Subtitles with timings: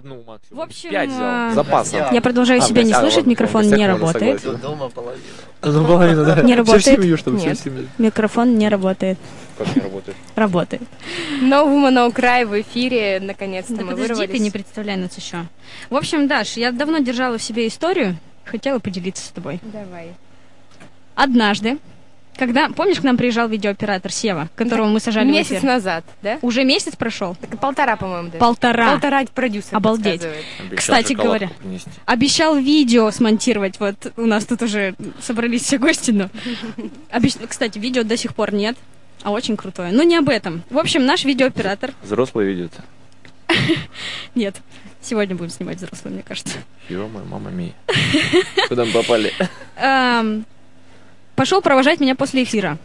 [0.00, 0.58] одну максимум.
[0.58, 1.50] В общем, Пять взял.
[1.50, 2.12] э, Запасом.
[2.12, 4.60] Я продолжаю А, себя не а, слышать, ладно, микрофон не работает.
[4.60, 5.22] Дома половина.
[5.62, 6.36] Ну, половина, да.
[6.42, 6.84] Не Всю работает.
[6.84, 7.86] семью, чтобы всю семью.
[7.98, 9.18] Микрофон не работает.
[9.58, 10.16] Как не работает?
[10.36, 10.82] Работает.
[11.42, 13.20] No Woman No Cry в эфире.
[13.20, 14.30] Наконец-то Да мы подожди, вырвались.
[14.30, 15.44] ты не представляй нас еще.
[15.90, 19.60] В общем, Даш, я давно держала в себе историю, хотела поделиться с тобой.
[19.62, 20.14] Давай.
[21.14, 21.76] Однажды,
[22.40, 25.64] когда, помнишь, к нам приезжал видеооператор Сева, которого мы сажали в Месяц эфир?
[25.64, 26.38] назад, да?
[26.40, 27.36] Уже месяц прошел?
[27.38, 28.38] Так полтора, по-моему, даже.
[28.38, 28.92] Полтора.
[28.92, 30.22] Полтора продюсер Обалдеть.
[30.58, 31.50] Обещал Кстати говоря.
[31.58, 31.90] принести.
[32.06, 33.78] Обещал видео смонтировать.
[33.78, 36.30] Вот у нас тут уже собрались все гости, но...
[37.12, 38.74] Обещ- Кстати, видео до сих пор нет,
[39.22, 39.92] а очень крутое.
[39.92, 40.62] Но не об этом.
[40.70, 41.92] В общем, наш видеооператор...
[42.02, 42.72] Взрослые видят.
[44.34, 44.56] Нет,
[45.02, 46.56] сегодня будем снимать взрослые, мне кажется.
[46.88, 47.74] Ё-моё, мама ми.
[48.68, 49.30] Куда мы попали?
[51.40, 52.76] Пошел провожать меня после эфира.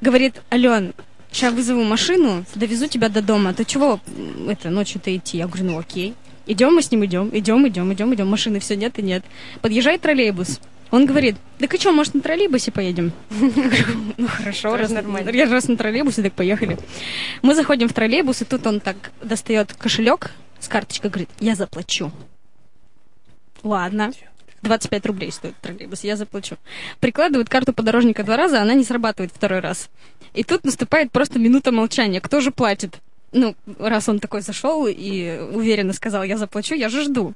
[0.00, 0.92] Говорит, Ален,
[1.30, 3.54] сейчас вызову машину, довезу тебя до дома.
[3.54, 4.00] Ты чего
[4.48, 5.38] это ночью-то идти?
[5.38, 6.14] Я говорю, ну окей.
[6.46, 8.26] Идем мы с ним, идем, идем, идем, идем, идем.
[8.26, 9.24] Машины все нет и нет.
[9.60, 10.58] Подъезжает троллейбус.
[10.90, 13.12] Он говорит, да и что, может, на троллейбусе поедем?
[13.30, 15.30] Я говорю, Ну хорошо, раз, нормально.
[15.30, 16.78] я раз на троллейбусе, так поехали.
[17.42, 22.10] Мы заходим в троллейбус, и тут он так достает кошелек с карточкой, говорит, я заплачу.
[23.62, 24.10] Ладно.
[24.64, 26.56] 25 рублей стоит троллейбус, я заплачу.
[27.00, 29.88] Прикладывает карту подорожника два раза, она не срабатывает второй раз.
[30.34, 32.20] И тут наступает просто минута молчания.
[32.20, 32.96] Кто же платит?
[33.32, 37.34] Ну, раз он такой зашел и уверенно сказал, я заплачу, я же жду.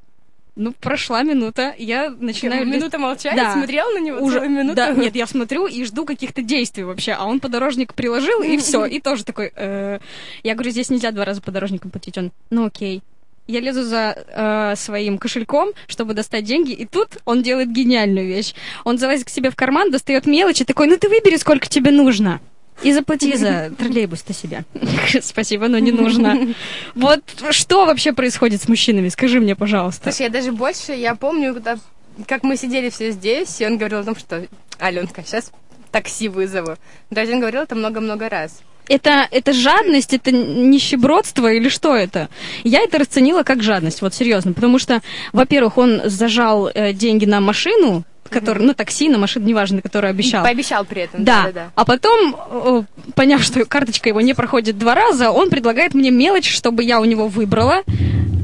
[0.60, 2.64] Ну, прошла минута, я начинаю...
[2.66, 3.52] лист- Минута молчания, Да.
[3.52, 4.74] смотрел на него уже целую минуту.
[4.74, 8.84] Да, нет, я смотрю и жду каких-то действий вообще, а он подорожник приложил, и все,
[8.84, 9.52] и тоже такой...
[9.54, 10.00] э,
[10.42, 12.18] Я говорю, здесь нельзя два раза подорожником платить.
[12.18, 13.02] Он, ну окей.
[13.48, 18.52] Я лезу за э, своим кошельком, чтобы достать деньги, и тут он делает гениальную вещь.
[18.84, 21.90] Он залазит к себе в карман, достает мелочь и такой, ну ты выбери, сколько тебе
[21.90, 22.40] нужно.
[22.82, 24.64] И заплати за троллейбус-то себе.
[25.22, 26.54] Спасибо, но не нужно.
[26.94, 29.08] Вот что вообще происходит с мужчинами?
[29.08, 30.12] Скажи мне, пожалуйста.
[30.12, 31.78] Слушай, я даже больше, я помню, когда,
[32.26, 34.46] как мы сидели все здесь, и он говорил о том, что
[34.78, 35.52] Аленка, сейчас
[35.90, 36.76] такси вызову.
[37.08, 38.60] То есть он говорил это много-много раз.
[38.88, 42.28] Это, это жадность, это нищебродство или что это?
[42.64, 45.00] Я это расценила как жадность, вот серьезно, потому что,
[45.32, 50.42] во-первых, он зажал э, деньги на машину, который, ну, такси, на машину, неважно, которую обещал.
[50.42, 51.24] Пообещал при этом.
[51.24, 51.70] Да, да.
[51.74, 52.82] а потом, э,
[53.14, 57.04] поняв, что карточка его не проходит два раза, он предлагает мне мелочь, чтобы я у
[57.04, 57.82] него выбрала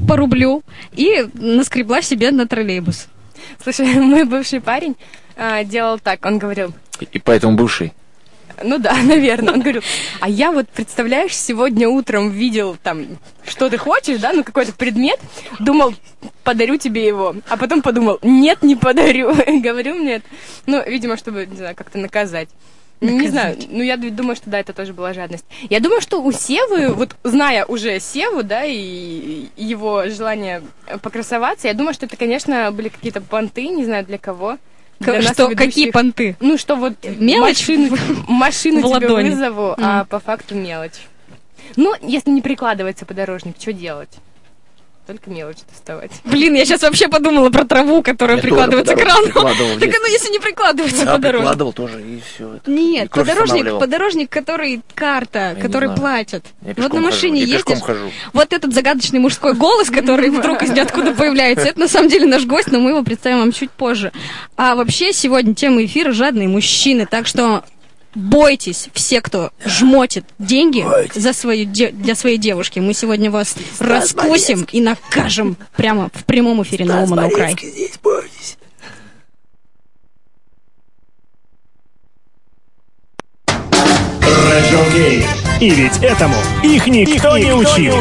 [0.08, 0.62] по рублю
[0.92, 3.06] и наскребла себе на троллейбус.
[3.62, 4.96] Слушай, мой бывший парень
[5.36, 6.74] а, делал так, он говорил,
[7.12, 7.92] И поэтому бывший.
[8.62, 9.82] Ну да, наверное, он говорил,
[10.20, 15.18] а я вот, представляешь, сегодня утром видел там, что ты хочешь, да, ну какой-то предмет,
[15.60, 15.94] думал,
[16.42, 20.26] подарю тебе его, а потом подумал, нет, не подарю, говорю мне, это.
[20.66, 22.48] ну, видимо, чтобы, не знаю, как-то наказать.
[23.00, 25.44] Не знаю, ну я думаю, что да, это тоже была жадность.
[25.68, 30.62] Я думаю, что у Севы, вот зная уже Севу, да, и его желание
[31.02, 34.58] покрасоваться, я думаю, что это, конечно, были какие-то понты, не знаю для кого.
[35.00, 35.56] Для что, ведущих.
[35.58, 36.36] какие понты?
[36.40, 37.96] Ну, что вот Мелочь машину,
[38.28, 39.30] машину в тебе ладони.
[39.30, 41.06] вызову, а по факту мелочь.
[41.76, 44.10] Ну, если не прикладывается подорожник, что делать?
[45.06, 46.12] Только мелочь доставать.
[46.24, 50.32] Блин, я сейчас вообще подумала про траву, которая Я прикладывается к в Так ну если
[50.32, 51.40] не прикладывается Да, подорожник.
[51.40, 52.60] прикладывал тоже, и все.
[52.66, 55.90] Нет, подорожник, подорожник, который карта, который.
[55.90, 57.80] Я вот на машине ездишь.
[58.32, 62.46] Вот этот загадочный мужской голос, который вдруг из ниоткуда появляется, это на самом деле наш
[62.46, 64.10] гость, но мы его представим вам чуть позже.
[64.56, 67.62] А вообще сегодня тема эфира «Жадные мужчины», так что
[68.14, 72.78] бойтесь все, кто жмотит деньги за свою де- для своей девушки.
[72.78, 77.58] Мы сегодня вас раскусим и накажем прямо в прямом эфире на Woman No Cry.
[77.60, 78.56] здесь бойтесь.
[85.60, 87.94] И ведь этому их никто, не учил.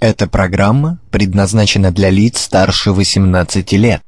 [0.00, 4.02] Эта программа предназначена для лиц старше 18 лет.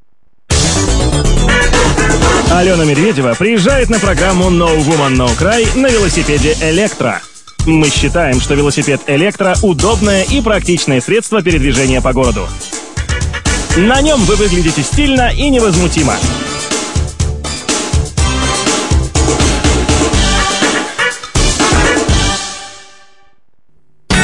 [2.51, 7.21] Алена Медведева приезжает на программу No Woman No Cry на велосипеде «Электро».
[7.67, 12.49] Мы считаем, что велосипед «Электро»— удобное и практичное средство передвижения по городу.
[13.77, 16.17] На нем вы выглядите стильно и невозмутимо.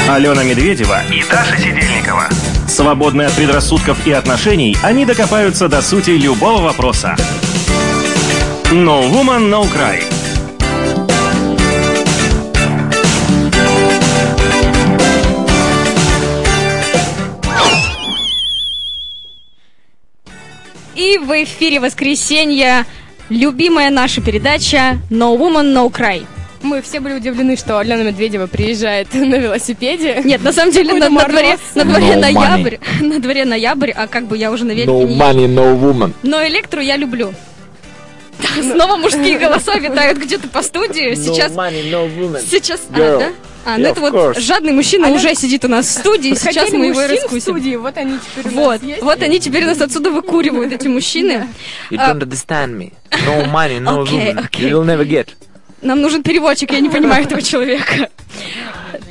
[0.08, 2.28] Алена Медведева и Даша Сидельникова.
[2.69, 7.16] Свободные от предрассудков и отношений, они докопаются до сути любого вопроса.
[8.75, 10.03] No Woman, No Cry.
[20.97, 22.85] И в эфире воскресенья
[23.29, 26.26] любимая наша передача No Woman, No Cry.
[26.62, 30.21] Мы все были удивлены, что Алена Медведева приезжает на велосипеде.
[30.25, 34.09] Нет, на самом деле на, на дворе, на дворе No ноябрь, на дворе ноябрь, а
[34.09, 36.12] как бы я уже на велике No не money, no woman.
[36.25, 37.32] Но электру я люблю.
[38.62, 41.14] Снова мужские голоса витают где-то по студии.
[41.14, 42.43] Сейчас, No money, no woman.
[42.50, 43.32] сейчас, а, да?
[43.67, 44.41] А, ну Yeah, это of вот course.
[44.41, 47.23] жадный мужчина А я- уже сидит у нас в студии, сейчас мы его мужчин в
[47.23, 47.41] раскусим.
[47.41, 49.02] студии, вот они теперь у Вот, нас есть.
[49.02, 51.49] вот они теперь нас отсюда выкуривают, эти мужчины.
[51.91, 52.93] You А- don't understand me.
[53.11, 54.44] No money, no Окей, woman.
[54.44, 54.70] окей.
[54.70, 55.29] You will never get.
[55.81, 58.08] Нам нужен переводчик, я не понимаю этого человека.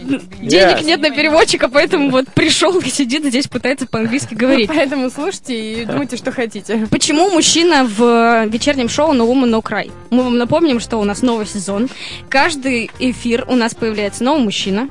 [0.04, 0.84] Денег Yes.
[0.84, 4.68] нет на переводчика, поэтому вот пришел и сидит здесь, пытается по-английски говорить.
[4.74, 6.88] Поэтому слушайте и думайте, что хотите.
[6.90, 9.92] Почему мужчина в вечернем шоу No Woman No Cry?
[10.10, 11.90] Мы вам напомним, что у нас новый сезон.
[12.30, 14.90] Каждый эфир у нас появляется новый мужчина,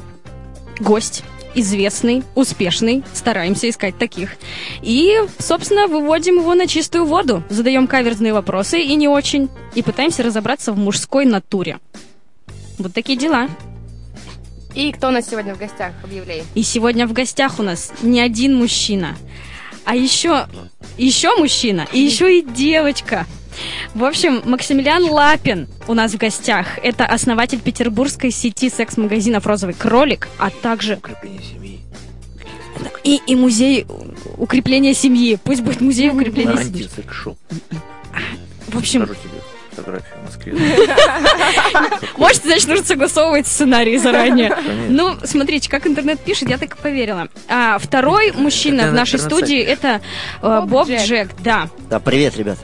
[0.80, 1.22] гость,
[1.54, 3.02] известный, успешный.
[3.12, 4.36] Стараемся искать таких.
[4.82, 7.42] И, собственно, выводим его на чистую воду.
[7.50, 9.48] Задаем каверзные вопросы и не очень.
[9.74, 11.78] И пытаемся разобраться в мужской натуре.
[12.78, 13.48] Вот такие дела.
[14.74, 15.92] И кто у нас сегодня в гостях?
[16.02, 16.44] Объявляй.
[16.54, 19.16] И сегодня в гостях у нас не один мужчина,
[19.84, 20.46] а еще,
[20.96, 23.26] еще мужчина, и еще и девочка.
[23.94, 26.78] В общем, Максимилиан Лапин у нас в гостях.
[26.82, 31.80] Это основатель петербургской сети секс-магазинов «Розовый кролик», а также Укрепление семьи.
[33.04, 33.86] и, и музей
[34.38, 35.38] укрепления семьи.
[35.44, 36.88] Пусть будет музей укрепления семьи.
[38.68, 39.06] В общем,
[39.74, 40.54] фотографию в Москве.
[42.16, 44.56] может, значит, нужно согласовывать сценарий заранее.
[44.88, 47.28] Ну, смотрите, как интернет пишет, я так и поверила.
[47.48, 50.00] А второй мужчина в нашей студии это
[50.42, 50.88] э, Боб.
[50.88, 51.68] Джек, да.
[51.88, 52.58] Да, привет, ребят.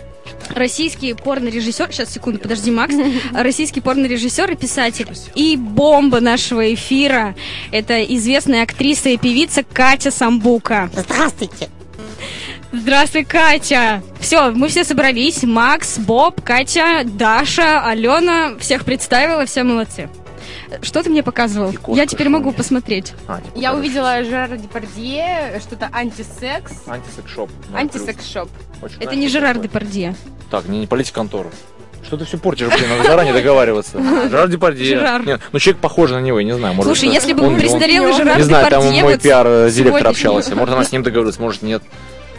[0.50, 2.94] российский порнорежиссер, сейчас, секунду, подожди, Макс,
[3.32, 5.08] российский порнорежиссер и писатель.
[5.34, 7.34] И бомба нашего эфира,
[7.72, 10.90] это известная актриса и певица Катя Самбука.
[10.94, 11.68] Здравствуйте.
[12.72, 14.02] Здравствуй, Катя!
[14.20, 15.42] Все, мы все собрались.
[15.42, 18.56] Макс, Боб, Катя, Даша, Алена.
[18.58, 20.10] Всех представила, все молодцы.
[20.82, 21.72] Что ты мне показывал?
[21.72, 23.14] Кошка Я теперь могу посмотреть.
[23.26, 26.72] А, типа, Я увидела Жерара Депардье, что-то антисекс.
[26.86, 27.50] Антисекс-шоп.
[27.70, 28.50] Ну, Антисекс-шоп.
[29.00, 29.58] Это не Жерар?
[29.58, 30.14] Депардье.
[30.50, 31.50] Так, не, не полите контору.
[32.04, 33.98] Что ты все портишь, блин, надо заранее договариваться.
[34.28, 34.98] Жерар Депардье.
[34.98, 35.26] Жерар.
[35.26, 36.74] Нет, ну человек похож на него, я не знаю.
[36.74, 40.54] Может, Слушай, если бы он- он- престарелый Жерар Не знаю, там мой пиар-директор сегодня- общался.
[40.54, 41.82] Может, она с ним договорилась, может, нет.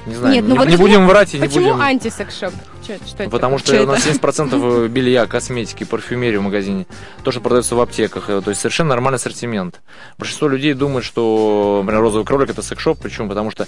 [0.06, 0.34] Не знаю.
[0.36, 1.82] Нет, ну не, вот не почему- будем врать и не Почему будем...
[1.82, 2.54] антисекс-шоп?
[2.84, 2.94] Что
[3.24, 3.30] это?
[3.30, 4.18] Потому что у нас это?
[4.28, 6.88] 70% белья, косметики, парфюмерии в магазине
[7.24, 8.30] тоже продается в аптеках.
[8.30, 9.80] э, То есть совершенно нормальный ассортимент.
[10.18, 12.98] Большинство людей думают, что, например, розовый кролик это секс-шоп.
[13.00, 13.30] Почему?
[13.30, 13.68] Потому что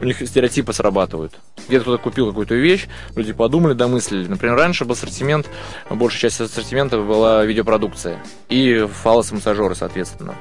[0.00, 1.34] у них стереотипы срабатывают.
[1.68, 4.26] Где-то кто-то купил какую-то вещь, люди подумали, домыслили.
[4.26, 5.46] Например, раньше был ассортимент,
[5.88, 8.18] большая часть ассортимента была видеопродукция.
[8.48, 10.34] И фалос-массажеры, соответственно.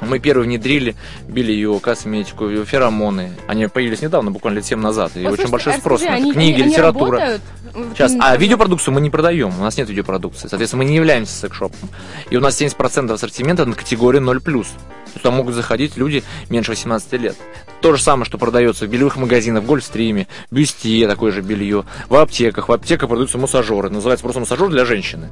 [0.00, 0.96] Мы первые внедрили
[1.28, 3.32] белье, косметику, феромоны.
[3.46, 5.12] Они появились недавно, буквально лет 7 назад.
[5.16, 7.18] И Вот, очень большой а спрос скажи, на они- Книги, они- литература.
[7.18, 7.42] работают?
[7.94, 8.12] Сейчас.
[8.18, 10.48] А видеопродукцию мы не продаем, у нас нет видеопродукции.
[10.48, 11.88] Соответственно, мы не являемся секс-шопом.
[12.30, 14.40] И у нас 70% ассортимента на категории 0+.
[14.42, 17.36] То есть Туда могут заходить люди меньше 18 лет.
[17.80, 22.14] То же самое, что продается в бельевых магазинах, в Гольфстриме, Бюстье, такое же белье, в
[22.16, 22.68] аптеках.
[22.68, 23.90] В аптеках продаются массажеры.
[23.90, 25.28] Называется просто массажер для женщины.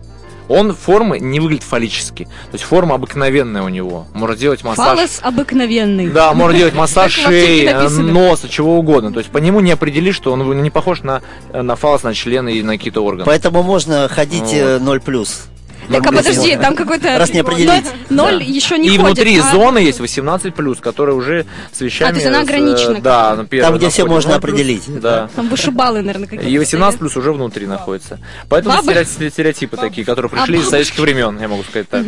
[0.49, 2.25] Он формы не выглядит фаллически.
[2.25, 4.07] То есть форма обыкновенная у него.
[4.15, 4.97] Можно делать массаж.
[4.97, 6.09] Фалос обыкновенный.
[6.09, 9.13] Да, можно делать массаж шеи, э, носа, чего угодно.
[9.13, 11.23] То есть по нему не определишь, что он не похож на,
[11.53, 13.25] на фалос, на члены и на какие-то органы.
[13.27, 14.55] Поэтому можно ходить Вот.
[14.55, 15.49] э, 0 плюс.
[15.91, 17.19] Так, а подожди, там какой-то...
[17.19, 17.85] Раз не определить.
[18.11, 22.11] Ноль, еще не и внутри зоны есть 18+, которые уже с вещами...
[22.11, 25.01] А, то есть она э, ограничена Да, Там, где все можно 0+, определить.
[25.01, 25.29] Да.
[25.35, 26.49] Там вышибалы, наверное, какие-то.
[26.49, 26.99] И 18 стоят.
[26.99, 28.19] плюс уже внутри находится.
[28.49, 32.05] Поэтому стереотипы, такие, которые пришли А из советских времен, я могу сказать так.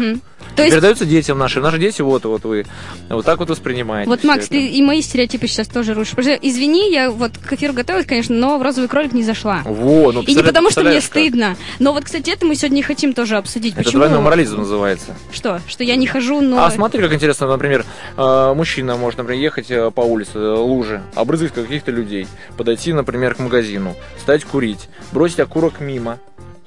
[0.56, 1.62] То есть, Передаются детям нашим.
[1.62, 2.66] Наши дети, вот, вот вы,
[3.08, 4.08] вот так вот воспринимаете.
[4.08, 4.54] вот, Макс, это.
[4.54, 6.14] ты и мои стереотипы сейчас тоже рушишь.
[6.14, 9.62] Потому что, извини, я вот к эфиру готовилась, конечно, но в розовый кролик не зашла.
[9.64, 11.56] Во, ну, И не потому, что мне стыдно.
[11.78, 13.69] Но вот, кстати, это мы сегодня хотим тоже обсудить.
[13.72, 14.00] Это Почему?
[14.00, 15.14] двойной морализм называется.
[15.32, 15.60] Что?
[15.66, 16.64] Что я не хожу, но...
[16.64, 17.84] А смотри, как интересно, например,
[18.16, 23.34] э, мужчина может, например, ехать э, по улице, э, лужи, обрызгать каких-то людей, подойти, например,
[23.34, 26.18] к магазину, стать курить, бросить окурок мимо,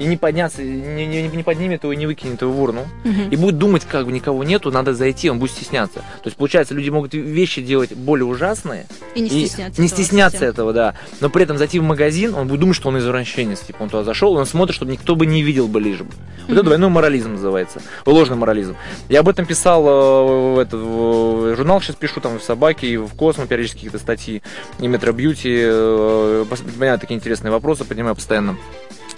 [0.03, 2.85] и не подняться, не, не- не поднимет его и не выкинет его в урну.
[3.03, 3.29] Мгм.
[3.29, 5.99] И будет думать, как бы никого нету, надо зайти, он будет стесняться.
[5.99, 9.81] То есть, получается, люди могут вещи делать более ужасные, И не и стесняться.
[9.81, 10.49] не этого стесняться совсем.
[10.53, 10.95] этого, да.
[11.21, 13.61] Но при этом зайти в магазин, он будет думать, что он извращенец.
[13.61, 16.11] Типа он туда зашел, и он смотрит, чтобы никто бы не видел бы лишь бы.
[16.47, 17.81] Вот это двойной морализм называется.
[18.05, 18.75] Ложный морализм.
[19.09, 22.97] Я об этом писал э, в, этот, в журнал, сейчас пишу там в Собаке, и
[22.97, 24.41] в Космо периодически какие-то статьи,
[24.79, 25.59] и Метро Бьюти.
[25.63, 26.45] э,
[26.77, 28.57] Понятно, такие интересные вопросы поднимаю постоянно.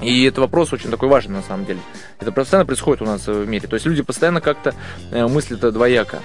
[0.01, 1.79] И это вопрос очень такой важный на самом деле.
[2.19, 3.67] Это постоянно происходит у нас в мире.
[3.67, 4.73] То есть люди постоянно как-то
[5.11, 6.19] э, мыслят двояко.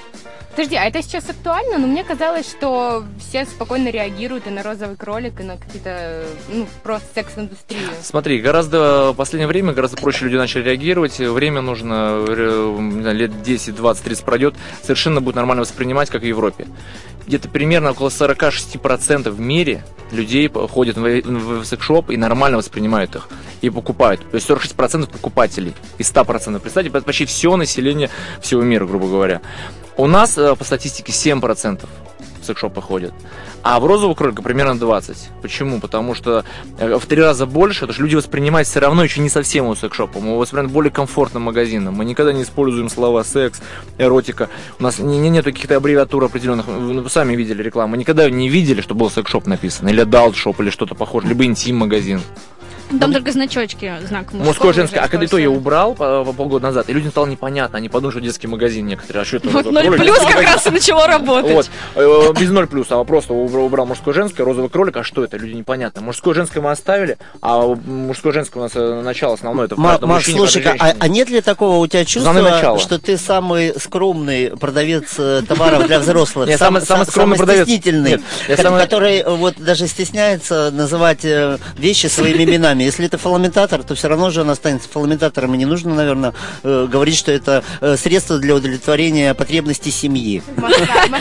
[0.61, 1.79] Подожди, а это сейчас актуально?
[1.79, 6.67] Но мне казалось, что все спокойно реагируют и на розовый кролик, и на какие-то, ну,
[6.83, 7.89] просто секс-индустрию.
[8.03, 11.19] Смотри, гораздо в последнее время гораздо проще люди начали реагировать.
[11.19, 16.27] Время нужно, не знаю, лет 10, 20, 30 пройдет, совершенно будет нормально воспринимать, как в
[16.27, 16.67] Европе.
[17.27, 23.29] Где-то примерно около 46% в мире людей ходят в, секс-шоп и нормально воспринимают их
[23.63, 24.21] и покупают.
[24.31, 26.59] То есть 46% покупателей из 100%.
[26.59, 28.11] Представьте, почти все население
[28.43, 29.41] всего мира, грубо говоря.
[30.01, 31.87] У нас э, по статистике 7%
[32.41, 33.13] в секс-шопы ходят.
[33.63, 35.29] А в розового кролика примерно 20.
[35.43, 35.79] Почему?
[35.79, 36.47] Потому что
[36.79, 39.77] э, в три раза больше, потому что люди воспринимают все равно еще не совсем у
[39.77, 40.21] секс-шопа.
[40.21, 41.97] Мы воспринимаем более комфортным магазином.
[41.97, 43.61] Мы никогда не используем слова секс,
[43.99, 44.49] эротика.
[44.79, 46.67] У нас не, не, нет каких-то аббревиатур определенных.
[46.67, 47.91] Вы сами видели рекламу.
[47.91, 49.91] Мы никогда не видели, что был секс-шоп написано.
[49.91, 51.29] Или adult шоп или что-то похожее.
[51.29, 52.23] Либо интим-магазин.
[52.99, 54.45] Там только значочки, знак мужского.
[54.45, 54.99] Мужской, женский.
[54.99, 57.79] А когда то я убрал по, по полгода назад, и людям стало непонятно.
[57.79, 59.23] Они подумали, что детский магазин некоторые.
[59.23, 59.49] А что это?
[59.49, 60.03] Вот розовый 0 кролик?
[60.03, 61.53] плюс как раз и начало работать.
[61.53, 61.71] Вот.
[61.95, 65.37] Э, Без ноль плюс, а просто убрал, мужское женское, розовый кролик, а что это?
[65.37, 66.03] Люди непонятно.
[66.03, 70.09] Мужское женское мы оставили, а мужское женское у нас э, начало основное, это в каждом
[70.11, 75.15] мужчине, слушай, а, а нет ли такого у тебя чувства, что ты самый скромный продавец
[75.19, 76.49] э, товаров для взрослых?
[76.57, 77.65] Самый- самый сам- скромный самый продавец.
[77.67, 78.21] стеснительный,
[78.81, 81.25] который вот даже стесняется называть
[81.77, 82.80] вещи своими именами.
[82.85, 85.55] Если это фаламентатор, то все равно же он останется фаламентатором.
[85.55, 90.43] И не нужно, наверное, э, говорить, что это э, средство для удовлетворения потребностей семьи.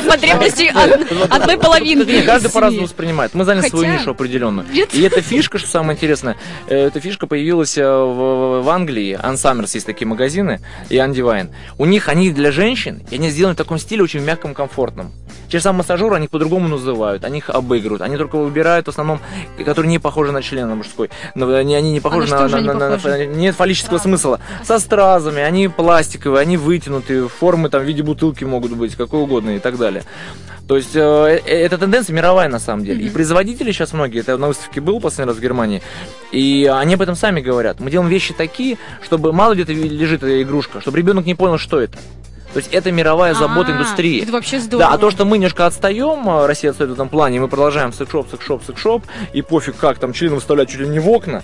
[0.07, 2.09] Потребности од- одной половинки.
[2.11, 3.33] Нет, каждый по-разному воспринимает.
[3.33, 4.67] Мы заняли свою нишу определенную.
[4.93, 6.37] И эта фишка, что самое интересное,
[6.67, 9.17] э, эта фишка появилась э, в, Англии.
[9.39, 11.49] Summers есть такие магазины, и Undivine.
[11.77, 15.11] У них они для женщин, и они сделаны в таком стиле очень мягком, комфортном.
[15.49, 18.01] Те же самые массажеры, они их по-другому называют, они их обыгрывают.
[18.01, 19.19] Они только выбирают в основном,
[19.65, 21.09] которые не похожи на член мужской.
[21.35, 23.25] Но они, они не похожи на что на, на- на- на- похожи?
[23.25, 24.39] Нет фаллического смысла.
[24.63, 29.51] Со стразами, они пластиковые, они вытянутые, формы там в виде бутылки могут быть, какой угодно
[29.55, 30.03] и так далее.
[30.67, 30.99] То есть э,
[31.47, 33.03] э, эта тенденция мировая на самом деле.
[33.03, 35.81] И производители сейчас многие, это на выставке был последний раз в Германии,
[36.31, 37.79] и они об этом сами говорят.
[37.79, 41.79] Мы делаем вещи такие, чтобы мало где-то лежит эта игрушка, чтобы ребенок не понял, что
[41.81, 41.97] это.
[42.53, 44.21] То есть это мировая забота А, индустрии.
[44.21, 44.89] Это вообще здорово.
[44.89, 47.93] Да, а то, что мы немножко отстаем, а, Россия отстает в этом плане, мы продолжаем
[47.93, 49.03] секшоп, секшоп, секшоп,
[49.33, 51.43] и пофиг как, там члены выставлять чуть ли не в окна,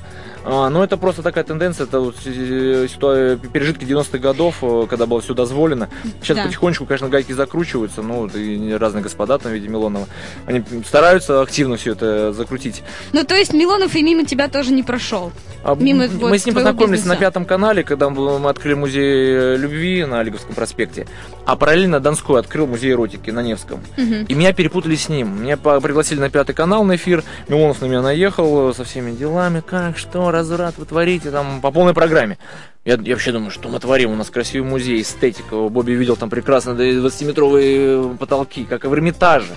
[0.70, 5.34] но это просто такая тенденция, это вот э, пережитки 90-х годов, э, когда было все
[5.34, 5.90] дозволено.
[6.22, 6.44] Сейчас Да.
[6.46, 10.08] потихонечку, конечно, гайки закручиваются, ну, и разные господа там в виде Милонова,
[10.46, 12.84] они стараются активно все это закрутить.
[13.14, 15.32] Ну, то есть Милонов и мимо тебя тоже не прошел.
[15.64, 17.16] А Мимо мы вот с ним познакомились бизнеса.
[17.16, 21.08] на пятом канале, когда мы мы открыли музей любви на Олеговском проспекте,
[21.46, 23.82] а параллельно Донской открыл музей эротики на Невском.
[23.98, 24.26] Мгм.
[24.28, 25.44] И меня перепутали с ним.
[25.44, 27.24] Меня пригласили на пятый канал на эфир.
[27.48, 29.62] Милонов на меня наехал со всеми делами.
[29.66, 32.38] Как, что, разврат вы творите там по полной программе.
[32.84, 34.12] Я, я вообще думаю, что мы творим.
[34.12, 35.56] У нас красивый музей, эстетика.
[35.70, 39.54] Бобби видел там прекрасно да, и 20-метровые потолки, как и в Эрмитаже.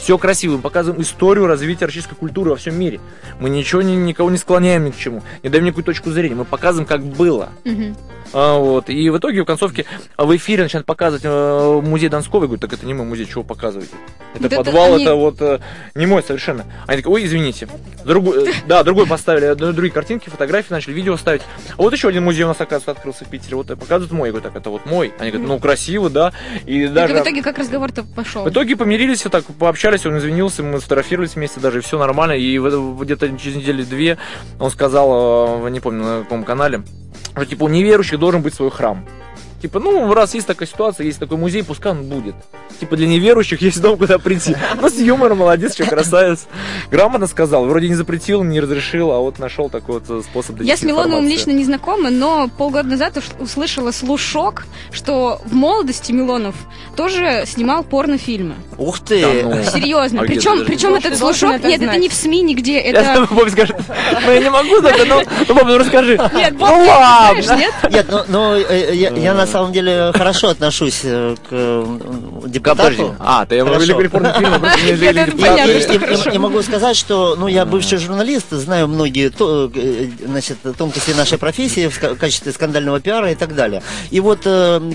[0.00, 3.00] Все красиво, мы показываем историю развития российской культуры во всем мире.
[3.38, 6.34] Мы ничего ни- никого не склоняем ни к чему, не даем никакую точку зрения.
[6.34, 7.50] Мы показываем, как было.
[7.64, 7.96] Мгм.
[8.32, 8.88] А, вот.
[8.88, 12.42] И в итоге в концовке а, в эфире начинают показывать э, музей Донского.
[12.42, 13.92] Я говорю, так это не мой музей, чего показываете?
[14.34, 15.58] Это Да это подвал, они- это вот э,
[15.96, 16.64] не мой совершенно.
[16.86, 17.68] Они такие, ой, извините.
[18.04, 21.42] Другой, э, да, другой поставили, другие картинки, фотографии начали, видео ставить.
[21.72, 23.56] А вот еще один музей у нас, оказывается, открылся в Питере.
[23.56, 24.28] Вот показывают мой.
[24.28, 25.12] Я говорю, так, это вот мой.
[25.18, 26.32] Они говорят, ну, красиво, да.
[26.66, 27.14] И Так даже...
[27.14, 28.44] в итоге как разговор-то пошел?
[28.44, 32.32] В итоге помирились, вот так пообщались, он извинился, мы сфотографировались вместе даже, и все нормально.
[32.32, 34.18] И где-то через недели две
[34.58, 36.82] он сказал, э, не помню на каком канале,
[37.34, 39.04] что типа у неверующих должен быть свой храм.
[39.60, 42.34] Типа, ну, раз есть такая ситуация, есть такой музей, пускай он будет.
[42.78, 44.56] Типа, для неверующих есть дом, куда прийти.
[44.80, 46.46] Ну, с юмором, молодец, что красавец.
[46.90, 50.76] Грамотно сказал, вроде не запретил, не разрешил, а вот нашел такой вот э, способ Я
[50.76, 56.54] с Милоновым лично не знакома, но полгода назад услышала слушок, что в молодости Милонов
[56.96, 58.54] тоже снимал порнофильмы.
[58.78, 59.42] Ух ты!
[59.42, 59.62] Ну.
[59.64, 60.22] Серьезно.
[60.22, 60.64] А причем, ты?
[60.64, 63.26] причем этот слушок, нет, это не в СМИ нигде, Я это...
[63.30, 63.76] Бобби скажет,
[64.24, 66.18] ну я не могу, да, ну, ну, Боб, ну расскажи.
[66.34, 67.74] Нет, Ну Боб, нет?
[67.90, 71.98] Нет, ну, ну, э, я, я на самом деле хорошо отношусь э, к э,
[72.46, 73.14] депутату.
[73.18, 73.64] А, ты я
[75.66, 81.12] не И, могу сказать, что ну, я бывший журналист, знаю многие то- э, значит, тонкости
[81.12, 83.82] нашей профессии в качестве скандального пиара и так далее.
[84.10, 84.40] И вот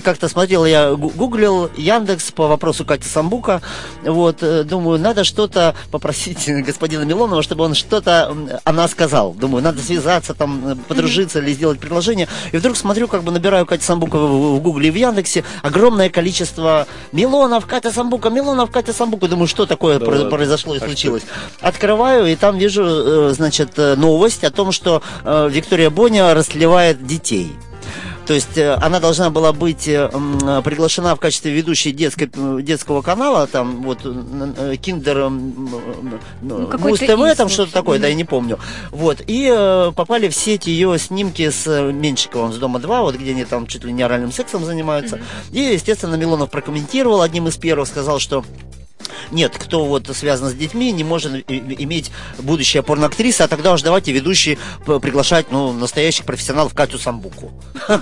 [0.04, 3.60] как-то смотрел, я гу- гуглил Яндекс по вопросу Кати Самбука.
[4.04, 9.34] Вот, думаю, надо что-то попросить господина Милонова, чтобы он что-то м, о нас сказал.
[9.34, 12.28] Думаю, надо связаться, там, подружиться или сделать предложение.
[12.52, 14.16] И вдруг смотрю, как бы набираю Катя Самбука
[14.54, 15.44] в, Гугле и в Яндексе.
[15.62, 19.28] Огромное количество Милонов, Катя Самбука, Милонов, Катя Самбука.
[19.28, 21.22] Думаю, что такое Да про- произошло и А что случилось.
[21.60, 27.06] Открываю, и там вижу, э, значит, э, новость о том, что э, Виктория Боня растлевает
[27.06, 27.52] детей.
[28.26, 30.08] То есть э, она должна была быть э,
[30.64, 34.00] приглашена в качестве ведущей детской, э, детского канала, там вот
[34.80, 38.58] Киндер Ну, Муз ТВ, там что-то такое, да, я не помню.
[38.90, 43.30] Вот, и э, попали в сеть ее снимки с Меньшиковым с Дома 2, вот где
[43.30, 45.20] они там чуть ли не оральным сексом занимаются.
[45.52, 48.44] И, естественно, Милонов прокомментировал одним из первых, сказал, что
[49.30, 54.12] нет, кто вот связан с детьми, не может иметь будущее порноактриса, а тогда уж давайте
[54.12, 57.52] ведущие приглашать, ну, настоящих профессионалов Катю Самбуку.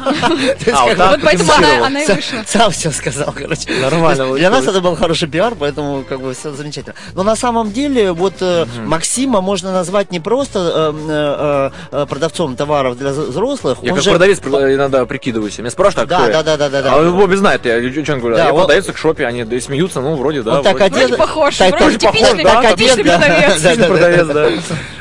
[0.75, 2.44] А, вот поэтому она, и Сам- вышла.
[2.46, 3.70] Сам все сказал, короче.
[3.80, 6.94] Нормально Для нас это был хороший пиар, поэтому как бы все замечательно.
[7.14, 12.99] Но на самом деле вот э, Максима можно назвать не просто э, э, продавцом товаров
[12.99, 15.58] для взрослых, Я как продавец иногда прикидываюсь.
[15.58, 16.42] Меня спрашивают, а Да, кто я?
[16.42, 16.94] да, да, да.
[16.94, 20.16] А вы обе знают, я что говорю, Да, я продавец к шопе, они смеются, ну,
[20.16, 20.58] вроде, да.
[20.58, 21.05] Он так вроде.
[21.07, 23.19] одет, Вроде похож, так- вроде типичный, так да, одет, типичный да.
[23.19, 23.61] продавец.
[23.61, 23.87] Да, да, да.
[23.87, 24.51] продавец, да.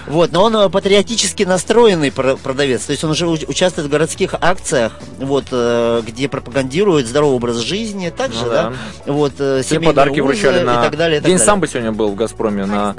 [0.08, 3.92] Вот, но он э, патриотически настроенный про- продавец, то есть он уже уч- участвует в
[3.92, 8.74] городских акциях, вот, э, где пропагандирует здоровый образ жизни, также, Ну да,
[9.06, 10.82] вот, э, Все подарки узы вручали и на...
[10.84, 11.46] так далее, и так День далее.
[11.46, 12.94] самбо сегодня был в Газпроме, на,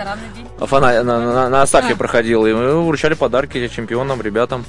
[0.61, 1.97] Фана- на, на, на Асафе А.
[1.97, 4.65] проходил, и мы вручали подарки чемпионам, ребятам.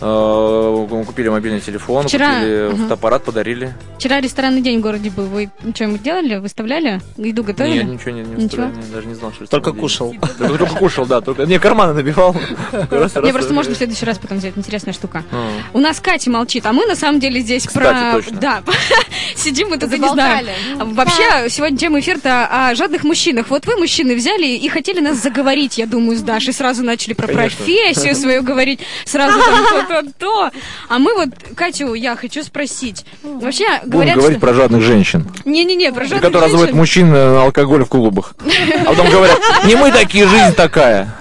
[0.00, 2.76] Э, Мы купили мобильный телефон, Вчера- купили ага.
[2.76, 3.74] фотоаппарат, подарили.
[3.98, 5.24] Вчера ресторанный день в городе был.
[5.26, 6.36] Вы что-нибудь делали?
[6.36, 7.00] Выставляли?
[7.16, 7.82] Еду готовили?
[7.82, 8.66] Не, ничего не, не Ничего?
[8.66, 10.14] не- даже не знал, что Только это кушал.
[10.38, 12.34] Только, только кушал, да, только не карманы набивал.
[12.72, 15.24] Мне просто можно в следующий раз потом сделать интересная штука.
[15.32, 15.48] А.
[15.72, 18.20] У нас Катя молчит, а мы на самом деле здесь про...
[18.32, 18.62] Да,
[19.34, 20.46] сидим мы тут и не знаем.
[20.78, 20.94] Заболтали.
[20.94, 23.48] Вообще, сегодня тема эфира о жадных мужчинах.
[23.50, 26.52] Вот вы, мужчины, взяли и хотели нас заговорить, я думаю, с Дашей.
[26.52, 28.80] Сразу начали про профессию свою говорить.
[29.04, 30.50] Сразу там то-то-то.
[30.88, 33.04] А мы вот, Катю, я хочу спросить.
[33.22, 34.46] Вообще, Будем говорят, говорить что...
[34.46, 38.34] про жадных женщин, Не-не-не, про жадных которые разводят мужчин на алкоголь в клубах.
[38.80, 41.14] А потом говорят, не мы такие, жизнь такая.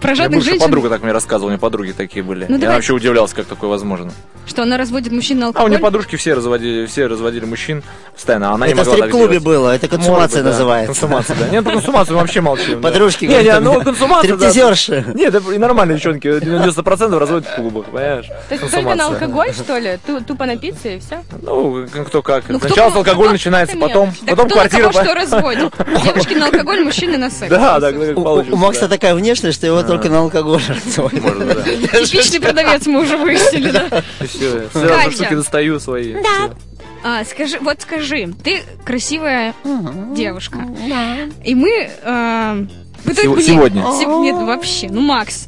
[0.00, 0.60] Про жадных женщин.
[0.62, 2.46] подруга так мне рассказывала, у меня подруги такие были.
[2.48, 2.76] Ну, Я давай.
[2.76, 4.12] вообще удивлялся, как такое возможно.
[4.46, 5.70] Что она разводит мужчин на А у алкоголь?
[5.72, 7.82] нее подружки все разводили, все разводили мужчин
[8.14, 9.44] постоянно, а она не Это в могла так стрип-клубе делать.
[9.44, 10.50] было, это консумация быть, да.
[10.50, 10.86] называется.
[11.00, 11.48] Консумация, да.
[11.48, 12.80] Нет, про консумацию мы вообще молчим.
[12.80, 12.88] да.
[12.88, 14.50] Подружки, Не, не, ну консумация, да.
[14.50, 15.04] Стриптизерши.
[15.14, 18.26] Нет, это и нормальные девчонки, 90% разводят в клубах, понимаешь?
[18.48, 19.98] То есть только на алкоголь, что ли?
[20.06, 21.22] Ту- Тупо напиться и все?
[21.42, 22.44] Ну, кто как.
[22.48, 24.90] Ну, кто Сначала с кого- алкоголь начинается, потом, Да потом квартира.
[24.92, 25.72] что разводит?
[26.04, 27.50] Девушки на алкоголь, мужчины на секс.
[27.50, 28.88] Да, да, как У- Макса да.
[28.88, 30.62] такая внешность, что его только на алкоголь
[31.90, 32.04] да.
[32.04, 34.02] Типичный продавец мы уже выяснили, да?
[34.26, 36.14] Все, сразу штуки достаю свои.
[36.14, 36.50] Да.
[37.04, 39.54] А, скажи, вот скажи, ты красивая
[40.14, 40.58] девушка.
[41.44, 41.90] И мы...
[43.04, 43.82] мнение- сегодня.
[43.92, 45.46] Се- Нет, вообще, ну Макс.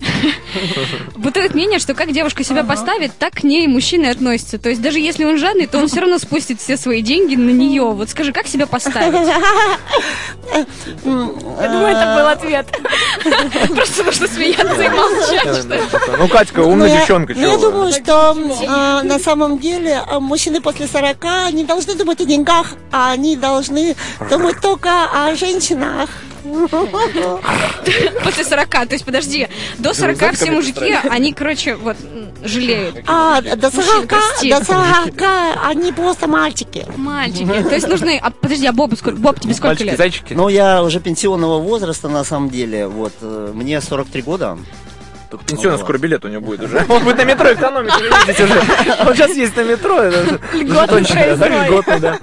[1.16, 4.58] Бытует мнение, что как девушка себя поставит, так к ней мужчины относятся.
[4.58, 7.50] То есть даже если он жадный, то он все равно спустит все свои деньги на
[7.50, 7.82] нее.
[7.82, 9.12] Вот скажи, как себя поставить?
[10.52, 12.66] Я думаю, это был ответ.
[13.74, 15.66] Просто нужно смеяться и молчать.
[16.18, 18.36] Ну, Катька, умная Ну, девчонка, ну, я думаю, что
[18.68, 23.36] а, на самом деле а, мужчины после 40 не должны думать о деньгах, а они
[23.36, 23.96] должны
[24.28, 26.10] думать только о женщинах.
[28.24, 31.96] После 40, то есть подожди, до 40 знаете, все мужики, они, короче, вот,
[32.42, 32.96] жалеют.
[33.06, 34.50] А до 40, прости.
[34.50, 35.12] до 40
[35.64, 36.86] они просто мальчики.
[36.96, 37.46] Мальчики.
[37.46, 38.18] То есть нужны...
[38.22, 39.98] А, подожди, а Боб, сколько, Боб тебе сколько Мальчики, лет?
[39.98, 40.32] зайчики.
[40.34, 44.58] Ну, я уже пенсионного возраста, на самом деле, вот, э, мне 43 года.
[45.30, 46.84] Тут пенсионный скоро билет у него будет уже.
[46.88, 47.92] Он будет на метро экономить,
[48.40, 48.60] уже.
[49.06, 50.00] Он сейчас есть на метро.
[51.36, 52.18] да, льготный, да.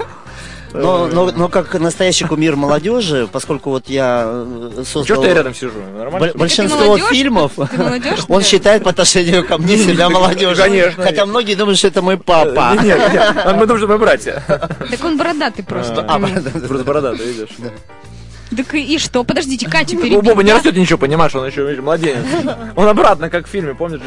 [0.82, 5.34] Но, но, но как настоящий кумир молодежи, поскольку вот я э, Чего создал ж ты
[5.34, 5.80] рядом сижу?
[5.98, 6.32] Нормально?
[6.34, 7.08] бо- большинство молодежь?
[7.10, 8.20] фильмов, Ты молодежь?
[8.28, 10.64] он считает по отношению ко мне себя молодежью.
[10.64, 11.04] Конечно.
[11.04, 12.74] Хотя многие думают, что это мой папа.
[12.82, 14.44] Нет, нет, а мы думаем, что мы братья.
[14.48, 16.06] Так он бородатый просто.
[16.08, 16.20] А.
[16.20, 17.50] Просто борода, ты видишь.
[18.56, 19.24] Так и, и что?
[19.24, 20.22] Подождите, Катю У перебил.
[20.22, 22.24] Боба не растет ничего, понимаешь, он еще младенец.
[22.76, 24.00] Он обратно, как в фильме, помнишь,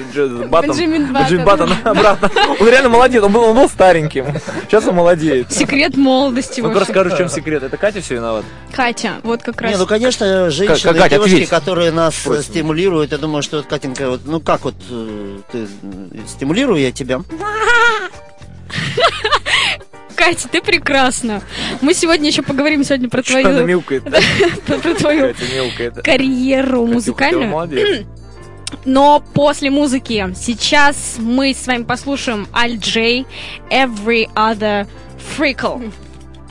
[0.48, 0.76] Баттон?
[0.76, 1.44] Бенджамин Баттон.
[1.44, 2.30] Баттон, обратно.
[2.58, 4.26] Он реально молодец, он был, он был стареньким.
[4.66, 5.52] Сейчас он молодеет.
[5.52, 6.92] Секрет молодости Ну-ка вообще.
[6.92, 7.62] расскажи, в чем секрет.
[7.62, 8.44] Это Катя все виноват?
[8.72, 9.72] Катя, вот как раз.
[9.72, 11.48] Не, ну, конечно, женщины, Как- Катя, девушки, ответь.
[11.50, 12.42] которые нас Просим.
[12.42, 15.66] стимулируют, я думаю, что вот, Катенька, вот, ну как вот, э, ты,
[16.28, 17.20] стимулирую я тебя?
[20.20, 21.42] Катя, ты прекрасна.
[21.80, 24.04] Мы сегодня еще поговорим сегодня про Что она твою, мяукает?
[24.66, 25.34] про про твою
[26.04, 28.06] карьеру музыкальную.
[28.84, 33.26] Но после музыки сейчас мы с вами послушаем Аль Джей
[33.70, 34.86] Every Other
[35.38, 35.90] Freckle.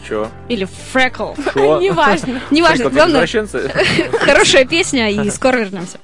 [0.07, 0.29] Че?
[0.47, 1.37] Или Freckle.
[1.79, 2.41] Неважно.
[2.51, 3.27] Неважно, главное,
[4.19, 5.99] хорошая песня, и скоро вернемся.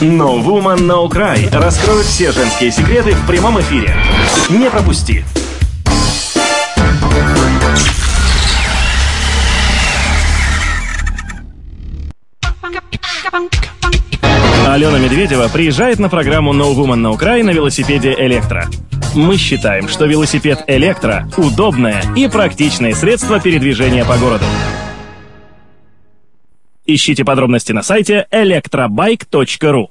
[0.00, 3.94] No Woman No Cry раскроют все женские секреты в прямом эфире.
[4.48, 5.24] Не пропусти!
[14.66, 18.68] Алена Медведева приезжает на программу No Woman No Cry на велосипеде «Электро».
[19.14, 24.46] Мы считаем, что велосипед «Электро»— удобное и практичное средство передвижения по городу.
[26.86, 29.88] Ищите подробности на сайте electrobike.ru.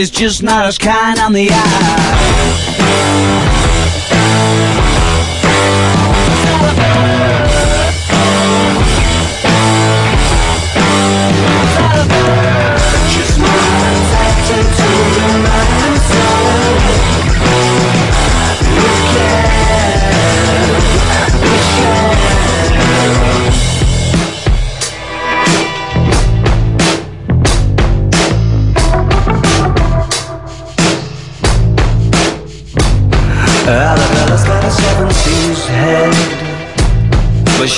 [0.00, 2.80] it's just not as kind on the eye.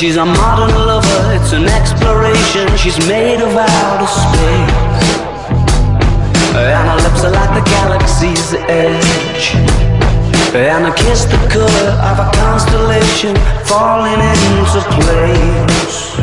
[0.03, 2.67] She's a modern lover, it's an exploration.
[2.77, 5.09] She's made of outer space.
[6.59, 9.55] And her lips are like the galaxy's edge.
[10.55, 13.37] And I kiss the color of a constellation
[13.71, 16.19] falling into place.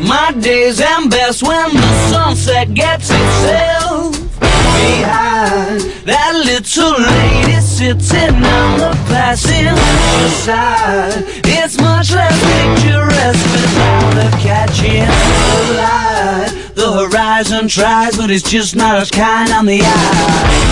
[0.00, 8.78] My days end best when the sunset gets itself behind that little lady sitting on
[8.78, 9.76] the passenger
[10.44, 11.35] side.
[11.80, 16.52] Much less picturesque without her catching the light.
[16.74, 20.66] The horizon tries, but it's just not as kind on the eye.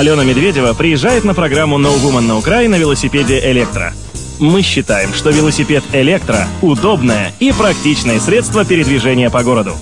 [0.00, 3.92] Алена Медведева приезжает на программу No Woman No Cry на велосипеде «Электро».
[4.38, 9.76] Мы считаем, что велосипед «Электро»— удобное и практичное средство передвижения по городу.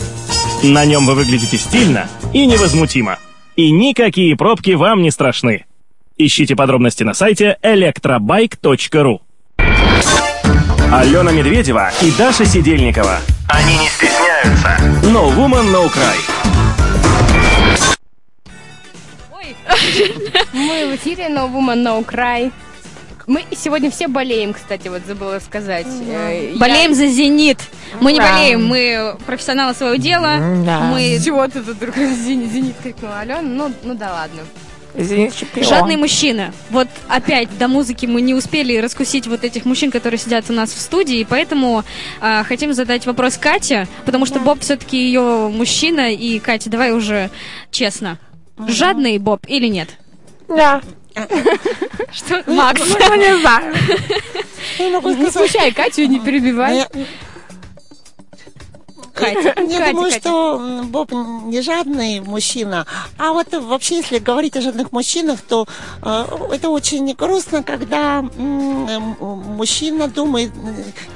[0.64, 3.18] На нем вы выглядите стильно и невозмутимо.
[3.54, 5.66] И никакие пробки вам не страшны.
[6.16, 9.20] Ищите подробности на сайте electrobike.ru
[10.90, 13.18] Алена Медведева и Даша Сидельникова.
[13.46, 14.78] Они не стесняются.
[15.04, 16.16] No Woman No Cry.
[20.52, 22.52] Мы в эфире No Woman No Cry.
[23.26, 25.86] Мы сегодня все болеем, кстати, вот забыла сказать.
[25.86, 27.58] Э, я- Болеем за «Зенит».
[28.00, 28.32] Мы не Да.
[28.32, 30.36] болеем, мы профессионалы своего дела.
[30.38, 33.42] Мы Чего ты тут вдруг «Зенит», «Зенит» крикнула, Алена?
[33.42, 34.40] Ну, ну да ладно.
[35.62, 36.52] Жадный мужчина.
[36.70, 40.70] Вот опять до музыки мы не успели раскусить вот этих мужчин, которые сидят у нас
[40.70, 41.84] в студии, и поэтому
[42.20, 47.30] а, хотим задать вопрос Кате, потому что Боб все-таки ее мужчина, и Катя, давай уже
[47.70, 48.18] честно.
[48.66, 49.90] Жадный Боб или нет?
[50.48, 50.80] Да.
[52.12, 52.80] Что, Макс?
[52.80, 53.74] Ну, не знаю.
[54.78, 56.84] Не могу Не смущай Катю, не перебивай.
[59.14, 59.54] Катя.
[59.68, 60.20] Я Катя, думаю, Катя.
[60.20, 62.86] что Боб не жадный мужчина.
[63.18, 65.66] А вот вообще, если говорить о жадных мужчинах, то
[66.02, 69.16] э, это очень грустно, когда м,
[69.56, 70.52] мужчина думает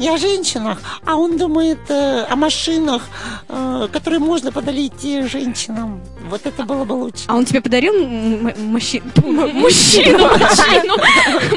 [0.01, 3.03] не о женщинах, а он думает э, о машинах,
[3.49, 6.01] э, которые можно подарить э, женщинам.
[6.33, 7.25] Вот это было бы лучше.
[7.27, 7.93] А он тебе подарил
[8.57, 9.05] мужчину?
[9.53, 10.97] Мужчину, машину,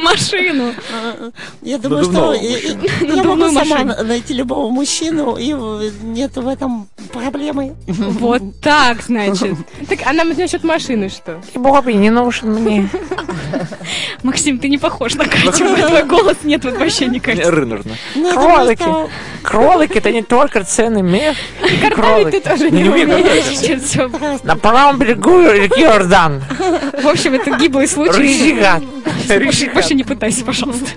[0.04, 0.74] машину.
[1.62, 5.54] Я думаю, что я могу сама найти любого мужчину, и
[6.04, 7.78] нет в этом проблемы.
[7.88, 9.58] Вот так, значит.
[9.88, 11.42] Так, а нам насчет машины что?
[11.54, 12.90] Бобби не нужен мне.
[14.24, 17.38] Максим, ты не похож на Катю, твой голос нет вот вообще никак.
[17.38, 17.94] Рыночно.
[18.16, 19.12] Ну, я думаю, Кролики.
[19.46, 21.38] Кролики это не только ценный мех.
[21.82, 24.42] Картавить ты тоже не умеешь.
[24.44, 26.42] На правом берегу реки Иордан.
[27.02, 28.56] В общем, это гиблый случай.
[29.28, 30.88] Больше, больше не пытайся, пожалуйста.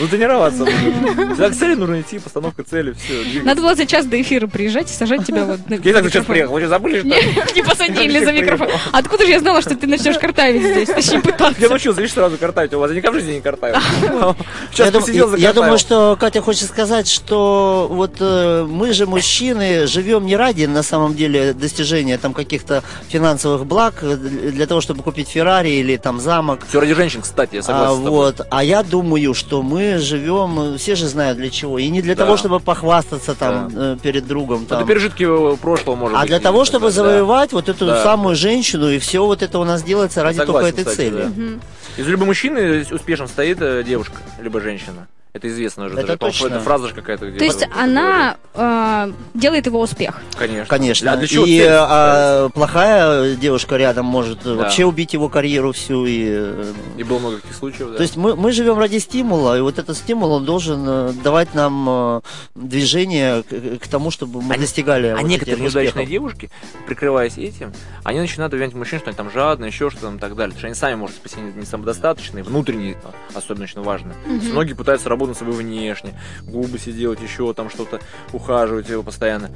[0.00, 0.64] Ну тренироваться.
[0.64, 3.42] К цели нужно идти, постановка цели, все.
[3.42, 6.24] Надо было за час до эфира приезжать и сажать тебя вот на Я так сейчас
[6.24, 7.08] приехал, вы что, забыли, что?
[7.08, 8.68] Не, не посадили за микрофон.
[8.92, 10.88] Откуда же я знала, что ты начнешь картавить здесь?
[10.88, 11.68] Точнее, Я пытаться.
[11.68, 12.72] научился, видишь, сразу картавить.
[12.74, 13.74] У вас я никогда в жизни не картаю.
[13.74, 14.34] Я,
[14.72, 19.86] Сейчас посидел, я- я думаю, что Катя хочет сказать, что вот э, мы же мужчины
[19.86, 25.02] живем не ради на самом деле достижения там каких-то финансовых благ э, для того, чтобы
[25.02, 26.60] купить Феррари или там замок.
[26.68, 28.10] Все ради женщин, кстати, я А, согласен тобой.
[28.10, 32.02] вот, а я думаю, что мы живем, э, все же знают для чего, и не
[32.02, 32.24] для Да.
[32.24, 36.28] того, чтобы похвастаться там э, перед другом, Это там, пережитки э, прошлого, может а быть.
[36.28, 36.90] для того, чтобы Да.
[36.92, 38.02] завоевать вот эту Да.
[38.02, 41.22] самую женщину, и все вот это у нас делается ради Согласен, только этой кстати, цели.
[41.56, 42.02] да.
[42.02, 45.08] Из любого мужчины успешно стоит э, девушка, либо женщина.
[45.34, 45.94] Это известно уже.
[45.94, 46.46] Это даже, точно.
[46.46, 47.28] Это фраза же какая-то.
[47.28, 50.20] где То есть она э, делает его успех.
[50.38, 50.66] Конечно.
[50.66, 51.12] Конечно.
[51.12, 54.54] А для чего и цель а, плохая девушка рядом может Да.
[54.54, 56.06] вообще убить его карьеру всю.
[56.06, 57.96] И, э, И было много таких случаев, да.
[57.96, 61.54] То есть мы, мы живем ради стимула, и вот этот стимул, он должен э, давать
[61.54, 62.20] нам э,
[62.54, 66.50] движение к, к тому, чтобы мы А- достигали А вот некоторые неудачные девушки,
[66.86, 70.34] прикрываясь этим, они начинают обвинять мужчин, что они там жадные, еще что-то там и так
[70.34, 70.54] далее.
[70.54, 74.14] Потому что они сами, может, быть, не самодостаточные, внутренние а, особенно очень важно.
[74.26, 78.00] Есть Многие пытаются работать над собой внешне, губы себе делать, еще там что-то,
[78.32, 79.50] ухаживать его постоянно.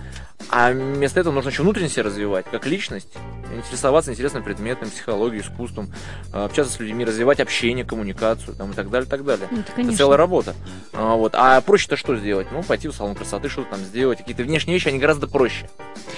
[0.50, 3.08] А вместо этого нужно еще внутренне себя развивать, как личность,
[3.56, 5.92] интересоваться интересным предметом, психологией, искусством,
[6.32, 9.48] а, общаться с людьми, развивать общение, коммуникацию там, и так далее, и так далее.
[9.50, 10.54] Ну, это, Это целая работа.
[10.92, 11.34] А, вот.
[11.34, 12.48] а проще-то что сделать?
[12.52, 14.18] Ну, пойти в салон красоты, что-то там сделать.
[14.18, 15.68] Какие-то внешние вещи, они гораздо проще.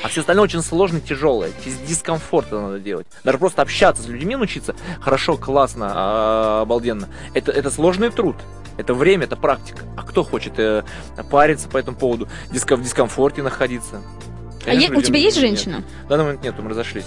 [0.02, 1.50] А все остальное очень сложно, тяжелое.
[1.62, 3.06] Через дискомфорт это надо делать.
[3.22, 7.08] Даже просто общаться с людьми научиться хорошо, классно, а, обалденно.
[7.34, 8.37] Это, это сложный труд.
[8.76, 9.82] Это время, это практика.
[9.96, 10.82] А кто хочет э,
[11.30, 14.02] париться по этому поводу, диско- в дискомфорте находиться?
[14.64, 15.46] А Конечно, у тебя есть нет.
[15.48, 15.85] женщина?
[16.05, 17.07] В данный момент нет, мы разошлись.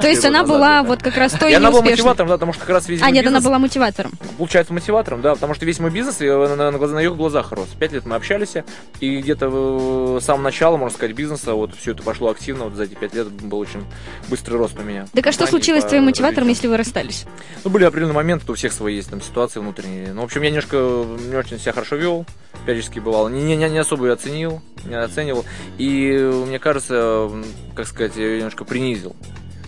[0.00, 2.60] То есть она была вот как раз той И она была мотиватором, да, потому что
[2.62, 4.12] как раз весь А, нет, она была мотиватором.
[4.36, 7.68] Получается мотиватором, да, потому что весь мой бизнес э, на, ее глазах рос.
[7.78, 8.54] Пять лет мы общались,
[9.00, 12.84] и где-то с самого начала, можно сказать, бизнеса, вот все это пошло активно, вот за
[12.84, 13.84] эти пять лет был очень
[14.28, 15.06] быстрый рост у меня.
[15.12, 17.24] Так а что случилось с твоим мотиватором, если вы расстались?
[17.64, 20.12] Ну, были определенные моменты, у всех свои есть там ситуации внутренние.
[20.12, 22.26] Ну, в общем, я немножко не очень себя хорошо вел,
[22.64, 23.28] периодически бывало.
[23.28, 25.44] Не, не, не особо ее оценил, не оценивал.
[25.78, 29.14] И э, мне кажется, м, как сказать, я ее немножко принизил.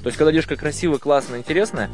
[0.02, 1.90] То есть, когда девушка красивая, классная, интересная,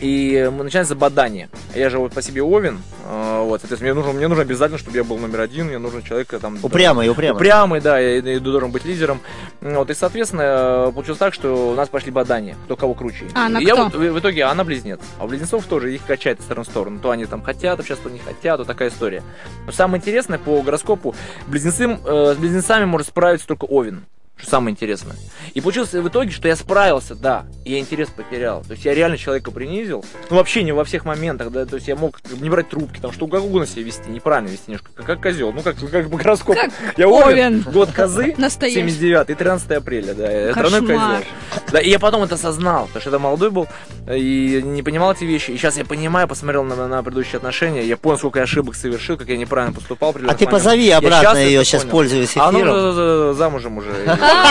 [0.00, 1.48] и э, начинается бадание.
[1.74, 4.96] Я же вот по себе Овен, э, вот, соответственно, мне нужно, мне нужно обязательно, чтобы
[4.98, 6.58] я был номер один, мне нужен человек там...
[6.62, 7.36] Упрямый, упрямый.
[7.36, 9.22] Упрямый, да, я, я должен быть лидером.
[9.62, 13.24] Вот, и, соответственно, э, получилось так, что у нас пошли бадания, кто кого круче.
[13.34, 13.84] А она И я кто?
[13.84, 15.00] вот в, в итоге она близнец.
[15.18, 16.98] А у близнецов тоже их качает из стороны в сторону.
[17.00, 19.22] То они там хотят, сейчас то не хотят, вот такая история.
[19.64, 21.14] Но самое интересное по гороскопу,
[21.46, 24.04] близнецы, э, с близнецами может справиться только Овен.
[24.36, 25.16] Что самое интересное.
[25.54, 28.62] И получилось в итоге, что я справился, да, и я интерес потерял.
[28.64, 30.04] То есть я реально человека принизил.
[30.28, 33.12] Ну, вообще не во всех моментах, да, то есть я мог не брать трубки, там,
[33.12, 35.52] что угодно себя вести, неправильно вести немножко, как, как козел.
[35.54, 36.60] Ну, как, как по гороскопу.
[36.60, 37.62] Как я Овен.
[37.62, 38.80] Год козы, Настоящий.
[38.80, 41.16] 79 и 13 апреля, да, я тройной Кошмар.
[41.18, 41.24] козел.
[41.72, 43.66] Да, и я потом это осознал, потому что я молодой был
[44.14, 45.50] и не понимал эти вещи.
[45.52, 49.16] И сейчас я понимаю, посмотрел на, на предыдущие отношения, я понял, сколько я ошибок совершил,
[49.16, 50.10] как я неправильно поступал.
[50.10, 51.92] А ты определенных позови обратно ее, сейчас понял.
[51.92, 52.70] пользуюсь А эфиром.
[52.76, 53.90] уже за- замужем уже.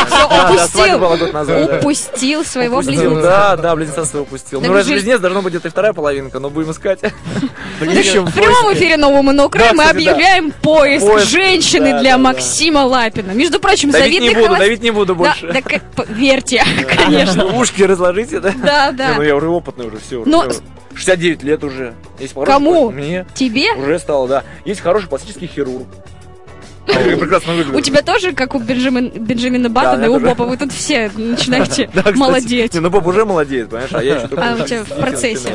[0.06, 1.46] Все, Да, да, упустил.
[1.46, 1.78] да.
[1.78, 3.22] Упустил своего близнеца.
[3.22, 4.62] Да, да, близнеца своего упустил.
[4.62, 7.00] Ну, раз близнец, должно быть где-то и вторая половинка, но будем искать.
[7.80, 9.90] В прямом эфире нового Да, мы да.
[9.90, 12.24] объявляем поиск, женщины да, для да, да.
[12.24, 13.32] Максима Лапина.
[13.32, 15.48] Между прочим, завидный не буду, давить не буду Да, больше.
[15.52, 16.64] да, как- п- верьте,
[16.98, 17.46] конечно.
[17.46, 18.54] Ушки разложите, да?
[18.64, 19.14] Да, да.
[19.16, 20.24] Ну, я уже опытный уже, все.
[20.26, 20.46] Но-
[20.96, 21.94] 69 лет уже.
[22.20, 22.90] Есть Кому?
[22.90, 23.26] Мне.
[23.34, 23.74] Тебе?
[23.74, 24.44] Уже стало, да.
[24.64, 25.88] Есть хороший пластический хирург.
[27.20, 27.78] Прекрасно выгляжу.
[27.78, 30.20] У тебя тоже, как у Бенджамин- Бенджамина Баттона и у.
[30.20, 32.74] Бопа, вы тут все начинаете молодеть.
[32.76, 35.50] Ну Боб уже молодеет, понимаешь, а я еще только А, у так тебя в процессе.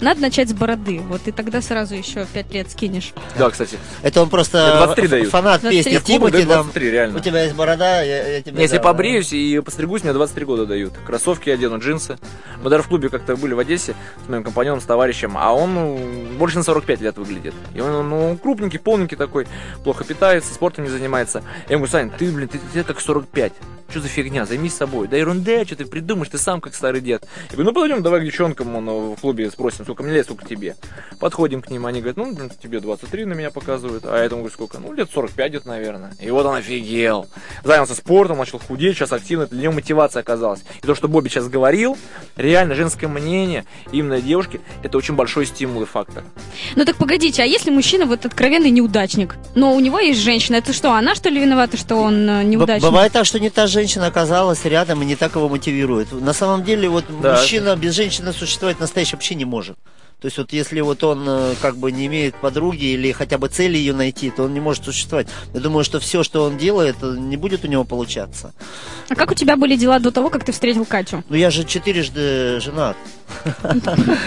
[0.00, 3.12] Надо начать с бороды, вот и тогда сразу еще пять лет скинешь.
[3.38, 3.78] да, кстати.
[4.02, 5.28] Это он просто 23 дают.
[5.30, 5.78] фанат 23.
[5.78, 6.62] песни Я в клубе Тимати дают там.
[6.64, 7.18] 23, реально.
[7.18, 8.84] У тебя есть борода, я, я тебе Если дам.
[8.84, 10.92] побреюсь и постригусь, мне 23 года дают.
[11.06, 12.18] Кроссовки одену, джинсы.
[12.62, 15.74] Мы даже в клубе как-то были в Одессе с моим компаньоном, с товарищем, а он
[15.74, 15.98] ну,
[16.38, 17.54] больше на 45 лет выглядит.
[17.74, 19.46] И он ну, крупненький, полненький такой,
[19.82, 21.42] плохо питается, спортом не занимается.
[21.68, 23.52] Я ему говорю, Сань, ты, блин, ты, ты как 45.
[23.88, 24.44] Что за фигня?
[24.44, 25.06] Займись собой.
[25.08, 27.22] Да ерунда, что ты придумаешь, ты сам как старый дед.
[27.50, 30.44] Я говорю, ну подойдем, давай к девчонкам он, в клубе спросим, сколько мне лет, сколько
[30.46, 30.74] тебе.
[31.20, 34.40] Подходим к ним, они говорят, ну, блин, тебе 23 на меня показывают, а я этому
[34.40, 34.78] говорю, сколько?
[34.78, 36.12] Ну, лет 45 где-то, наверное.
[36.20, 37.28] И вот он офигел.
[37.62, 40.64] Занялся спортом, начал худеть, сейчас активно, это для него мотивация оказалась.
[40.82, 41.96] И то, что Бобби сейчас говорил,
[42.36, 46.24] реально женское мнение, именно девушки, это очень большой стимул и фактор.
[46.74, 50.72] Ну так погодите, а если мужчина вот откровенный неудачник, но у него есть женщина, это
[50.72, 52.82] что, она что ли виновата, что он э, Б- неудачник?
[52.82, 56.12] Бывает так, что не та женщина оказалась рядом и не так его мотивирует.
[56.12, 57.32] На самом деле, вот Да.
[57.36, 59.76] мужчина без женщины существовать настоящий вообще не может.
[60.20, 63.48] То есть вот если вот он э, как бы не имеет подруги или хотя бы
[63.48, 65.26] цели ее найти, то он не может существовать.
[65.52, 68.54] Я думаю, что все, что он делает, э, не будет у него получаться.
[69.10, 71.22] А как у тебя были дела до того, как ты встретил Катю?
[71.28, 72.96] Ну я же четырежды женат.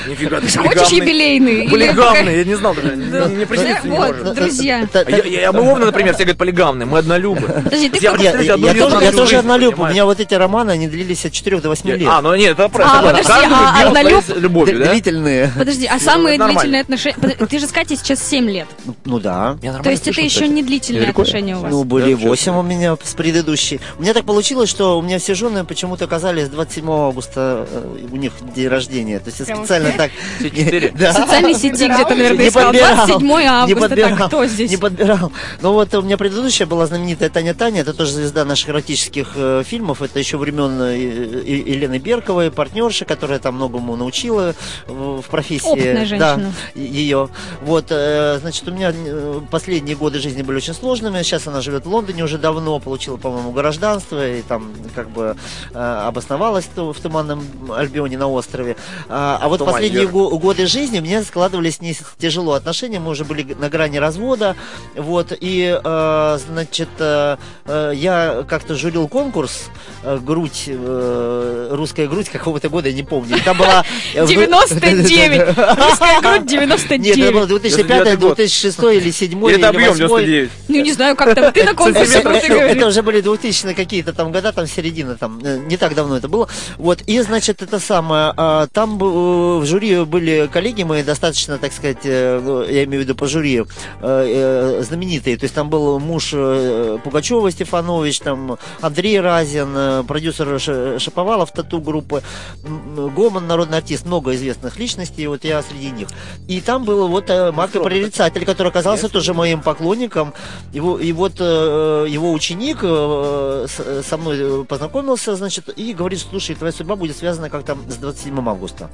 [0.08, 1.66] Нифига ты Хочешь юбилейный?
[1.66, 3.28] Или Полигамный, я не знал даже, Да.
[3.28, 4.34] не, присниться не Вот, может.
[4.36, 4.88] друзья.
[4.93, 7.41] А я, я, мы Вовна, например, все говорят полигамны, мы однолюбы.
[7.64, 9.80] Подожди, ты Я тоже, однолюб.
[9.80, 12.08] У меня вот эти романы, они длились от 4 до 8 лет.
[12.08, 13.08] А, ну нет, это А, правда.
[13.10, 14.91] подожди, Каждый а любовью, да?
[14.91, 15.51] Длительные.
[15.58, 17.18] Подожди, а Ну, самые длительные отношения...
[17.49, 18.68] Ты же с Катей сейчас 7 лет.
[18.86, 19.58] Ну, ну да.
[19.84, 21.72] То есть это еще не длительные отношения у вас.
[21.72, 23.80] Ну, были Да, 8 у меня с предыдущей.
[23.97, 28.16] У меня так получилось, что у меня все жены почему-то оказались 27 августа, э, у
[28.16, 28.97] них день рождения.
[28.98, 29.20] Рождения.
[29.20, 30.12] То есть я Прямо специально так...
[30.98, 31.12] Да.
[31.12, 32.66] В социальной сети где-то, наверное, Не искал.
[32.66, 32.95] подбирал.
[33.08, 33.82] 27 Не августа.
[33.89, 34.18] подбирал.
[34.18, 34.72] Так, кто здесь?
[34.72, 35.32] Не подбирал.
[35.62, 39.64] Ну вот у меня предыдущая была знаменитая Таня Таня, это тоже звезда наших эротических э,
[39.66, 40.02] фильмов.
[40.02, 44.56] Это еще времен э, э, Елены Берковой, партнерша, которая там многому научила
[44.88, 45.68] в, в профессии.
[45.68, 46.54] Опытная женщина.
[46.76, 47.30] Да, ее.
[47.62, 51.22] Вот, э, значит, у меня э, последние годы жизни были очень сложными.
[51.24, 55.36] Сейчас она живет в Лондоне уже давно, получила, по-моему, гражданство и там как бы
[55.74, 55.78] э,
[56.08, 57.43] обосновалась в Туманном
[57.76, 58.77] Альбионе на острове.
[59.10, 63.00] А, а вот последние го- годы жизни мне складывались с ней тяжело отношения.
[63.00, 64.56] Мы уже были на грани развода.
[64.96, 69.70] Вот, и, э, значит, э, э, я как-то журил конкурс
[70.04, 73.38] э, грудь, э, русская грудь какого-то года, я не помню.
[73.44, 73.84] Там была...
[74.14, 75.58] э, вы- 99.
[75.58, 77.48] Русская грудь Нет, это было 99.
[77.48, 80.08] 2005, 2006 или 2007 Или или это объем 8.
[80.08, 80.52] 99.
[80.68, 84.14] Ну, не знаю, как там ты на конкурсе Это, груди это уже были 2000 какие-то
[84.14, 86.48] там года, там середина, там э, не так давно это было.
[86.78, 88.34] Вот и значит это самое,
[88.72, 93.15] там в жюри были коллеги мои достаточно, так сказать, э, ну, я имею в виду
[93.15, 93.63] по жюри э,
[94.01, 95.38] э, знаменитые.
[95.38, 100.59] То есть там был муж Пугачева Стефанович, там Андрей Разин, продюсер
[100.99, 102.24] Шаповалов тату группы,
[102.63, 106.07] м, Гоман, народный артист, много известных личностей, вот я среди них.
[106.47, 110.34] И там был вот э, Марк Прорицатель, который оказался тоже моим поклонником.
[110.74, 117.18] Его, и вот его ученик со мной познакомился, значит, и говорит, слушай, твоя судьба будет
[117.18, 118.57] связана как-то с 27 августа.
[118.58, 118.89] Augusto.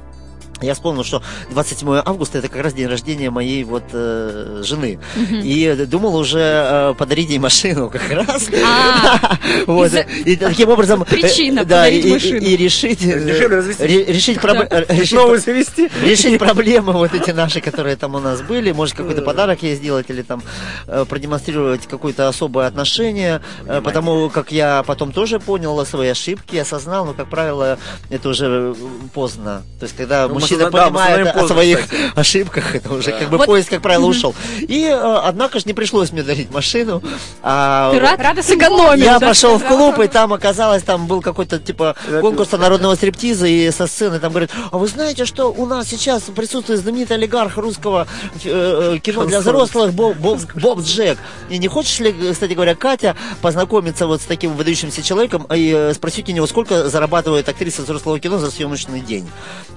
[0.62, 4.98] Я вспомнил, что 27 августа это как раз день рождения моей вот э, жены.
[5.16, 8.46] И думал уже э, подарить ей машину как раз.
[8.64, 9.36] А,
[9.66, 9.90] Вот.
[10.24, 11.02] И таким образом...
[11.02, 12.38] э, Причина да, подарить и- и- машину.
[12.40, 13.02] И решить...
[13.04, 13.18] э,
[13.80, 14.84] Решить проб- э,
[15.38, 15.90] завести.
[16.02, 20.06] решить проблемы вот эти наши, которые там у нас были, может какой-то подарок ей сделать
[20.08, 20.42] или там
[21.08, 23.40] продемонстрировать какое-то особое отношение,
[23.82, 27.78] потому как я потом тоже понял свои ошибки, осознал, но как правило
[28.10, 28.74] это уже
[29.12, 29.62] поздно.
[29.78, 32.02] То есть когда Ну, мужчина осозна- да, мы понимает осознаем о своих кстати.
[32.16, 33.18] ошибках, это уже Да.
[33.18, 34.34] как бы Вот- поезд как правило ушел.
[34.60, 37.02] И э, однако же не пришлось мне дарить машину.
[37.42, 38.20] а Ты рад?
[38.20, 39.28] Рада сэкономил, я да?
[39.28, 43.86] пошел в клуб, и там оказалось, там был какой-то типа конкурс народного стриптиза, и со
[43.86, 48.06] сцены там говорят, а вы знаете, что у нас сейчас присутствует знаменитый олигарх русского
[48.44, 51.18] э, э, кино для взрослых Боб, Боб- Боб Джек.
[51.50, 55.94] И не хочешь ли, кстати говоря, Катя, познакомиться вот с таким выдающимся человеком и э,
[55.94, 59.28] спросить у него, сколько зарабатывает актриса взрослого кино за съемочный день?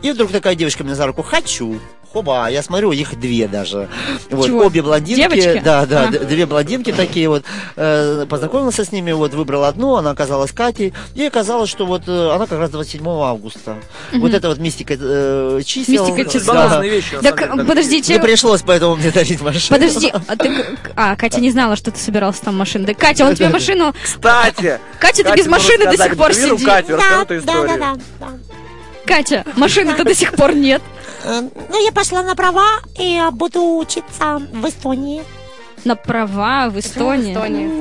[0.01, 1.79] И вдруг такая девочка мне за руку, хочу.
[2.13, 3.89] Хоба, я смотрю, их две даже.
[4.31, 4.65] Вот, Чего?
[4.65, 5.19] обе блондинки.
[5.19, 5.61] Девочки?
[5.63, 6.07] Да, да, А.
[6.07, 7.43] две блондинки такие вот.
[7.75, 10.93] Э, познакомился с ними, вот выбрал одну, она оказалась Катей.
[11.15, 13.75] И оказалось, что вот э, она как раз 27 августа.
[14.13, 16.07] Вот это вот мистика э, чисел.
[16.07, 16.53] Мистика чисел.
[16.53, 16.81] Да.
[16.81, 17.65] Вещи, Так, деле.
[17.65, 18.13] подождите.
[18.13, 19.77] Не пришлось поэтому мне дарить машину.
[19.77, 20.65] Подожди, а ты...
[20.95, 22.85] А, Катя не знала, что ты собирался там машину.
[22.87, 23.93] Да, Катя, он тебе машину...
[24.01, 26.63] Кстати, Катя, ты без машины до сих пор сидишь.
[26.63, 27.97] Да, да, да, да.
[29.07, 30.81] Катя, машины-то до сих пор нет.
[31.23, 32.67] Э, Ну, я пошла на права
[32.99, 35.23] и буду учиться в Эстонии.
[35.85, 37.33] На права в Эстонии.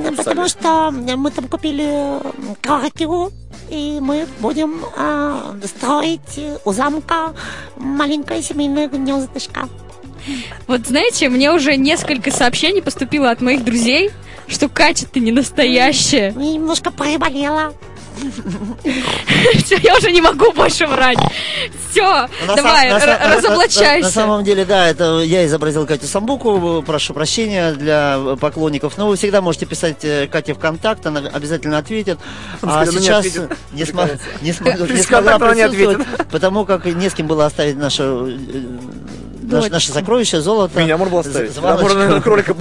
[0.07, 2.19] М, Потому что мы там купили
[2.61, 3.31] квартиру,
[3.69, 7.33] и мы будем а, строить у замка
[7.75, 9.67] маленькое семейное гнездышко.
[10.67, 14.11] Вот знаете, мне уже несколько сообщений поступило от моих друзей,
[14.47, 16.33] что Катя, ты не настоящая.
[16.37, 17.73] Я немножко приболела.
[19.63, 21.17] Все, я уже не могу больше врать.
[21.89, 22.91] Все, На давай,
[23.35, 24.07] разоблачайся.
[24.07, 29.15] На самом деле, да, это я изобразил Катю Самбуку, прошу прощения для поклонников, но вы
[29.15, 32.19] всегда можете писать э, Кате в контакт, она обязательно ответит.
[32.61, 37.27] А сейчас не, смо- не, смог- не Без смогла присутствовать, потому как не с кем
[37.27, 38.37] было оставить наше, э,
[39.55, 40.79] наше, наше сокровище, золото.
[40.79, 41.51] Меня можно было оставить.
[41.51, 41.83] А звоночку.
[41.87, 42.55] можно на кролика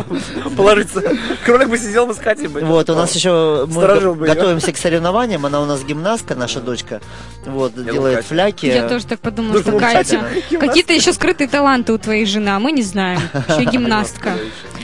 [0.56, 1.02] положиться.
[1.44, 2.60] Кролик бы сидел бы с Катей бы.
[2.60, 5.44] Вот, у нас еще мы готовимся к соревнованиям.
[5.46, 7.00] Она у нас гимнастка, наша дочка.
[7.44, 8.66] Вот, делает фляки.
[8.66, 12.58] Я тоже так подумала, Ну, что Катя, какие-то еще скрытые таланты у твоей жены, а
[12.58, 13.20] мы не знаем.
[13.48, 14.32] Еще гимнастка.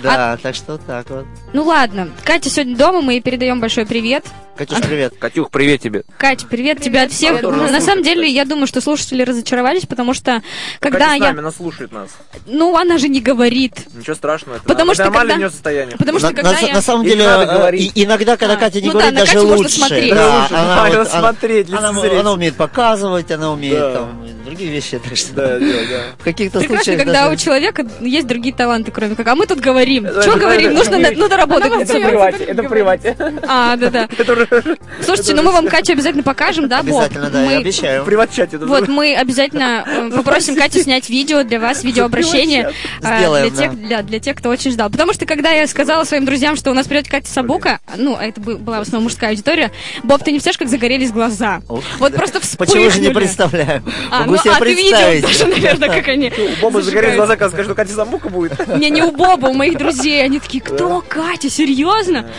[0.03, 1.27] Да, так что так вот.
[1.53, 4.25] Ну ладно, Катя сегодня дома, мы ей передаем большой привет.
[4.57, 5.15] Катюш, привет.
[5.19, 6.03] Катюх, привет тебе.
[6.19, 7.41] Катя, привет, тебе от всех.
[7.41, 8.35] Тоже нас На самом деле, кстати.
[8.37, 10.43] я думаю, что слушатели разочаровались, потому что
[10.79, 11.27] когда Катя с я...
[11.29, 12.11] нами, она слушает нас.
[12.47, 13.73] Ну, она же не говорит.
[13.95, 14.57] Ничего страшного.
[14.57, 15.97] Это Потому что нормальное когда- у нее состояние.
[15.97, 16.75] Потому что на, когда на- я...
[16.75, 19.33] на самом деле, э, и- иногда, когда А, Катя не ну говорит, да, на даже
[19.33, 19.77] Катю можно лучше.
[19.79, 20.11] смотреть.
[20.11, 20.17] Да,
[20.51, 22.21] Да, она, вот- она- смотреть, она, лицезреть.
[22.21, 23.93] она умеет показывать, она умеет Да.
[23.95, 24.99] там, другие вещи.
[24.99, 26.03] Так что Да, да, да.
[26.19, 29.27] в каких-то случаях когда даже- у человека есть другие таланты, кроме как.
[29.29, 29.92] А мы тут говорим.
[29.99, 30.75] Это- Что говорим?
[30.75, 32.11] Нужно, это- надо работать Она над вот собой.
[32.11, 32.45] смеётся.
[32.45, 33.45] Это привате, это привате.
[33.49, 34.09] А, да-да.
[35.05, 37.01] Слушайте, ну мы вам Катю обязательно покажем, да, Боб?
[37.01, 38.05] Обязательно, да, я обещаю.
[38.05, 38.59] Приват-чате.
[38.59, 42.71] Вот мы обязательно э, попросим Катю снять видео для вас, видеообращение
[43.03, 44.91] э, Сделаем, для тех, для, для тех, кто очень ждал.
[44.91, 48.25] Потому что когда я сказала своим друзьям, что у нас придет Катя Сабука, ну, а
[48.25, 49.73] это бы- была в основном мужская аудитория,
[50.03, 51.61] Боб, ты не представляешь, как загорелись глаза.
[51.69, 52.19] Ух, Вот да.
[52.19, 53.15] просто Почему же не вспыхнули.
[53.15, 53.83] представляю?
[54.11, 55.23] А, Могу ну, себе а ты видел представить.
[55.23, 58.77] даже, наверное, как они У Боба загорелись глаза, когда скажешь, что Катя Самука будет.
[58.77, 60.25] Не, не у Боба, у моих друзей.
[60.25, 61.03] Они такие, кто?
[61.07, 62.31] Катя, серьезно?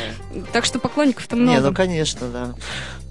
[0.51, 1.61] Так что поклонников-то Не, много.
[1.69, 2.55] ну конечно, да.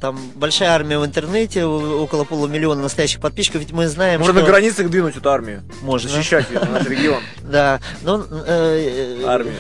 [0.03, 4.42] Там большая армия в интернете, около полумиллиона настоящих подписчиков, ведь мы знаем, Можно что...
[4.42, 5.62] на границах двинуть эту армию.
[5.80, 6.11] Можно.
[6.11, 7.22] Защищать ее, наш регион.
[7.42, 9.55] Да, но э, э, Армию.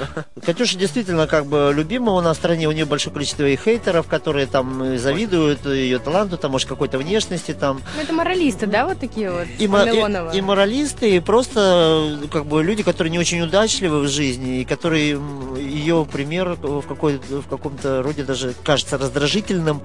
[0.46, 4.06] Катюша действительно как бы любима у нас в стране, у нее большое количество и хейтеров,
[4.06, 8.86] которые там э, завидуют ее таланту, там, может, какой-то внешности, там, Ну, это моралисты, да,
[8.86, 9.46] вот такие вот?
[9.58, 14.08] и, и, и моралисты, и просто э, как бы люди, которые не очень удачливы в
[14.08, 15.20] жизни, и которые
[15.58, 19.82] ее пример в, какой, в каком-то роде даже кажется раздражительным.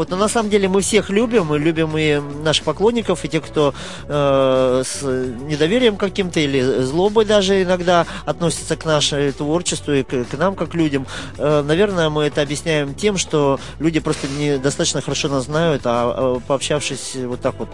[0.00, 3.44] Вот, но на самом деле мы всех любим, мы любим и наших поклонников, и тех,
[3.44, 3.74] кто
[4.08, 10.38] э, с недоверием каким-то или злобой даже иногда относится к нашему творчеству и к, к
[10.38, 11.06] нам как людям.
[11.36, 16.40] Э, наверное, мы это объясняем тем, что люди просто недостаточно хорошо нас знают, а э,
[16.48, 17.68] пообщавшись вот так вот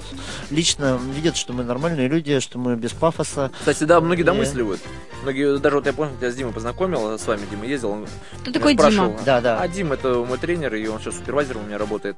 [0.50, 3.52] лично, видят, что мы нормальные люди, что мы без пафоса.
[3.60, 4.24] Кстати, да, многие Э.
[4.24, 4.80] домысливают.
[5.22, 8.06] Многие, даже вот я помню, я с Димой познакомил, с вами Дима ездил, он
[8.40, 9.20] Кто меня такой спрашивал, Дима?
[9.24, 9.60] Да, да.
[9.60, 12.15] А Дим это мой тренер, и он сейчас супервайзером у меня работает.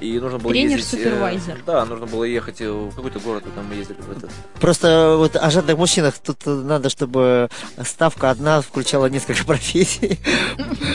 [0.00, 0.78] И нужно было ездить...
[0.94, 1.58] э, Тренер-супервайзер.
[1.66, 4.30] Да, нужно было ехать э, в какой-то город, и там мы ездили в этот.
[4.58, 7.50] Просто вот о жадных мужчинах тут э, надо, чтобы
[7.84, 10.18] ставка одна включала несколько профессий.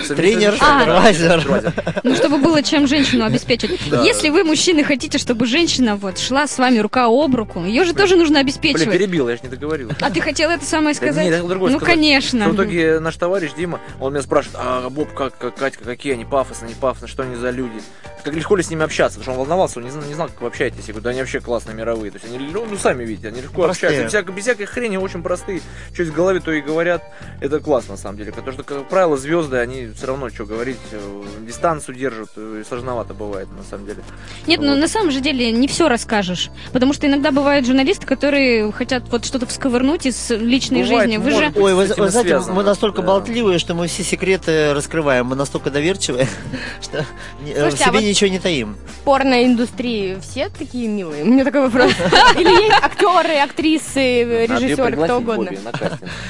[0.07, 0.79] Тренер, А.
[0.79, 2.03] супервайзер.
[2.03, 3.79] Ну, чтобы было чем женщину обеспечить.
[4.03, 7.93] Если вы, мужчины, хотите, чтобы женщина вот шла с вами рука об руку, ее же
[7.93, 8.91] тоже нужно Блин, обеспечивать.
[8.91, 9.91] перебил, я же не договорил.
[10.01, 11.25] А ты хотел это самое сказать?
[11.25, 12.49] нет, другое ну, конечно.
[12.49, 16.25] В итоге наш товарищ Дима, он меня спрашивает, а Боб, как, как Катька, какие они
[16.25, 17.81] пафосные, не пафосные, что они за люди?
[18.23, 19.19] Как легко ли с ними общаться?
[19.19, 20.79] Потому что он волновался, он не, знал- не знал, как вы общаетесь.
[20.87, 22.11] Я говорю, да они вообще классные, мировые.
[22.11, 23.89] То есть они, ну, ну, сами видите, они легко Простые.
[23.89, 24.03] общаются.
[24.03, 25.61] Без всякой, без всякой хрени, очень простые.
[25.93, 27.03] Что в голове, то и говорят.
[27.41, 28.31] Это классно, на самом деле.
[28.31, 32.29] Потому что, как правило, звезды, они все равно, что говорить, э, дистанцию держат.
[32.35, 33.99] э, И сложновато бывает, на самом деле.
[34.47, 34.79] Нет, ну Вот.
[34.79, 36.49] на самом же деле не все расскажешь.
[36.73, 41.17] Потому что иногда бывают журналисты, которые хотят вот что-то всковырнуть из личной Бывает, жизни.
[41.17, 41.61] Вы может же.
[41.61, 43.07] Ой, вы, вы знаете, связано, мы настолько да.
[43.07, 45.25] болтливые, что мы все секреты раскрываем.
[45.27, 46.27] Мы настолько доверчивые,
[46.81, 48.75] что э, в Слушайте, а себе вот- ничего не таим.
[48.87, 51.23] В порноиндустрии все такие милые?
[51.23, 51.91] У меня такой вопрос.
[52.37, 55.51] Или есть актеры, актрисы, её режиссеры, кто угодно?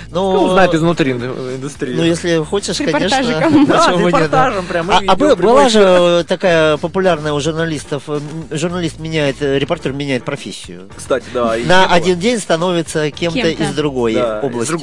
[0.09, 1.95] Ну, знает изнутри инду- индустрии.
[1.95, 3.21] ну, если хочешь, конечно.
[3.67, 4.91] Да, репортажем прям.
[4.91, 8.03] А, а была же такая популярная у журналистов,
[8.51, 10.89] журналист меняет, э, репортер меняет профессию.
[10.95, 11.55] Кстати, да.
[11.65, 14.73] На один день становится кем-то, из другой области.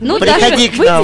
[0.00, 1.02] Ну, Приходи к нам.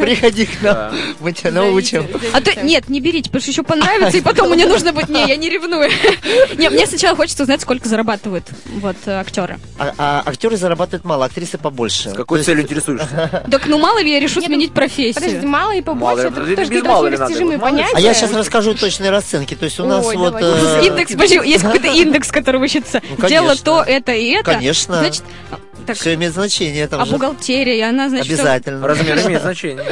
[0.00, 2.06] Приходи к нам, мы тебя научим.
[2.32, 5.08] А то нет, не берите, потому что еще понравится, и потом мне нужно будет.
[5.08, 5.90] Не, я не ревную.
[6.56, 8.44] Не, мне сначала хочется узнать, сколько зарабатывают
[8.80, 9.58] вот э, актеры.
[9.78, 12.10] А, а актеры зарабатывают мало, актрисы побольше.
[12.10, 13.42] С какой целью интересуешься?
[13.50, 15.14] Так ну мало ли я решу сменить профессию.
[15.14, 16.56] Подожди, мало и побольше, это
[17.26, 17.58] тоже ли.
[17.58, 17.94] понятия.
[17.94, 19.54] А я сейчас расскажу точные расценки.
[19.54, 20.34] То есть у нас вот...
[20.40, 21.10] э, Индекс,
[21.44, 23.02] есть какой-то индекс, который высчитывается.
[23.18, 24.52] Ну, Дело то, это и это.
[24.52, 24.98] Конечно.
[24.98, 25.24] Значит,
[25.86, 26.86] так, Все имеет значение.
[26.88, 28.86] Там а же бухгалтерия, она, значит, что- обязательно.
[28.86, 29.84] Размер имеет значение.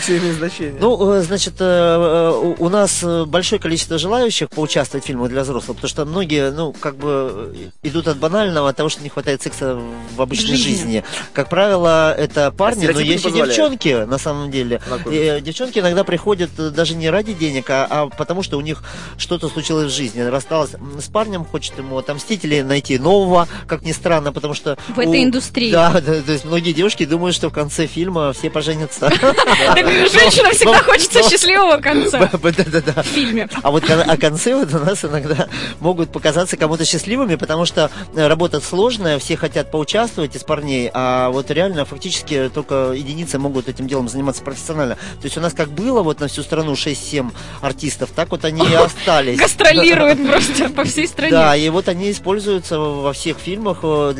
[0.00, 0.76] Все имеет значение.
[0.80, 5.76] Ну, э, значит, э, э, у нас большое количество желающих поучаствовать в фильмах для взрослых,
[5.76, 9.78] потому что многие, ну, как бы идут от банального, от того, что не хватает секса
[10.16, 11.04] в обычной жизни.
[11.32, 14.80] Как правило, это парни, но есть и девчонки, на самом деле.
[15.40, 18.82] Девчонки иногда приходят даже не ради денег, а, а потому что у них
[19.18, 20.20] что-то случилось в жизни.
[20.20, 24.76] Рассталась с парнем, хочет ему отомстить или найти нового, как ни странно, потому что...
[24.94, 25.72] В этой индустрии.
[25.72, 29.10] Да, да, то есть многие девушки думают, что в конце фильма все поженятся.
[29.10, 33.02] Женщина всегда хочется счастливого конца Да-да-да.
[33.02, 33.48] в фильме.
[33.62, 35.48] А вот а концы вот у нас иногда
[35.80, 41.30] могут показаться кому-то счастливыми, потому что э, работа сложная, все хотят поучаствовать из парней, а
[41.30, 44.94] вот реально фактически только единицы могут этим делом заниматься профессионально.
[44.94, 48.62] То есть у нас как было вот на всю страну 6-7 артистов, так вот они
[48.64, 49.38] и остались.
[49.38, 51.32] Гастролирует просто по всей стране.
[51.32, 54.12] Да, и вот они используются во всех фильмах, э,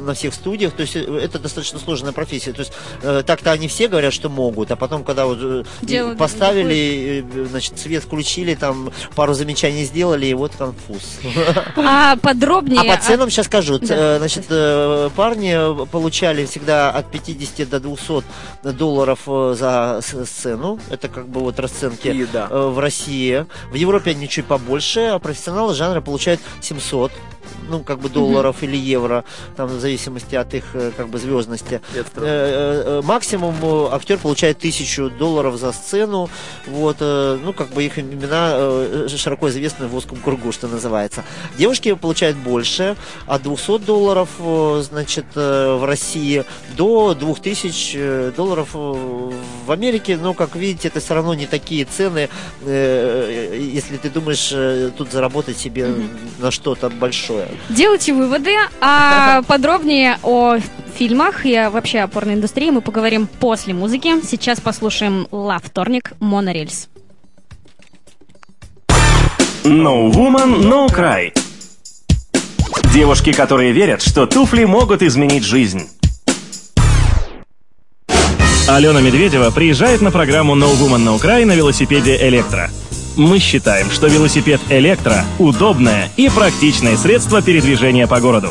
[0.00, 0.72] на всех студиях.
[0.72, 2.52] То есть э, это достаточно сложная профессия.
[2.52, 2.72] То есть
[3.02, 7.46] э, так-то они все говорят, что могут, а потом, когда вот э, Дело поставили, э,
[7.46, 11.18] значит, свет включили, там пару замечаний сделали, и вот конфуз.
[11.76, 12.80] А подробнее...
[12.80, 13.78] А по ценам сейчас скажу.
[13.78, 14.18] Да.
[14.18, 14.46] Значит,
[15.14, 18.24] парни получали всегда от 50 до 200
[18.72, 20.78] долларов за сцену.
[20.90, 22.48] Это как бы вот расценки И да.
[22.48, 23.46] в России.
[23.70, 27.12] В Европе они чуть побольше, а профессионалы жанра получают 700.
[27.68, 29.24] Ну, как бы долларов или евро,
[29.56, 31.80] там, в зависимости от их, э, как бы, звездности.
[31.94, 33.54] Э, э, Максимум
[33.92, 36.28] актер получает тысячу долларов за сцену,
[36.66, 41.24] вот, ну, как бы их имена широко известны в узком кругу, что называется.
[41.58, 42.96] Девушки получают больше,
[43.26, 44.28] от 200 долларов,
[44.82, 46.44] значит, в России
[46.76, 52.28] до 2000 э, долларов в Америке, но, как видите, это все равно не такие цены,
[52.64, 55.88] если ты думаешь тут заработать себе
[56.38, 57.39] на что-то большое.
[57.68, 60.58] Делайте выводы, а подробнее о
[60.96, 64.22] фильмах и вообще о порной индустрии мы поговорим после музыки.
[64.26, 66.88] Сейчас послушаем «Ла вторник» Монорельс.
[69.64, 71.32] No Woman, No Cry.
[72.92, 75.88] Девушки, которые верят, что туфли могут изменить жизнь.
[78.68, 82.70] Алена Медведева приезжает на программу No Woman, No Cry на велосипеде «Электро».
[83.20, 88.48] Мы считаем, что велосипед «Электро»— удобное и практичное средство передвижения по городу.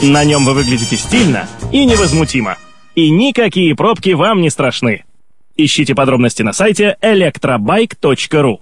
[0.00, 2.56] На нем вы выглядите стильно и невозмутимо.
[2.94, 5.04] И никакие пробки вам не страшны.
[5.54, 8.60] Ищите подробности на сайте electrobike.ru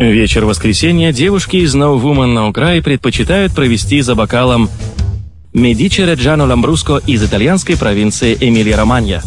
[0.00, 4.68] Вечер воскресенья девушки из No Woman No Cry предпочитают провести за бокалом
[5.52, 9.22] Медичи Реджано Ламбруско из итальянской провинции Эмилия-Романья.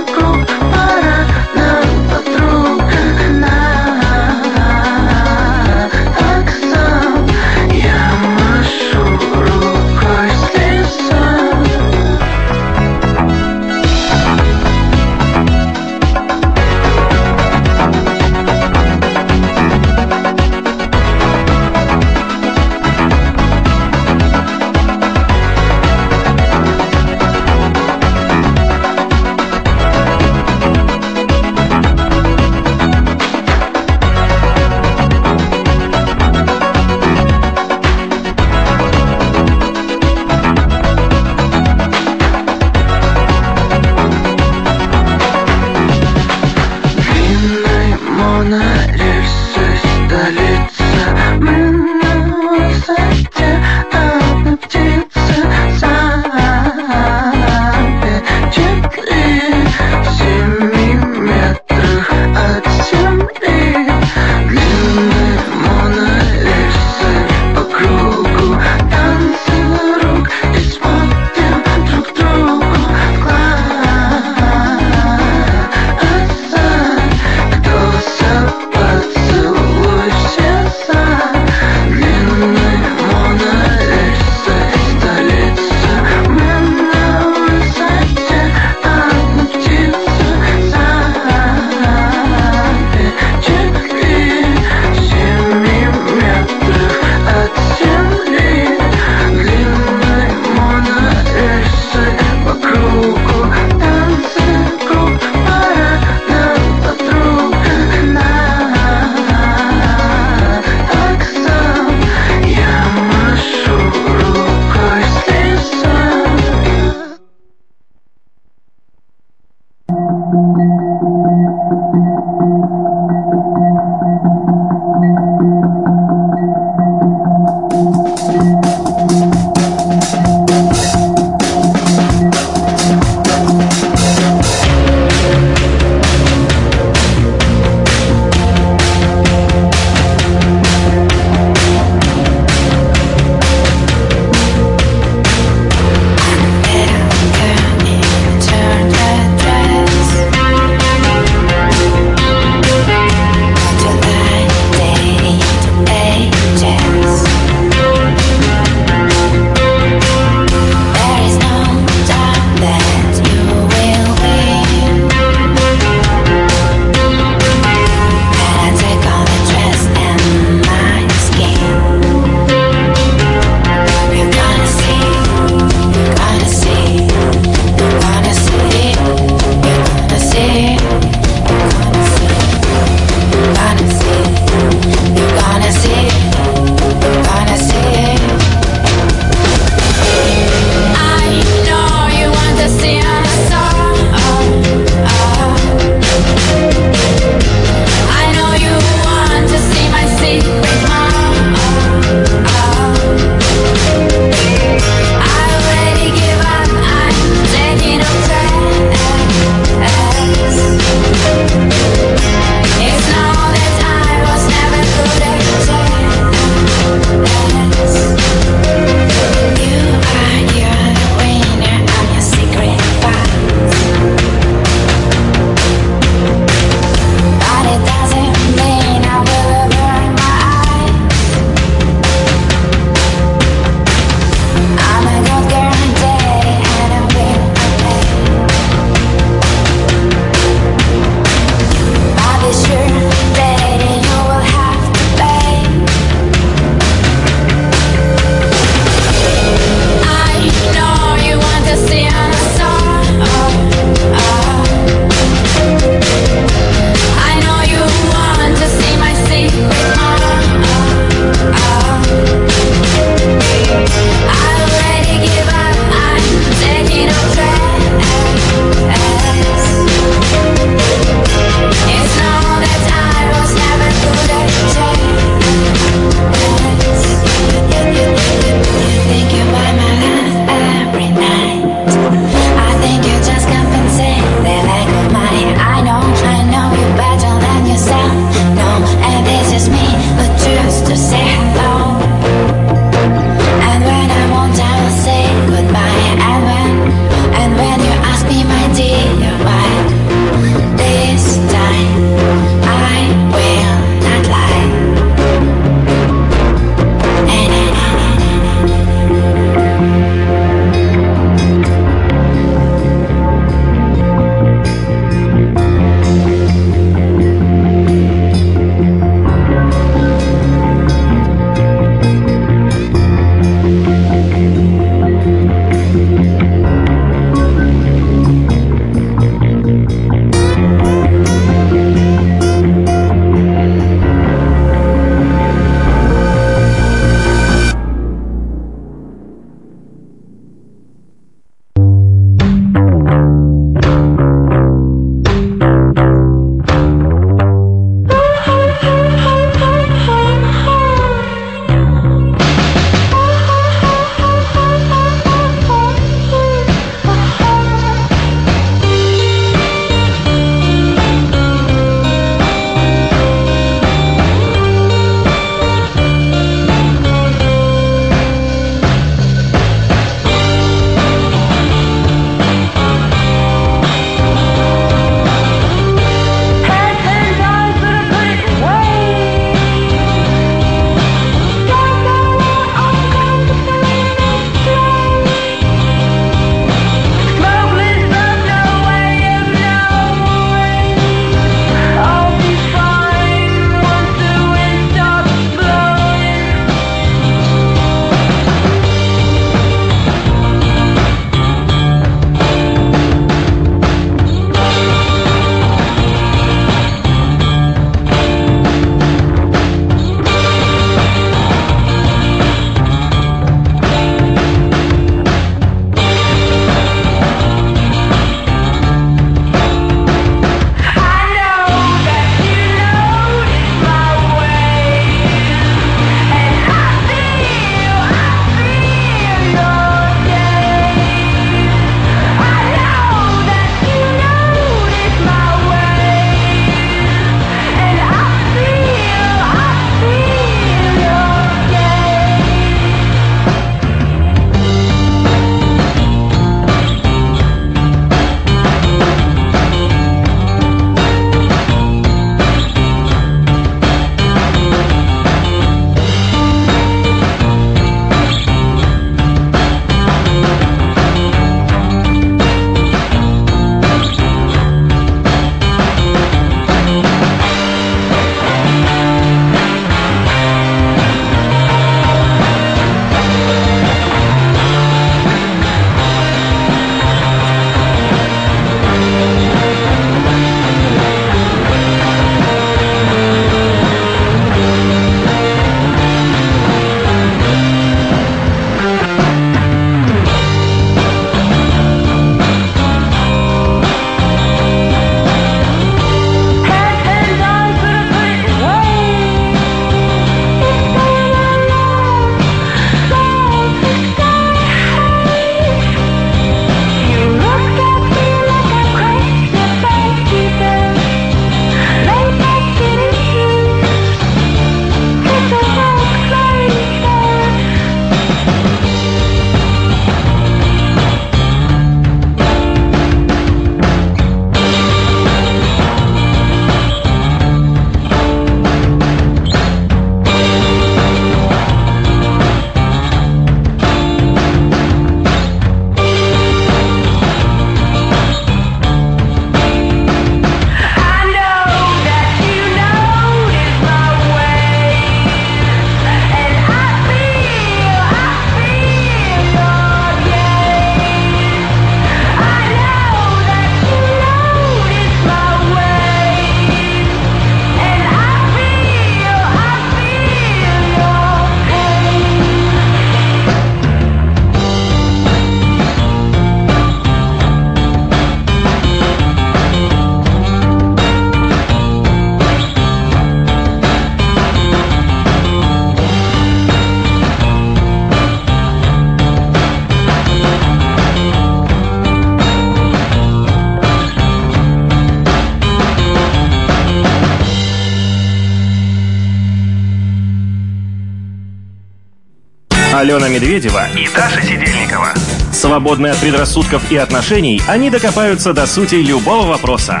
[592.96, 595.12] Алена Медведева и Даша Сидельникова.
[595.52, 600.00] Свободны от предрассудков и отношений, они докопаются до сути любого вопроса.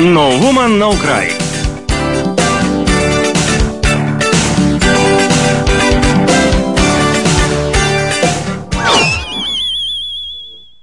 [0.00, 1.32] No Woman, No Cry.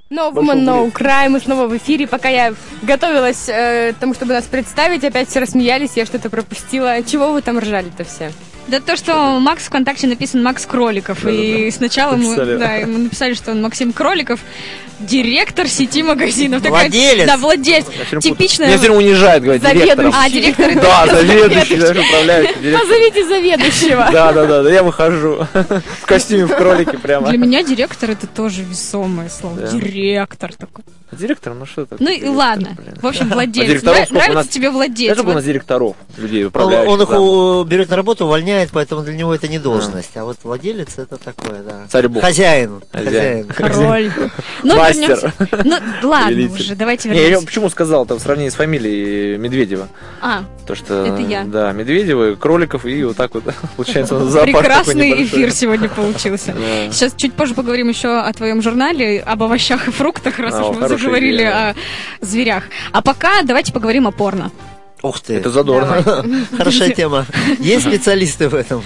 [0.10, 1.30] No Woman, No Cry.
[1.30, 2.08] Мы снова в эфире.
[2.08, 7.03] Пока я готовилась э, к тому, чтобы нас представить, опять все рассмеялись, я что-то пропустила.
[7.03, 8.32] Чего вы там ржали-то все?
[8.68, 11.26] Да то, что Макс ВКонтакте написан Макс Кроликов.
[11.26, 12.57] И сначала мы, Написали.
[12.57, 14.41] да, ему написали, что он Максим Кроликов,
[14.99, 16.61] директор сети магазинов.
[16.61, 17.28] Такая- Владелец.
[17.28, 17.86] Да, владелец.
[18.22, 18.68] Типичная...
[18.68, 20.11] Меня все время унижает, говорит, директором.
[20.15, 20.74] А, директор.
[20.76, 22.82] Да, заведующий, даже управляющий директор.
[22.82, 24.09] Позовите заведующего.
[24.11, 25.47] Да, да, да, да, я выхожу
[26.01, 27.30] в костюме, в кролике прямо.
[27.30, 29.61] Для меня директор это тоже весомое слово.
[29.61, 29.68] Да.
[29.72, 30.84] Директор такой.
[31.09, 31.95] Директор, ну что это?
[31.99, 32.76] Ну и ладно.
[33.01, 33.80] В общем, владелец.
[33.80, 34.47] сколько у Нравится нас?
[34.49, 35.13] тебе владелец.
[35.13, 36.91] Это у Вот нас директоров, людей управляющих.
[36.91, 37.20] он их да.
[37.22, 40.16] у- берет на работу, увольняет, поэтому для него это не должность.
[40.16, 41.88] А вот владелец это такое, да.
[41.89, 42.22] Царь-бог.
[42.22, 42.82] Хозяин.
[42.91, 43.47] Хозяин.
[43.47, 43.47] Хозяин.
[43.74, 44.12] Король.
[44.64, 45.01] Ну, Мастер.
[45.10, 45.34] вернемся.
[46.01, 47.45] Ну, ладно уже, давайте Не, я вернемся.
[47.47, 49.88] почему сказал это в сравнении с фамилией Медведева?
[50.22, 51.43] А, То, что, Это я.
[51.43, 53.43] Да, Медведевы, кроликов и вот так вот
[53.76, 56.53] получается зоопарк прекрасный эфир сегодня получился.
[56.53, 56.91] Да.
[56.91, 60.78] Сейчас чуть позже поговорим еще о твоем журнале, об овощах и фруктах, раз А, уж
[60.78, 61.70] мы заговорили идея,
[62.22, 62.64] о зверях.
[62.91, 64.51] А пока давайте поговорим о порно.
[65.04, 65.36] Ух ты.
[65.36, 66.04] Это задорно.
[66.58, 67.26] Хорошая тема.
[67.60, 68.84] Есть специалисты в этом?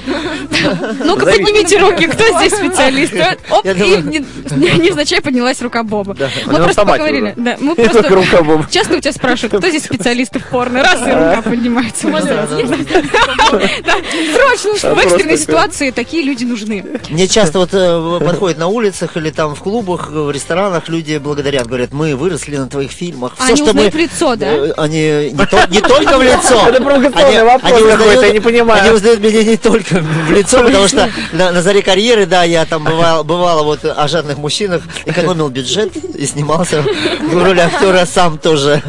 [1.04, 3.14] Ну-ка, поднимите руки, кто здесь специалист?
[3.50, 6.16] Оп, и невзначай поднялась рука Боба.
[6.46, 7.34] Мы просто поговорили.
[7.60, 8.16] мы только просто...
[8.16, 8.68] рука Боба.
[8.70, 10.84] Часто у тебя спрашивают, кто здесь специалисты в порно?
[10.84, 12.08] Раз, и рука поднимается.
[12.10, 13.96] Да,
[14.34, 16.84] Срочно, в экстренной ситуации такие люди нужны.
[17.10, 21.68] Мне часто вот э, подходят на улицах или там в клубах, в ресторанах, люди благодарят,
[21.68, 23.34] говорят, мы выросли на твоих фильмах.
[23.40, 24.48] А они узнают лицо, да?
[24.48, 26.68] Э, Они не, то- не только в лицо.
[26.68, 28.82] Это провокационный Они- вопрос какой-то, я не понимаю.
[28.84, 29.96] Они узнают меня не только
[30.28, 34.08] в лицо, потому что на, на заре карьеры, да, я там бывал, бывало вот о
[34.08, 38.82] жадных мужчинах, экономил бюджет и снимался в роли актера сам тоже.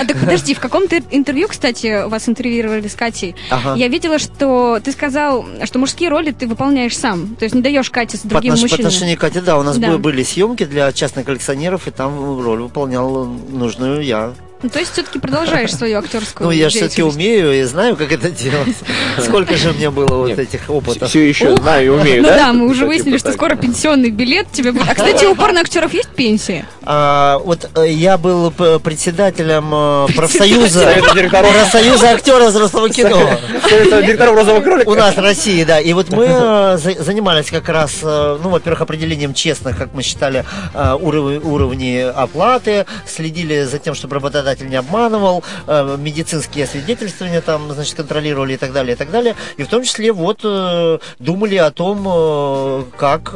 [0.00, 3.74] А так подожди, в каком-то интервью, кстати, вас интервьюировали с Катей, Ага.
[3.76, 7.36] я видела, что ты сказал, что мужские роли ты выполняешь сам.
[7.36, 8.86] То есть не даешь Кате с По, другими отнош- по мужчинами.
[8.86, 9.98] отношению к Кате, да, у нас Да.
[9.98, 14.32] были съемки для частных коллекционеров, и там роль выполнял нужную я.
[14.64, 18.10] Ну, то есть все-таки продолжаешь свою актерскую Ну, я же все-таки умею и знаю, как
[18.12, 18.74] это делать.
[19.18, 21.10] Сколько же мне было вот этих опытов.
[21.10, 22.36] Все еще знаю и умею, Ну да?
[22.36, 24.88] да, мы уже выяснили, что скоро пенсионный билет тебе будет.
[24.88, 26.64] А, кстати, у порноактеров есть пенсия?
[26.82, 30.94] А, вот э, я был п- председателем э, профсоюза,
[31.30, 33.38] профсоюза актера взрослого кино.
[33.70, 34.88] Это директоров розового кролика.
[34.88, 35.78] У нас в России, да.
[35.78, 40.02] И вот мы э, за- занимались как раз, э, ну, во-первых, определением честных, как мы
[40.02, 40.42] считали,
[40.72, 47.72] э, уров- уровней оплаты, следили за тем, чтобы работодатель не обманывал, э, медицинские освидетельствования там,
[47.72, 49.34] значит, контролировали и так далее, и так далее.
[49.56, 53.30] И в том числе вот э, думали о том, э, как,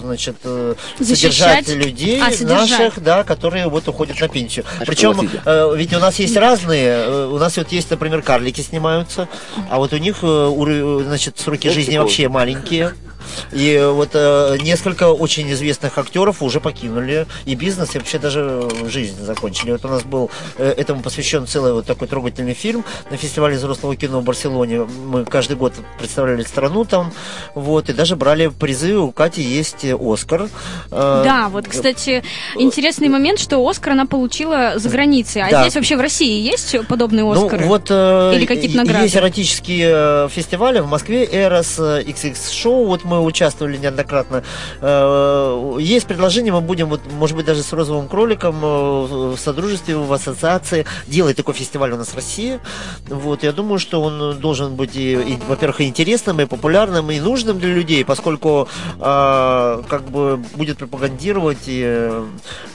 [0.00, 0.36] значит,
[0.98, 1.66] Защищать.
[1.66, 2.70] содержать людей А, содержать.
[2.70, 4.64] наших, да, которые вот уходят на пенсию.
[4.86, 5.28] Причем,
[5.76, 9.28] ведь у нас есть разные, у нас вот есть, например, карлики снимаются,
[9.70, 12.04] а вот у них, значит, сроки жизни прикол.
[12.04, 12.92] вообще маленькие.
[13.52, 19.22] И вот э, несколько очень известных актеров уже покинули и бизнес, и вообще даже жизнь
[19.22, 19.72] закончили.
[19.72, 23.96] Вот у нас был э, этому посвящен целый вот такой трогательный фильм на фестивале взрослого
[23.96, 24.80] кино в Барселоне.
[25.06, 27.12] Мы каждый год представляли страну там,
[27.54, 28.94] вот, и даже брали призы.
[28.96, 30.48] У Кати есть Оскар.
[30.90, 32.22] Э, Да, вот, кстати,
[32.56, 35.42] интересный момент, что Оскар она получила за границей.
[35.42, 35.62] А Да.
[35.62, 37.62] здесь вообще в России есть подобные Оскары?
[37.62, 39.04] Ну, вот э, Или какие-то награды?
[39.04, 44.42] есть эротические фестивали в Москве, Эрос, XX Show, вот мы участвовали неоднократно.
[44.80, 49.96] Э, Есть предложение, мы будем, вот, может быть, даже с Розовым кроликом э, в содружестве,
[49.96, 52.60] в ассоциации делать такой фестиваль у нас в России.
[53.08, 57.58] Вот, я думаю, что он должен быть, и, и, во-первых, интересным, и популярным, и нужным
[57.58, 62.10] для людей, поскольку э, как бы будет пропагандировать и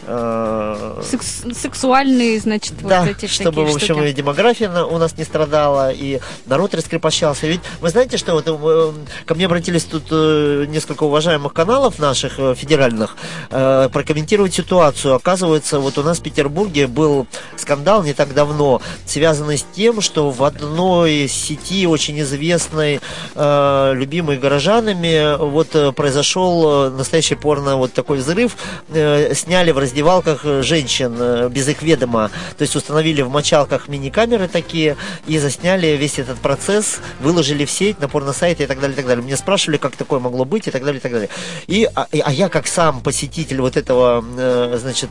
[0.08, 4.10] э, Секс- сексуальные, значит, да, вот эти чтобы, всякие в общем, штуки.
[4.10, 7.48] и демография у нас не страдала, и народ раскрепощался.
[7.48, 8.92] Ведь вы знаете, что вот, э,
[9.26, 13.16] ко мне обратились тут э, несколько уважаемых каналов наших федеральных
[13.50, 15.14] э, прокомментировать ситуацию.
[15.16, 20.32] Оказывается, вот у нас в Петербурге был скандал не так давно, связанный с тем, что
[20.32, 23.02] в одной сети очень известной,
[23.36, 28.56] э, любимой горожанами, вот произошел настоящий порно вот такой взрыв.
[28.90, 33.88] Э, сняли в раздевалках э, женщин э, без их ведома, то есть установили в мочалках
[33.88, 34.96] мини-камеры такие
[35.26, 39.08] и засняли весь этот процесс, выложили в сеть на порносайте и так далее, и так
[39.08, 39.24] далее.
[39.26, 41.30] Меня спрашивали, как такое могло быть и так далее, и так далее.
[41.66, 45.10] И, а, и- а я как сам посетитель вот этого, э, значит,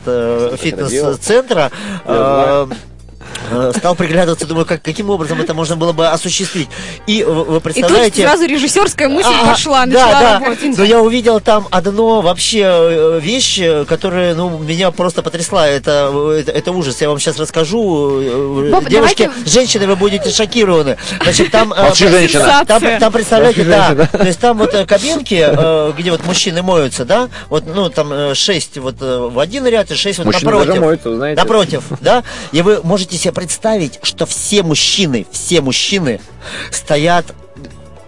[0.57, 1.71] фитнес-центра,
[3.77, 6.69] Стал приглядываться, думаю, как, каким образом это можно было бы осуществить.
[7.07, 8.23] И э, вы И тут представляете...
[8.23, 10.39] сразу режиссерская мысль А, пошла, да, начала да.
[10.41, 10.79] работать.
[10.79, 15.69] Но я увидел там одно вообще э, вещь, э, которая, ну, меня просто потрясла.
[15.69, 17.01] Это, э, это, это ужас.
[17.01, 18.21] Я вам сейчас расскажу.
[18.21, 20.97] Э, Боб, Девушки, давайте- женщины, вы будете шокированы.
[21.23, 21.73] Значит, там...
[21.73, 22.65] э, Молчи, женщина.
[22.67, 23.87] Там, там, представляете, Молчи, да.
[23.89, 24.07] женщина.
[24.19, 27.29] То есть там вот э, кабинки, э, где вот мужчины моются, да?
[27.49, 30.81] Вот, ну, там э, шесть вот э, в один ряд и шесть вот Мужчины напротив.
[30.83, 31.41] моются, знаете.
[31.41, 32.25] Напротив, да?
[32.53, 36.21] И вы можете себе представить, что все мужчины, все мужчины
[36.71, 37.27] стоят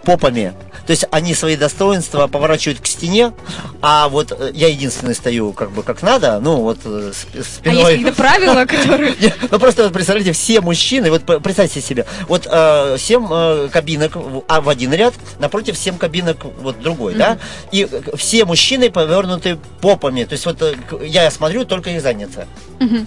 [0.03, 0.53] попами.
[0.89, 3.31] То есть они свои достоинства поворачивают к стене,
[3.79, 7.43] а вот э, я единственный стою как бы как надо, ну вот э, с- А
[7.43, 7.77] спиной.
[7.77, 9.13] есть какие-то правила, которые...
[9.51, 14.69] Ну просто представляете, все мужчины, вот представьте себе, вот э, семь кабинок в, а, в
[14.69, 17.37] один ряд, напротив семь кабинок вот другой, да,
[17.71, 20.59] и все мужчины повернуты попами, то есть вот
[21.03, 22.47] я смотрю только их задница.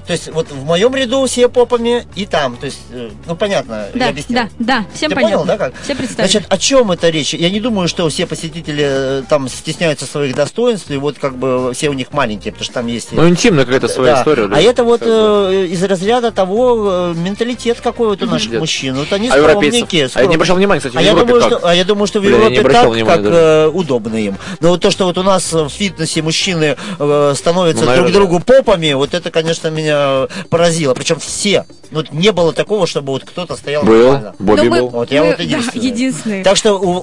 [0.07, 2.79] То есть вот в моем ряду все попами и там, то есть,
[3.27, 4.43] ну понятно, я объяснил.
[4.43, 5.39] да, да, всем понятно.
[5.39, 5.73] понял, да, как?
[5.83, 6.31] Все представили.
[6.31, 7.33] Значит, о чем это речь?
[7.33, 11.73] Я не думаю, что все посетители э, там стесняются своих достоинств, и вот как бы
[11.75, 13.09] все у них маленькие, потому что там есть...
[13.13, 14.21] Ну, интимная какая-то своя да.
[14.21, 14.47] история.
[14.49, 14.57] да.
[14.57, 18.95] А это вот э, из разряда того э, менталитет какой вот у наших мужчин.
[18.97, 19.89] Вот они А европейцев?
[19.89, 21.59] скромненькие, А я не обращал внимания, кстати, в а я Европе думаю, как?
[21.59, 23.37] что, а я думаю, что в Бля, я не Европе так, внимания как даже.
[23.37, 24.37] э, удобно им.
[24.61, 28.41] Но вот то, что вот у нас в фитнесе мужчины э, становятся Ну, друг другу
[28.41, 30.95] попами, вот это, конечно, меня поразило.
[30.95, 31.65] Причем все.
[31.91, 34.35] Вот не было такого, чтобы вот кто-то стоял Был, нормально.
[34.39, 34.89] Бобби Ну, был.
[34.89, 35.43] Вот я мы, вот да,
[35.75, 36.43] единственный.
[36.43, 37.03] Так что, у-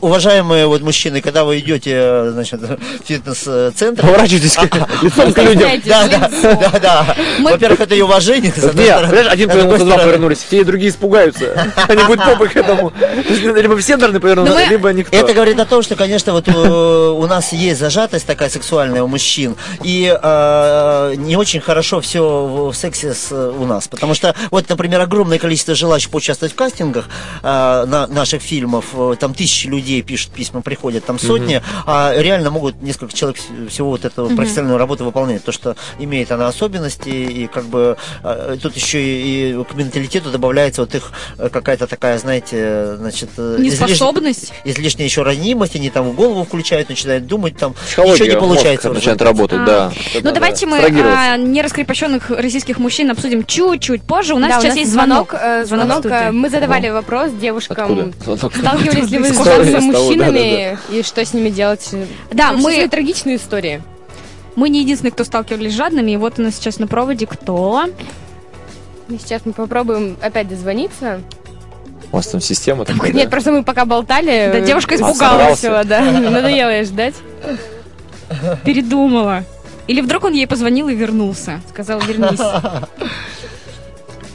[0.50, 5.38] уважаемые вот мужчины, когда вы идете, э, значит, в фитнес-центр, Поворачивайтесь А, к- лицом к
[5.43, 5.70] людям.
[5.86, 7.16] да, да, да, да.
[7.39, 8.52] Мы- Во-первых, это и уважение.
[8.74, 11.72] Нет, понимаешь, один А повернулся, два повернулись, все другие испугаются.
[11.88, 12.91] Они будут попой к этому.
[13.30, 15.16] Либо все должны повернуться, мы- либо никто.
[15.16, 19.08] Это говорит о том, что, конечно, вот э, у нас есть зажатость такая сексуальная у
[19.08, 25.02] мужчин, и э, не очень хорошо все в сексе у нас, потому что вот, например,
[25.02, 27.06] огромное количество желающих поучаствовать в кастингах
[27.43, 28.86] на наших фильмов,
[29.20, 33.90] там тысячи людей пишут письма, приходят, там сотни, а реально могут несколько человек вс- всего
[33.90, 38.76] вот эту профессиональную работу выполнять, то что имеет она особенности и как бы э, тут
[38.78, 43.64] еще и, и к менталитету добавляется вот их э, какая-то такая, знаете, значит, э, излиш-
[43.82, 44.54] Неспособность.
[44.64, 48.90] излишняя еще ранимость, они там в голову включают, начинают думать, там Психология ничего не получается.
[48.94, 49.66] начинает работать, А.
[49.66, 49.92] да.
[50.14, 51.34] Ну, Надо давайте мы абстрагироваться.
[51.34, 54.34] а, нераскрепощенных российских мужчин обсудим чуть-чуть позже.
[54.36, 55.34] У нас Да, сейчас есть звонок.
[55.34, 56.34] э, Звонок звонок, э, студию.
[56.34, 57.78] мы задавали вопрос девушкам.
[57.92, 58.14] Откуда?
[58.24, 58.56] Звонок.
[58.56, 59.38] Сталкивались ли вы с Из
[60.32, 61.90] жадными того, мужчинами и что с ними делать?
[62.32, 63.82] Да, Вообще мы- свои трагичные истории.
[64.56, 67.86] Мы не единственные, кто сталкивались с жадными, и вот у нас сейчас на проводе кто?
[69.08, 71.22] И Сейчас мы попробуем опять дозвониться.
[72.12, 73.12] У вас там система такая.
[73.14, 74.50] Нет, просто мы пока болтали.
[74.52, 75.60] Да, девушка испугалась.
[75.60, 76.02] сбросила, да.
[76.12, 77.16] Надоело ей ждать.
[78.66, 79.44] Передумала.
[79.88, 81.62] Или вдруг он ей позвонил и вернулся.
[81.70, 82.40] Сказал, вернись.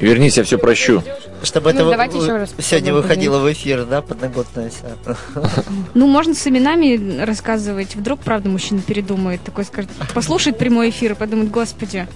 [0.00, 1.02] Вернись, я все прощу.
[1.42, 4.96] Чтобы Ну, это еще раз сегодня выходило в эфир, да, подноготная вся.
[5.94, 7.94] Ну, можно с именами рассказывать.
[7.94, 9.42] Вдруг, правда, мужчина передумает.
[9.42, 12.06] Такой скажет, послушает прямой эфир и подумает, господи.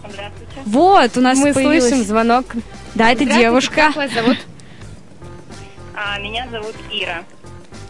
[0.65, 2.47] Вот, у нас Мы появилась- слышим звонок.
[2.95, 3.75] Да, это девушка.
[3.75, 4.37] Как вас зовут?
[6.01, 7.25] А, меня зовут Ира.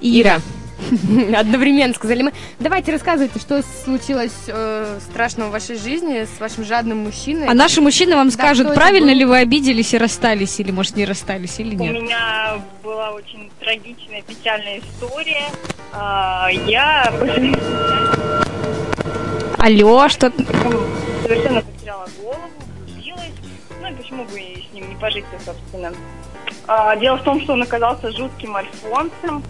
[0.00, 0.40] Ира.
[1.36, 2.32] Одновременно сказали мы.
[2.58, 7.46] Давайте рассказывайте, что случилось э, страшного в вашей жизни с вашим жадным мужчиной.
[7.48, 11.04] А наши мужчины вам Да, скажут, правильно ли вы обиделись и расстались, или, может, не
[11.04, 12.02] расстались, или У нет.
[12.02, 15.46] меня была очень трагичная, печальная история.
[15.92, 17.12] А, я
[19.58, 20.32] Алло, что...
[21.22, 22.40] совершенно потеряла голову,
[22.86, 23.32] влюбилась.
[23.80, 25.92] Ну и почему бы и с ним не пожить-то, собственно.
[26.68, 29.42] А, дело в том, что он оказался жутким альфонсом.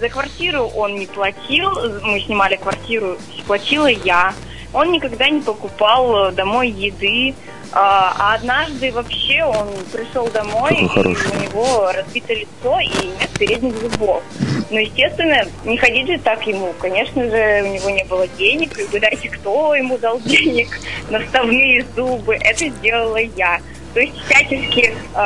[0.00, 1.70] За квартиру он не платил,
[2.02, 4.32] мы снимали квартиру, платила я.
[4.72, 7.34] Он никогда не покупал э, домой еды.
[7.72, 11.30] А а однажды вообще он пришел домой, Какой и хороший.
[11.30, 14.22] у него разбито лицо и нет передних зубов.
[14.70, 16.72] Ну, естественно, не ходить же так ему.
[16.80, 18.78] Конечно же, у него не было денег.
[18.78, 20.68] И угадайте, кто ему дал денег
[21.10, 22.36] на вставные зубы.
[22.40, 23.60] Это сделала я.
[23.94, 25.18] То есть всячески, э,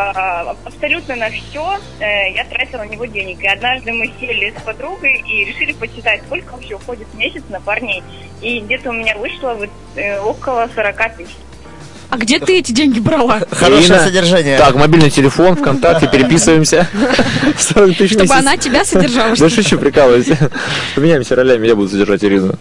[0.64, 1.78] абсолютно на все
[2.34, 3.42] я тратила на него денег.
[3.42, 7.60] И однажды мы сели с подругой и решили почитать, сколько вообще уходит в месяц на
[7.60, 8.02] парней.
[8.40, 11.34] И где-то у меня вышло вот, э, около 40 тысяч.
[12.10, 13.40] А где ты эти деньги брала?
[13.50, 14.58] Хорошее Ирина, содержание.
[14.58, 16.86] Так, мобильный телефон, ВКонтакте, переписываемся.
[17.58, 18.36] 40 тысяч Чтобы месяц.
[18.36, 19.36] она тебя содержала.
[19.36, 20.28] Да шучу, прикалываюсь.
[20.94, 22.54] Поменяемся ролями, я буду содержать Ирину.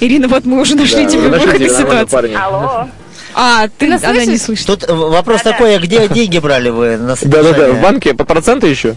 [0.00, 2.34] Ирина, вот мы уже нашли Да, тебе выход из ситуации.
[2.34, 2.88] Алло.
[3.34, 4.64] А, ты, нас она не слышишь?
[4.64, 4.66] слышит.
[4.66, 8.96] Тут вопрос такой, а где деньги брали вы на Да-да-да, в банке под проценты еще?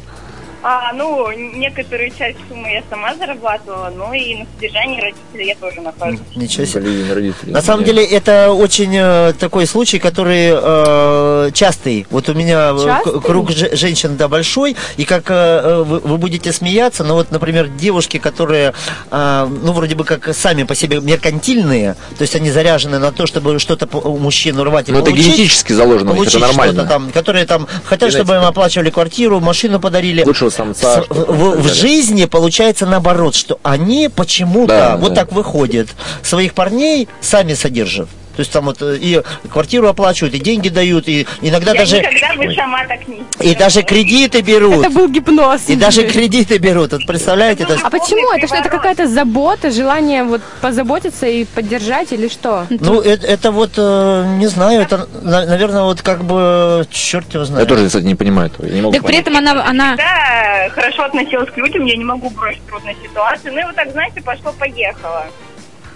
[0.67, 5.79] А, ну, некоторую часть суммы я сама зарабатывала, но и на содержании родителей я тоже
[5.81, 6.19] нахожусь.
[6.35, 6.81] Ничего себе.
[6.81, 7.51] Блин, родители.
[7.51, 12.07] На самом деле это очень э, такой случай, который э, частый.
[12.09, 13.21] Вот у меня э, Частый?
[13.21, 17.67] круг же- женщин да большой, и как э, вы, вы будете смеяться, но вот, например,
[17.67, 18.73] девушки, которые,
[19.11, 23.27] э, ну вроде бы как сами по себе меркантильные, то есть они заряжены на то,
[23.27, 26.87] чтобы что-то по- у мужчин урвать и Ну, это генетически заложено, это нормально.
[26.87, 28.41] там, которые там хотят, чтобы Генетика.
[28.45, 30.23] им оплачивали квартиру, машину подарили.
[30.23, 31.03] Лучшего самца.
[31.03, 35.21] С- в, в- жизни получается наоборот, что они почему-то Да, вот да.
[35.21, 35.89] так выходят,
[36.23, 38.07] своих парней сами содержат.
[38.35, 41.99] То есть там вот э, и квартиру оплачивают, и деньги дают, и иногда я даже
[41.99, 44.85] никогда бы сама так не и даже кредиты берут.
[44.85, 45.69] Это был гипноз.
[45.69, 46.93] И даже кредиты берут.
[46.93, 48.31] Вот представляете, это А почему?
[48.33, 52.65] Это что, это какая-то забота, желание вот позаботиться и поддержать или что?
[52.69, 57.45] ну, это, это вот, э, не знаю, это, наверное, вот как бы, черт его Я
[57.45, 57.67] знает.
[57.67, 58.65] тоже, кстати, не понимаю этого.
[58.65, 59.21] Я не могу Так при понять.
[59.27, 59.97] этом она, она...
[60.71, 63.49] хорошо относилась к людям, я не могу бросить трудной ситуации.
[63.49, 65.25] Ну и вот так, знаете, пошло-поехало.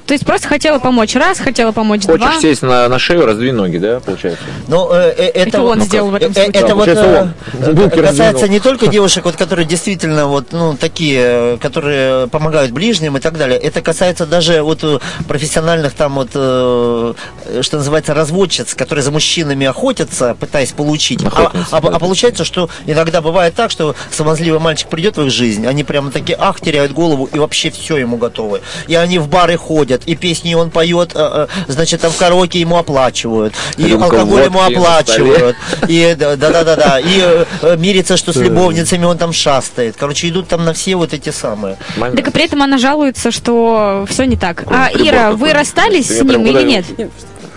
[0.09, 2.17] То есть просто хотела помочь раз, хотела помочь два.
[2.17, 4.41] Хочешь сесть на, на шею, раздвинь ноги, да, получается?
[4.67, 6.49] Ну, э, э, это, Это он вот- сделал в этом э, случае.
[6.51, 7.73] Это Да, вот э.
[7.73, 8.53] Булки касается раздвинул.
[8.53, 13.37] не только девушек, вот, которые действительно вот, ну, такие, э, которые помогают ближним и так
[13.37, 13.59] далее.
[13.59, 17.13] Это касается даже вот э, профессиональных там вот, э,
[17.61, 21.23] что называется, разводчиц, которые за мужчинами охотятся, пытаясь получить.
[21.23, 21.89] А, Охотницы, а- да.
[21.89, 26.09] а получается, что иногда бывает так, что смазливый мальчик придет в их жизнь, они прямо
[26.09, 28.61] такие, ах, теряют голову и вообще все ему готовы.
[28.87, 32.59] И они в бары ходят, и песни он поет, э, э, значит, там в караоке
[32.59, 35.55] ему оплачивают, и Рюмка алкоголь ему оплачивают,
[35.87, 39.33] и да, да, да, да, да, и э, э, мирится, что с любовницами он там
[39.33, 39.95] шастает.
[39.97, 41.77] Короче, идут там на все вот эти самые.
[41.97, 44.63] Так и при этом она жалуется, что все не так.
[44.67, 46.85] А, Ира, вы расстались с ним или нет?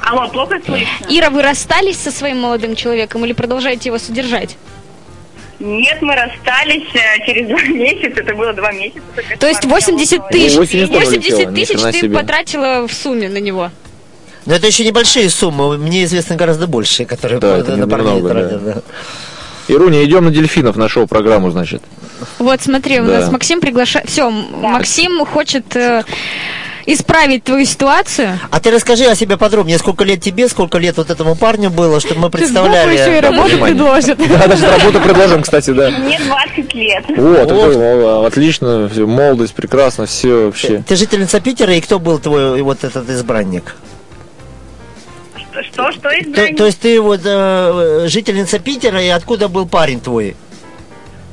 [0.05, 0.89] Алло, плохо слышно?
[1.09, 4.57] Ира, вы расстались со своим молодым человеком или продолжаете его содержать?
[5.63, 9.01] Нет, мы расстались э, через два месяца, это было два месяца.
[9.39, 9.81] То есть кошмар.
[9.81, 12.17] 80 тысяч, Ну, 80 тоже 80 улетело, ни тысяч ты себе.
[12.19, 13.71] потратила в сумме на него.
[14.45, 18.29] Но это еще небольшие суммы, мне известны гораздо большие, которые Да, это на парней немного,
[18.35, 18.65] тратят.
[18.65, 18.73] да.
[18.75, 18.83] да.
[19.69, 21.83] Ируня, идем на дельфинов на шоу-программу, значит.
[22.41, 23.21] Вот, смотри, у Да.
[23.21, 24.09] нас Максим приглашает...
[24.09, 26.03] Все, Максим хочет э,
[26.87, 28.39] исправить твою ситуацию.
[28.51, 32.01] А ты расскажи о себе подробнее, сколько лет тебе, сколько лет вот этому парню было,
[32.01, 32.87] чтобы мы Сейчас Богу еще и
[33.21, 33.27] представляли.
[33.27, 34.19] работу предложит.
[34.19, 35.91] Да, даже работу предложим, кстати, да.
[35.91, 37.05] Мне 20 лет.
[37.09, 40.83] Вот, такой, отлично, молодость, прекрасно, все вообще.
[40.87, 43.77] Ты жительница Питера, и кто был твой вот этот избранник?
[45.71, 46.57] Что, что То, избранник?
[46.57, 50.35] то есть ты вот э, жительница Питера, и откуда был парень твой?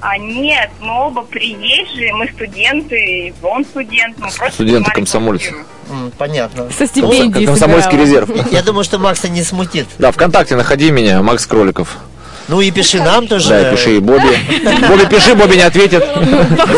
[0.02, 4.18] А нет, мы оба приезжие, мы студенты, он студент.
[4.18, 5.54] Мы просто Студенты, комсомольцы.
[5.90, 6.70] М, понятно.
[6.72, 8.30] Со стипендией Комсомольский резерв.
[8.52, 9.88] Я думаю, что Макса не смутит.
[9.98, 11.98] Да, ВКонтакте находи меня, Макс Кроликов.
[12.50, 13.50] Ну и пиши нам тоже.
[13.50, 14.24] Да, пиши и Бобби.
[14.88, 16.04] Бобби, пиши, Бобби не ответит.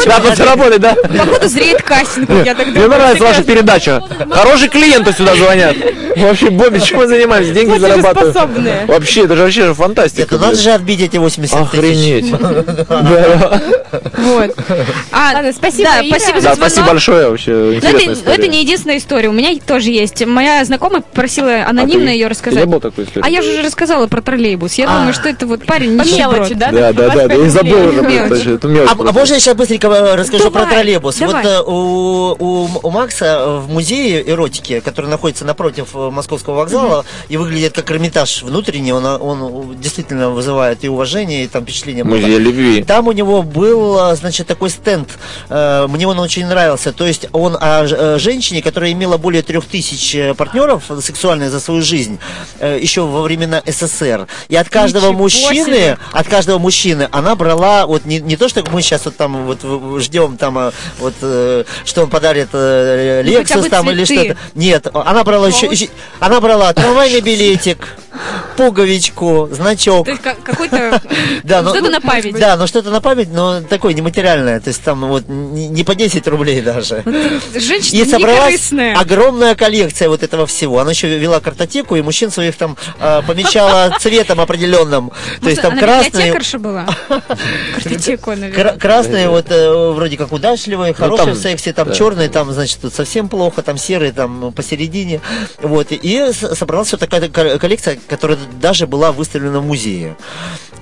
[0.06, 0.94] Надо все работать, да?
[0.96, 4.04] Походу зреет кастинг, я так Мне нравится ваша передача.
[4.30, 5.76] Хорошие клиенты сюда звонят.
[6.18, 7.54] Вообще, Бобби, чем мы занимаемся?
[7.54, 8.34] Деньги зарабатываем.
[8.34, 8.86] Платежеспособные.
[8.86, 10.36] Вообще, это же вообще Нет, фантастика.
[10.36, 11.80] ну надо же отбить эти 80 тысяч.
[11.80, 12.34] Охренеть.
[14.18, 14.56] Вот.
[15.12, 18.98] А, Ладно, спасибо, спасибо за Да, спасибо большое, вообще Но интересная это, это не единственная
[18.98, 19.30] история.
[19.30, 20.26] У меня тоже есть.
[20.26, 22.60] Моя знакомая просила анонимно А ты- ее ты рассказать.
[22.66, 23.26] не был такой истории?
[23.26, 24.76] А я же уже рассказала про троллейбус.
[24.76, 24.98] Я А.
[25.00, 26.38] думаю, что это вот парень нищеброд.
[26.38, 26.72] мелочи, да?
[26.72, 27.78] Да, да, да, да, я забыл
[28.88, 31.20] А, а можно я сейчас быстренько э, расскажу про троллейбус?
[31.20, 37.74] Вот э, у, Макса в музее эротики, который находится напротив э, Московского вокзала и выглядит
[37.74, 42.04] как Эрмитаж внутренний, он, действительно вызывает и уважение, и там впечатление.
[42.04, 42.84] Музей любви.
[42.84, 45.10] Там у него был, э, значит, такой стенд.
[45.50, 46.92] Э, Мне он очень нравился.
[46.94, 51.60] То есть он о э, женщине, которая имела более трех тысяч э, партнеров сексуальных за
[51.60, 52.20] свою жизнь,
[52.60, 54.28] э, еще во времена СССР.
[54.50, 55.20] И от каждого Ничего
[55.60, 59.46] мужчины, от каждого мужчины она брала, вот не, не то, что мы сейчас вот там
[59.46, 59.60] вот
[60.02, 64.26] ждем там, э, вот, э, что он подарит э, Ну, Lexus там или цветы.
[64.26, 64.40] что-то.
[64.56, 67.96] Нет, она брала еще, еще- она брала трамвайный билетик,
[68.58, 70.06] пуговичку, значок.
[70.06, 71.02] То есть как- какой-то...
[71.44, 72.38] Да, но- Что-то на память.
[72.40, 74.60] Да, но что-то на память, но такое нематериальное.
[74.60, 77.04] То есть там вот не по 10 рублей даже.
[77.56, 80.80] Женщина И собралась огромная коллекция вот этого всего.
[80.80, 85.12] Она еще вела картотеку, и мужчин своих там а, помечала цветом определенном.
[85.42, 86.86] То есть там красные, была.
[87.76, 88.56] Картотеку она вела.
[88.72, 92.80] кра- красные вот э, вроде как удачливые, хорошие там, в сексе, там черные, там, значит,
[92.82, 95.22] тут совсем плохо, там серые, там посередине.
[95.62, 95.88] Вот.
[95.92, 100.16] И собралась вот такая ко- коллекция, которая даже была выставлена в музее.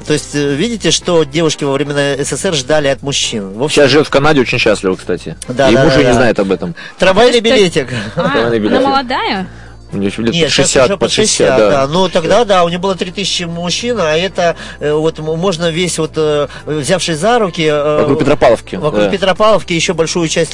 [0.05, 3.53] То есть, э, видите, что девушки во времена СССР ждали от мужчин.
[3.53, 5.37] В общем, Сейчас живет в Канаде, очень счастлива, кстати.
[5.47, 6.75] Да, И да, муж да, не знает об этом.
[6.97, 7.87] трамвайный билетик.
[8.15, 9.47] А, она молодая?
[9.91, 11.69] У нее еще лет Нет, под сейчас 60, уже под 60, да.
[11.69, 11.87] да.
[11.87, 16.11] Ну, тогда, да, у него было 3000 мужчин, а это э, вот можно весь вот,
[16.15, 17.63] э, взявшись за руки...
[17.63, 18.75] э, Вокруг Петропавловки.
[18.75, 19.09] Вокруг да.
[19.09, 20.51] Петропавловки еще большую часть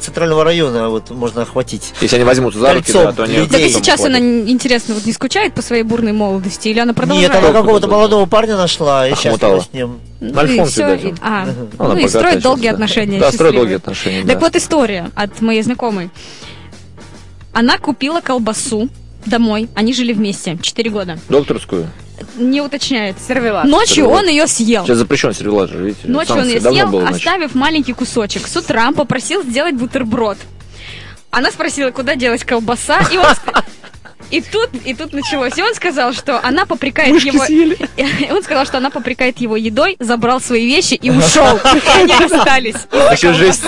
[0.00, 1.92] центрального района вот можно охватить.
[2.00, 3.34] Если они возьмутся за руки, да, то они...
[3.36, 3.48] людей.
[3.50, 7.32] Так и сейчас она, интересно, вот не скучает по своей бурной молодости, или она продолжает?
[7.32, 10.00] Нет, она какого-то молодого парня нашла и счастлива с ним.
[10.20, 11.46] Ну, Альфонс, и видать, и- а,
[11.78, 13.20] ну и строит долгие отношения.
[13.20, 14.46] Да, строит долгие отношения, Так да.
[14.46, 16.08] вот история от моей знакомой.
[17.54, 18.88] Она купила колбасу
[19.24, 19.68] домой.
[19.74, 21.18] Они жили вместе 4 года.
[21.28, 21.88] Докторскую.
[22.36, 23.16] Не уточняет.
[23.26, 23.64] Сервелат.
[23.64, 24.22] Ночью Сервелат.
[24.22, 24.84] он ее съел.
[24.84, 26.08] Сейчас запрещен сервелат же, видите?
[26.08, 26.54] Ночью он Санкции.
[26.56, 28.46] ее Давно съел, было, оставив маленький кусочек.
[28.46, 30.36] С утра попросил сделать бутерброд.
[31.30, 33.26] Она спросила, куда делась колбаса, и он...
[34.34, 35.56] И тут, и тут началось.
[35.56, 37.44] И он сказал, что она попрекает его...
[37.44, 41.60] И он сказал, что она попрекает его едой, забрал свои вещи и ушел.
[41.62, 42.74] Они расстались.
[42.74, 43.62] из-за Вообще жесть.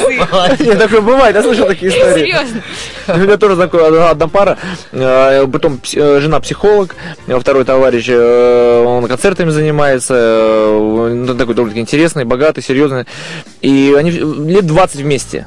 [0.59, 2.24] Нет, такое бывает, я слышал такие истории.
[2.24, 2.62] Серьезно.
[3.06, 4.59] У меня тоже знакомая одна- пара,
[4.90, 6.97] э, потом э, жена психолог,
[7.28, 10.14] э, второй товарищ, он концертами занимается,
[11.38, 13.05] такой довольно-таки интересный, богатый, серьезный.
[13.60, 15.47] И они лет 20 вместе.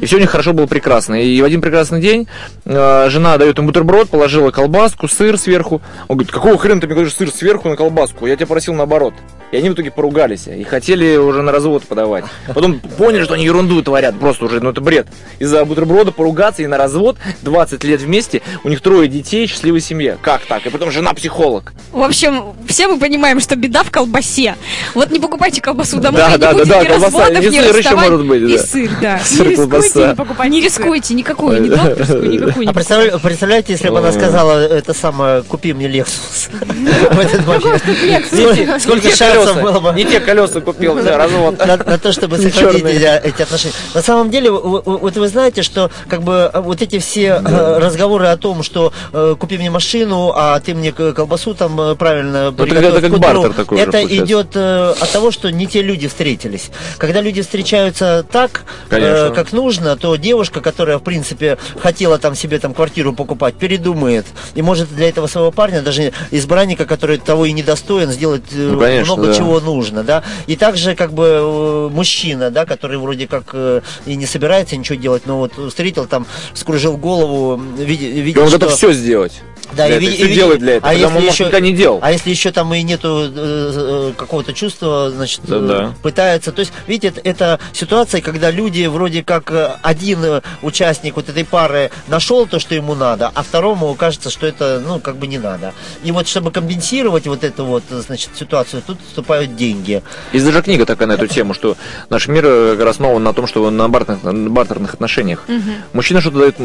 [0.00, 1.22] И все у них хорошо было прекрасно.
[1.22, 2.26] И в один прекрасный день
[2.64, 5.80] э, жена дает ему бутерброд, положила колбаску, сыр сверху.
[6.08, 8.26] Он говорит, какого хрена ты мне говоришь сыр сверху на колбаску?
[8.26, 9.14] Я тебя просил наоборот.
[9.54, 12.24] И они в итоге поругались и хотели уже на развод подавать.
[12.52, 15.06] Потом поняли, что они ерунду творят, просто уже, ну это бред.
[15.38, 20.16] Из-за бутерброда поругаться и на развод 20 лет вместе, у них трое детей, счастливая семья.
[20.20, 20.66] Как так?
[20.66, 21.72] И потом жена психолог.
[21.92, 24.56] В общем, все мы понимаем, что беда в колбасе.
[24.94, 28.26] Вот не покупайте колбасу домой, Да, не да, да, да, колбаса, и сыр еще может
[28.26, 29.20] быть, И сыр, да.
[29.20, 29.83] Сыр, колбаса.
[29.84, 32.68] Рискуйте, не покупайте Не рискуйте никакую, ни докторскую, никакую.
[32.68, 36.50] А не представля- представляете, если бы она сказала это самое, купи мне Lexus.
[38.80, 39.92] Сколько- Не шансов колеса, было бы?
[39.92, 41.58] Не те колеса купил, да, развод.
[41.58, 43.74] на, на то, чтобы сохранить эти, отношения.
[43.94, 48.36] На самом деле, вот вы знаете, что как бы вот эти все э, разговоры о
[48.36, 53.02] том, что э, купи мне машину, а ты мне колбасу там э, правильно это приготовь
[53.02, 56.70] как- бартер такой Это идет от того, что не те люди встретились.
[56.98, 62.74] Когда люди встречаются так, как нужно, то девушка, которая, в принципе, хотела там себе там
[62.74, 64.26] квартиру покупать, передумает.
[64.54, 68.56] И может для этого своего парня, даже избранника, который того и не достоин, сделать э,
[68.72, 69.34] Ну, конечно, много да.
[69.34, 70.22] чего нужно, да.
[70.46, 74.96] И также как бы э, мужчина, да, который вроде как э, и не собирается ничего
[74.98, 78.58] делать, но вот встретил там, скружил голову, видит, он что...
[78.58, 79.42] готов все сделать.
[79.72, 80.90] Да, для и этого, и ви- делает для этого.
[80.90, 81.98] а если он, может, еще- никогда не делал.
[82.02, 85.94] А если еще там и нету э, какого-то чувства, значит, Да, да.
[86.02, 86.52] пытается.
[86.52, 91.28] То есть, видите, это, это ситуация, когда люди вроде как э, один э, участник вот
[91.28, 95.26] этой пары нашел то, что ему надо, а второму кажется, что это, ну, как бы
[95.26, 95.72] не надо.
[96.02, 100.02] И вот чтобы компенсировать вот эту вот, э, значит, ситуацию, тут вступают деньги.
[100.32, 101.76] Есть даже книга такая на эту тему, что
[102.10, 102.46] наш мир
[102.86, 105.44] основан на том, что на бартерных, на бартерных отношениях.
[105.92, 106.58] Мужчина что-то дает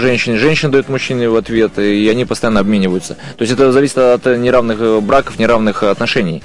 [0.00, 3.14] женщине, женщина дает мужчине в ответ, и они постоянно обмениваются.
[3.36, 6.42] То есть это зависит от неравных браков, неравных отношений.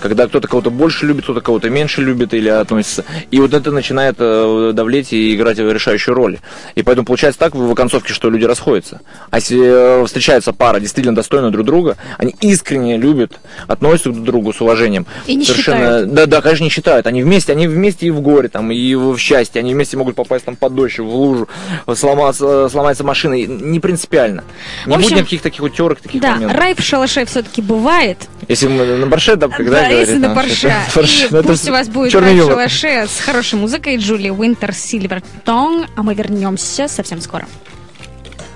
[0.00, 3.04] Когда кто-то кого-то больше любит, кто-то кого-то меньше любит или относится.
[3.30, 6.38] И вот это начинает э, давлеть и играть решающую роль.
[6.74, 9.00] И поэтому получается так в концовке, что люди расходятся.
[9.30, 13.32] А если э, встречается пара действительно достойна друг друга, они искренне любят,
[13.66, 15.06] относятся друг к другу с уважением.
[15.26, 16.12] И не Совершенно, считают.
[16.12, 17.06] Да, да, конечно, не считают.
[17.06, 19.60] Они вместе, они вместе и в горе, там, и в счастье.
[19.60, 21.48] Они вместе могут попасть там под дождь, в лужу,
[21.94, 23.34] сломаться, сломается машина.
[23.34, 24.44] Не принципиально.
[24.86, 26.58] Не В общем, будет никаких таких утерок, таких Да, моментов.
[26.58, 28.18] рай в шалаше все-таки бывает.
[28.48, 30.56] Если мы на борше, да, когда да, говорит, если на там, борща.
[30.88, 34.74] что-то- борщ, И ну, пусть у вас будет в шалаше с хорошей музыкой Джули Уинтер
[34.74, 37.46] Сильвертон, а мы вернемся совсем скоро.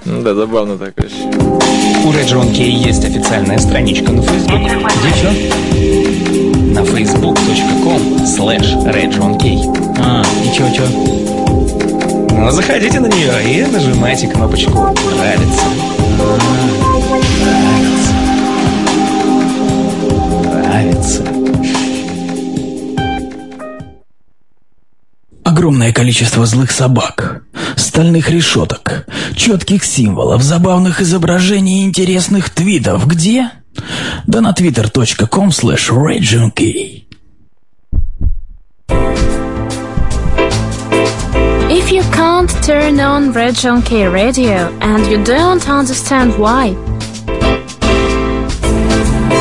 [0.05, 1.17] Ну Да, забавно так вообще.
[2.05, 4.61] У Red Key есть официальная страничка на Facebook.
[4.61, 5.31] Где что?
[6.75, 9.97] На facebook.com slash redjonkey.
[9.99, 10.87] А, и чё, чё?
[12.33, 15.17] Ну, заходите на нее и нажимайте кнопочку «Нравится».
[15.17, 15.65] Нравится.
[16.19, 16.80] Нравится.
[25.51, 27.43] Огромное количество злых собак,
[27.77, 29.05] стальных решеток,
[29.35, 33.05] четких символов, забавных изображений и интересных твитов.
[33.09, 33.51] Где?
[34.29, 37.05] Да на twitter.com slash regionkey.
[41.69, 46.77] If you can't turn on Region K radio and you don't understand why,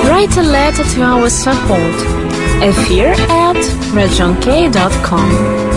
[0.09, 1.93] write a letter to our support,
[2.63, 3.61] affair at
[3.93, 5.68] regionk.com.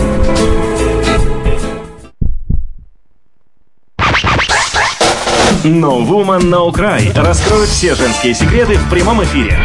[5.63, 9.57] No Woman No Cry раскроет все женские секреты в прямом эфире.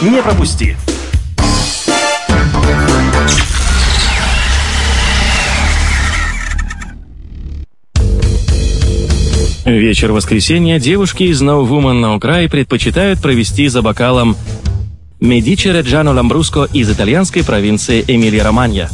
[0.00, 0.76] Не пропусти.
[9.66, 14.36] Вечер воскресенья девушки из No Woman No Cry предпочитают провести за бокалом
[15.20, 18.88] Медичи Реджано Ламбруско из итальянской провинции Эмилия-Романья.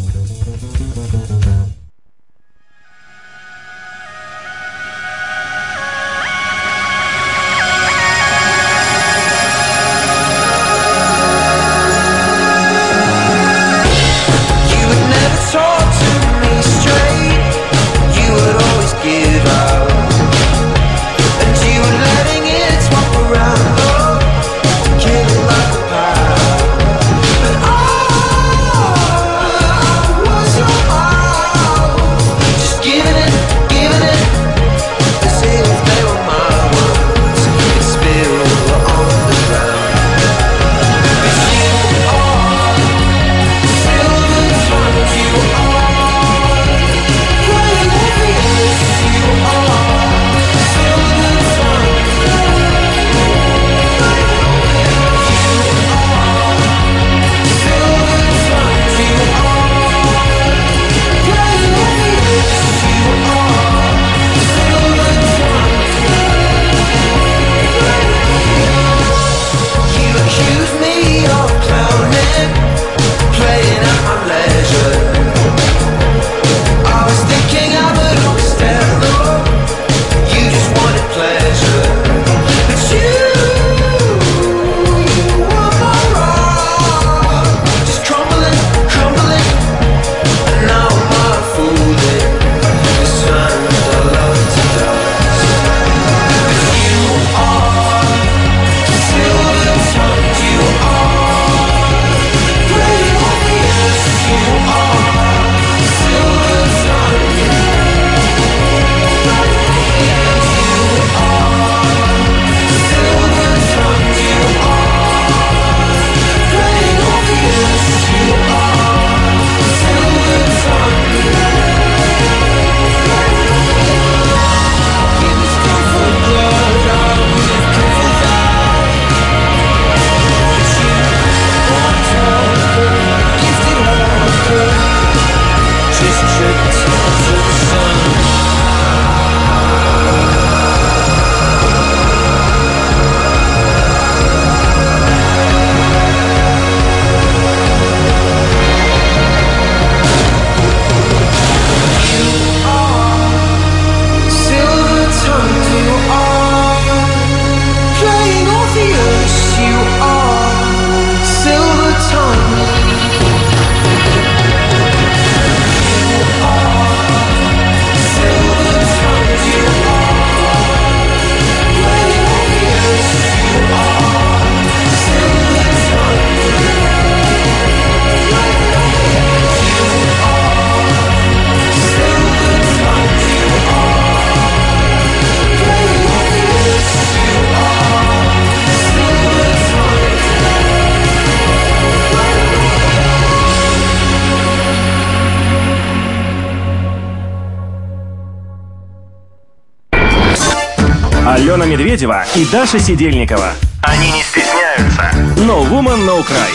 [201.31, 203.53] Алена Медведева и Даша Сидельникова.
[203.83, 205.11] Они не стесняются.
[205.37, 206.49] No Woman No Cry.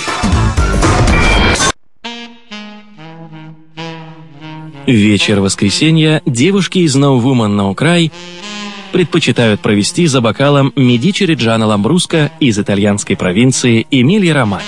[4.88, 8.12] Вечер воскресенья девушки из No Woman No Cry
[8.92, 14.66] предпочитают провести за бокалом Медичи Реджано Ламбруско из итальянской провинции Эмилия-Романья.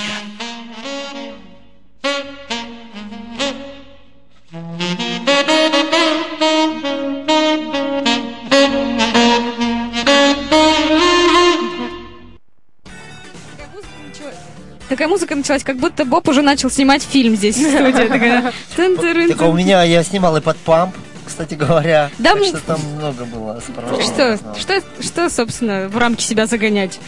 [15.05, 19.27] Такая музыка началась, как будто Боб уже начал снимать фильм здесь в студии.
[19.27, 22.09] Так у меня я снимал и под памп, кстати говоря.
[22.17, 24.01] Да, так что там много было справа.
[24.01, 26.99] Что, что, что, собственно, в рамки себя загонять?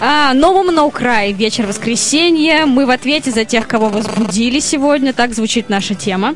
[0.00, 2.66] А, Woman No Cry, вечер воскресенья.
[2.66, 5.14] Мы в ответе за тех, кого возбудили сегодня.
[5.14, 6.34] Так звучит наша тема.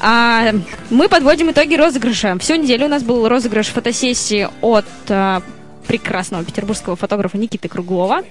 [0.00, 0.52] А,
[0.90, 2.38] мы подводим итоги розыгрыша.
[2.38, 5.42] Всю неделю у нас был розыгрыш фотосессии от а,
[5.86, 8.22] прекрасного петербургского фотографа Никиты Круглова.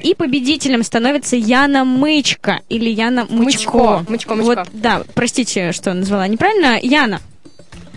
[0.00, 3.76] И победителем становится Яна Мычка или Яна Мычко.
[3.76, 4.44] Мычко, Мычко, Мычко.
[4.44, 6.78] Вот, да, простите, что назвала неправильно.
[6.80, 7.20] Яна,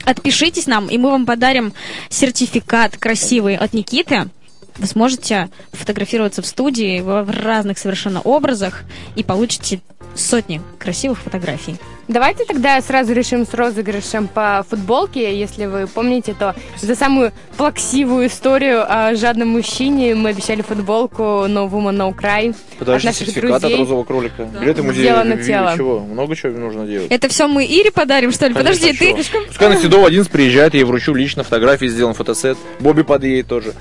[0.05, 1.73] отпишитесь нам, и мы вам подарим
[2.09, 4.29] сертификат красивый от Никиты.
[4.77, 8.83] Вы сможете фотографироваться в студии в в разных совершенно образах
[9.15, 9.81] и получите
[10.19, 11.77] сотни красивых фотографий.
[12.07, 15.37] Давайте тогда сразу решим с розыгрышем по футболке.
[15.37, 21.69] Если вы помните, то за самую плаксивую историю о жадном мужчине мы обещали футболку No
[21.69, 23.77] Woman No Cry от Подожди, наших сертификат от друзей.
[23.79, 24.43] розового кролика.
[24.45, 25.03] Билеты в музей.
[25.03, 25.73] Дело на Ви- тело.
[25.75, 25.99] Чего?
[25.99, 27.11] Много чего нужно делать.
[27.11, 28.53] Это все мы Ире подарим, что ли?
[28.53, 29.23] Конечно, Подожди, ты...
[29.23, 29.45] чё?
[29.45, 32.57] Пускай на Седова 11 приезжает, я ей вручу лично фотографии, сделан фотосет.
[32.79, 33.73] Бобби подъедет тоже.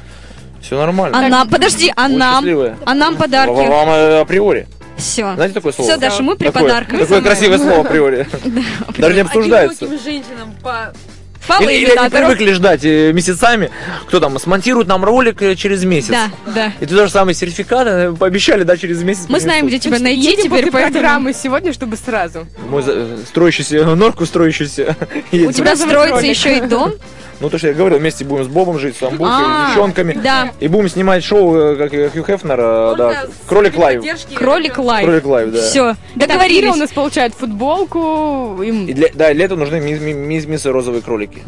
[0.60, 1.16] Все нормально.
[1.16, 2.44] А нам, подожди, а нам?
[2.84, 3.52] А нам Вам, подарки?
[3.68, 4.66] вам, э, априори.
[4.96, 5.34] Все.
[5.34, 5.90] Знаете такое слово?
[5.90, 7.00] Все, Даша, мы при Такое- подарках.
[7.00, 8.26] Такое красивое слово априори.
[8.96, 9.84] Даже не обсуждается.
[9.84, 10.92] Одиноким женщинам по...
[11.46, 13.70] По Или, или они привыкли ждать э, месяцами,
[14.08, 16.08] кто там смонтирует нам ролик э, через месяц.
[16.08, 16.72] Да, да.
[16.80, 19.26] И ты же самый сертификат э, пообещали, да, через месяц.
[19.28, 20.92] Мы знаем, где тебя найти Едем теперь, поэтому...
[20.92, 22.48] программы сегодня, чтобы сразу.
[22.68, 22.82] Мой
[23.28, 24.96] строящийся, норку строящийся.
[25.30, 26.94] У тебя строится еще и дом?
[27.40, 30.14] Ну, то, что я говорил, вместе будем с Бобом жить, с Амбухой, А, с девчонками.
[30.14, 30.50] да.
[30.58, 34.02] И будем снимать шоу, э, как и Хью Хефнера, да, Кролик Лайв.
[34.34, 35.04] Кролик live.
[35.06, 35.60] Кролик Live, да.
[35.60, 36.76] Все, Ира у договорились.
[36.76, 38.62] нас получает футболку.
[38.62, 41.42] им- И для, да, для этого нужны мисс розовые кролики.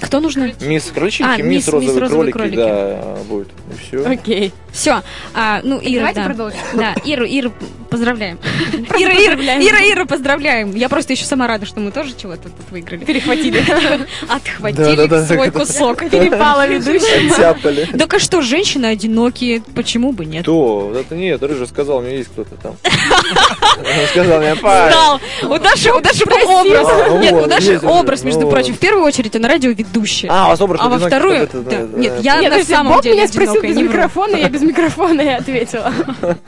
[0.00, 0.52] Кто нужно?
[0.60, 2.68] Мисс крольчики, А, мисс, мисс- розовые, мисс розовые кролики, кролики.
[2.68, 3.48] да, будет.
[3.48, 4.06] И все.
[4.06, 4.52] Окей.
[4.72, 5.02] Все.
[5.34, 6.26] А, ну, Ира, Давайте да.
[6.26, 6.58] продолжим.
[6.74, 7.52] Да, Иру, Иру,
[7.90, 8.38] поздравляем.
[8.98, 9.34] Ира, Ира.
[9.62, 10.74] Ира, Ира, поздравляем.
[10.74, 13.04] Я просто еще сама рада, что мы тоже чего-то тут выиграли.
[13.04, 13.62] Перехватили.
[14.28, 15.98] Отхватили свой кусок.
[16.10, 16.64] Перепала.
[16.64, 17.88] Оттяпали.
[17.96, 20.42] Так а что, женщины одинокие, почему бы нет?
[20.42, 20.92] Кто?
[20.98, 22.74] Это нет, Рыжий сказал, у меня есть кто-то там.
[22.82, 25.20] Он сказал мне, парень.
[25.44, 26.88] У Даши, у Даши был образ.
[26.90, 28.74] А, Нет, у Даши образ, между Ну, прочим.
[28.74, 29.84] В первую очередь она радиоведущая.
[30.28, 31.48] А, у вас образ А во вторую...
[31.52, 34.48] да, да, Нет, я Нет, на самом Боб деле меня спросил одинокая, без микрофона, я
[34.48, 35.92] без микрофона и ответила.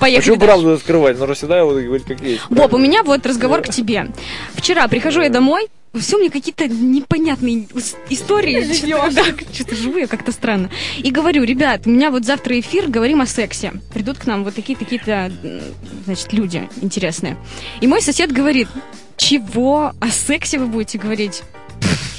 [0.00, 0.46] Поехали Почему дальше.
[0.46, 1.18] правду скрывать?
[1.18, 2.42] Нужно всегда его говорить как есть.
[2.50, 4.08] Боб, у меня вот разговор к тебе.
[4.54, 5.68] Вчера прихожу я домой,
[5.98, 7.66] все мне какие-то непонятные
[8.10, 8.72] истории.
[8.72, 10.70] Что-то, да, что-то живу я как-то странно.
[10.98, 13.72] И говорю, ребят, у меня вот завтра эфир, говорим о сексе.
[13.94, 15.60] Придут к нам вот такие такие-то, м,
[16.04, 17.36] значит, люди интересные.
[17.80, 18.68] И мой сосед говорит,
[19.16, 21.42] чего о сексе вы будете говорить?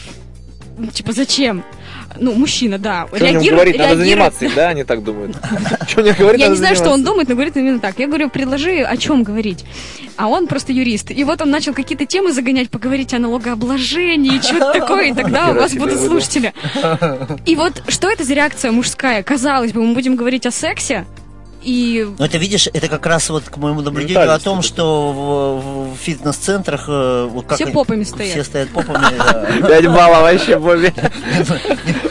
[0.94, 1.64] Типа, зачем?
[2.20, 3.08] Ну, мужчина, да.
[3.08, 3.78] Что реагирует- говорить?
[3.78, 5.36] Надо реагирует- заниматься, им, да, они так думают.
[5.88, 6.40] Что мне говорить?
[6.42, 7.06] я надо не знаю, что он заниматься.
[7.12, 7.98] думает, но говорит именно так.
[8.00, 9.66] Я говорю, предложи, о чем говорить.
[10.18, 11.12] А он просто юрист.
[11.12, 15.54] И вот он начал какие-то темы загонять, поговорить о налогообложении, что-то такое, и тогда у
[15.56, 16.54] вас будут слушатели.
[17.46, 19.24] И вот что это за реакция мужская?
[19.24, 21.06] Казалось бы, мы будем говорить о сексе,
[21.68, 25.94] и Ну, это, видишь, это как раз вот к моему наблюдению о том, что в,
[25.94, 26.86] в фитнес-центрах...
[26.88, 28.32] э, вот как все они- попами стоят.
[28.32, 29.46] Все стоят попами, да.
[29.68, 30.94] Пять баллов вообще, Бобби.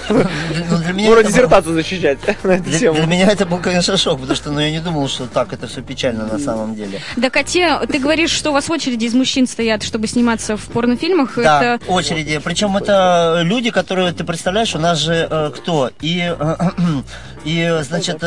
[0.08, 2.96] Ну, Можно диссертацию защищать на эту Для, тему.
[2.96, 5.66] для меня это был, конечно, шок, потому что ну, я не думал, что так это
[5.66, 7.00] все печально на самом деле.
[7.16, 11.36] Да, Катя, ты говоришь, что у вас очереди из мужчин стоят, чтобы сниматься в порнофильмах.
[11.36, 12.40] Да, Это очереди.
[12.44, 15.90] Причем это люди, которые, ты представляешь, у нас же э, кто?
[16.00, 16.56] И, э,
[17.44, 18.22] и значит,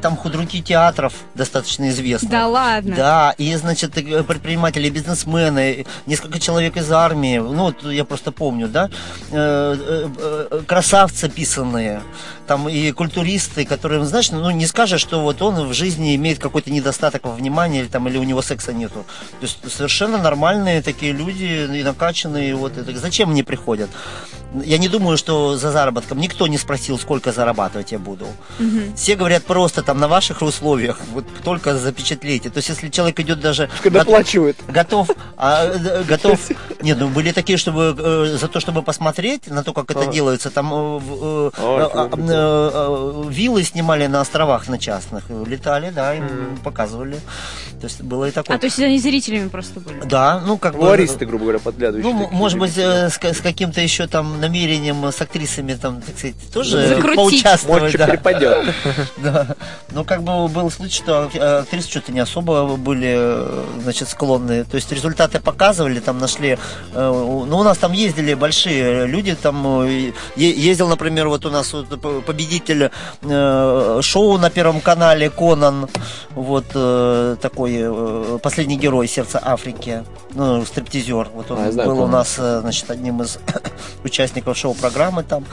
[0.00, 2.30] там худруки театров достаточно известны.
[2.30, 2.96] Да ладно.
[2.96, 8.68] Да, и, значит, э, предприниматели, бизнесмены, несколько человек из армии, ну, вот я просто помню,
[8.68, 8.88] да,
[9.30, 12.00] э, э, красавцы писанные,
[12.52, 16.70] там и культуристы, которые, знаешь, ну, не скажешь, что вот он в жизни имеет какой-то
[16.70, 19.06] недостаток во внимании, или, там, или у него секса нету.
[19.40, 23.88] То есть совершенно нормальные такие люди, и накачанные, вот, это, зачем мне приходят?
[24.64, 28.26] Я не думаю, что за заработком никто не спросил, сколько зарабатывать я буду.
[28.94, 32.50] Все говорят просто там на ваших условиях, вот только запечатлейте.
[32.50, 33.70] То есть, если человек идет даже...
[33.82, 34.56] Когда гот-.
[34.68, 36.38] Готов, а, э, готов.
[36.82, 40.50] Нет, ну были такие, чтобы э, за то, чтобы посмотреть на то, как это делается,
[40.50, 41.82] там э, э, Ой,
[42.42, 47.16] э, э, э, виллы снимали на островах на частных, летали, да, им показывали.
[47.80, 48.56] То есть было и такое.
[48.56, 50.02] А, то есть они зрителями просто были.
[50.04, 50.80] Да, ну как бы.
[50.80, 52.14] Флористы, грубо говоря, подглядывающие.
[52.14, 56.16] Ну, может быть, э, с, с каким-то еще там намерением, э, с актрисами, там, так
[56.16, 57.16] сказать, тоже Закрутить.
[57.16, 57.82] поучаствовать.
[57.82, 58.04] Может, да.
[58.06, 58.74] что перепадет.
[59.18, 59.56] Да.
[59.90, 64.64] Но как бы был случай, что ак- актрисы что-то не особо были, э, значит, склонны.
[64.64, 66.50] То есть результаты показывали, там нашли...
[66.50, 66.56] э,
[66.94, 71.72] Ну, у нас там ездили большие люди, там э, е- ездил, например, вот у нас
[71.72, 71.88] вот
[72.22, 72.90] победитель
[73.22, 75.88] э, шоу на Первом канале Конан,
[76.30, 80.04] вот э, такой э, последний герой сердца Африки,
[80.34, 81.28] ну, стриптизер.
[81.34, 82.18] Вот он А, знаю был у Конана.
[82.18, 83.38] нас, э, значит, одним из
[84.04, 85.44] участников шоу-программы там.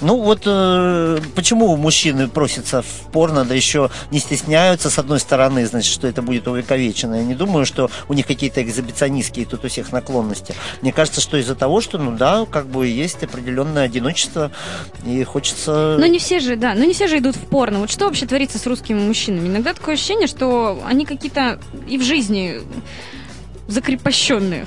[0.00, 5.66] Ну вот э, почему мужчины просятся в порно, да еще не стесняются, с одной стороны,
[5.66, 7.14] значит, что это будет увековечено.
[7.16, 10.54] Я не думаю, что у них какие-то экзибиционистские тут у всех наклонности.
[10.82, 14.50] Мне кажется, что из-за того, что, ну да, как бы есть определенное одиночество,
[15.06, 15.96] и хочется...
[15.98, 17.80] Но не все же, да, но не все же идут в порно.
[17.80, 19.48] Вот что вообще творится с русскими мужчинами?
[19.48, 21.58] Иногда такое ощущение, что они какие-то
[21.88, 22.60] и в жизни
[23.68, 24.66] закрепощенные.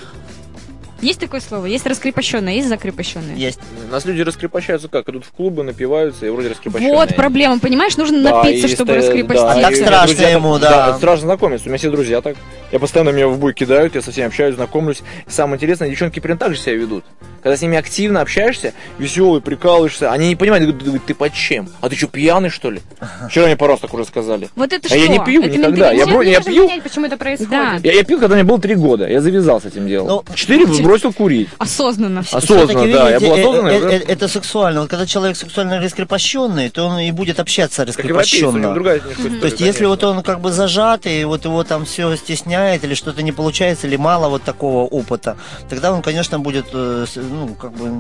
[1.02, 1.66] Есть такое слово?
[1.66, 3.36] Есть раскрепощенное, есть закрепощенное.
[3.36, 3.60] Есть.
[3.88, 5.08] У нас люди раскрепощаются как?
[5.10, 6.94] Идут в клубы, напиваются и вроде раскрепощенные.
[6.96, 7.98] Вот проблема, понимаешь?
[7.98, 9.46] Нужно Да, напиться, и чтобы ста- раскрепоститься.
[9.56, 10.98] да, А так страшно друзья так- ему, да.
[10.98, 11.66] страшно знакомиться.
[11.68, 12.36] У меня все друзья так.
[12.72, 15.02] Я постоянно меня в буй кидают, я со всеми общаюсь, знакомлюсь.
[15.28, 17.04] Самое интересное, девчонки примерно так же себя ведут.
[17.42, 21.70] Когда с ними активно общаешься, веселый, прикалываешься, они не понимают, говорят, «Да ты под чем?
[21.82, 22.82] А ты что, пьяный, что ли?
[23.30, 24.50] Вчера мне пару раз так уже сказали.
[24.56, 25.12] Вот это а я что?
[25.14, 25.92] не пью Это никогда.
[25.92, 27.52] Я, я Нужно пью, понять, почему это происходит.
[27.52, 27.80] Да.
[27.84, 29.08] я, я пил, когда мне было три года.
[29.08, 30.08] Я завязал с этим делом.
[30.08, 31.50] Ну, Четыре бросил курить.
[31.60, 32.22] Осознанно.
[32.22, 33.10] Осознанно, Всё-таки, да.
[33.10, 33.74] Я видите, был э, осознанный.
[33.74, 34.82] э, уже- э, Это сексуально.
[34.82, 38.74] Вот когда человек сексуально раскрепощенный, то он и будет общаться раскрепощенно.
[38.74, 42.16] другая история, То есть, если вот он как бы зажат, и вот его там все
[42.16, 45.38] стесняет, или что-то не получается, или мало вот такого опыта,
[45.70, 47.92] тогда он, конечно, будет, э, ну, как бы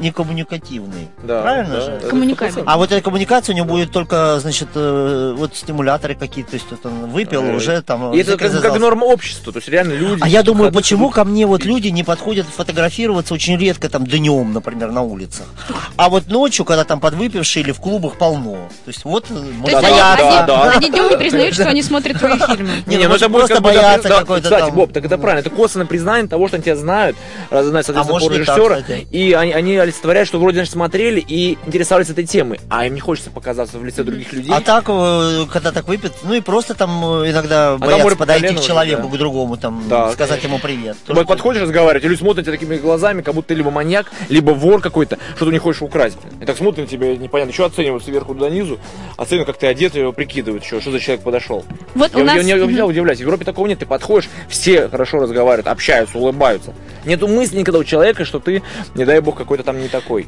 [0.00, 1.08] не коммуникативный.
[1.24, 2.00] Да, Правильно да, же?
[2.08, 2.62] Коммуникабельный.
[2.66, 6.66] А вот эта коммуникация у него будет только, значит, э, вот стимуляторы какие-то, то есть
[6.70, 8.12] вот он выпил, Э, уже там...
[8.14, 10.22] И это как, как норма общества, то есть реально люди...
[10.22, 14.52] А я думаю, почему ко мне вот люди не подходят фотографироваться очень редко там днем,
[14.52, 15.46] например, на улицах.
[15.96, 18.68] А вот ночью, когда там подвыпившие или в клубах полно.
[18.84, 20.38] То есть вот э, есть боятся.
[20.38, 20.72] они, да.
[20.72, 22.82] они днем не признают, что они смотрят твои фильмы.
[22.86, 25.40] Не, ну, ну это будет просто да, какой-то Кстати, Боб, так это правильно.
[25.40, 27.16] Это косвенное признание того, что они тебя знают,
[27.50, 28.78] раз знают, соответственно, А так, режиссера,
[29.10, 33.00] и они, они олицетворяют, что вроде значит, смотрели и интересовались этой темой, а им не
[33.00, 34.52] хочется показаться в лице других людей.
[34.52, 38.54] А так, э, когда так выпьет, ну и просто там э, иногда там боятся подойти
[38.54, 39.16] к человеку, да.
[39.16, 40.96] к другому, там, Да, сказать ему привет.
[41.06, 44.80] Вот подходишь разговаривать, или смотрят тебя такими глазами, как будто ты либо маньяк, либо вор
[44.80, 46.18] какой-то, что ты не хочешь украсть.
[46.40, 48.78] И так смотрят на тебя, непонятно, еще оценивают сверху до низу,
[49.16, 51.64] оценивают, как ты одет, и его прикидывают, что, что за человек подошел.
[51.94, 52.36] Вот Я, у нас...
[52.36, 52.66] я, я Мгм.
[52.68, 56.74] всегда удивляюсь, в Европе такого нет, ты подходишь, все хорошо разговаривают, общаются, улыбаются.
[57.04, 58.62] Нету мысли никогда у человека, что ты,
[58.94, 60.26] не дай бог, какой-то там не такой.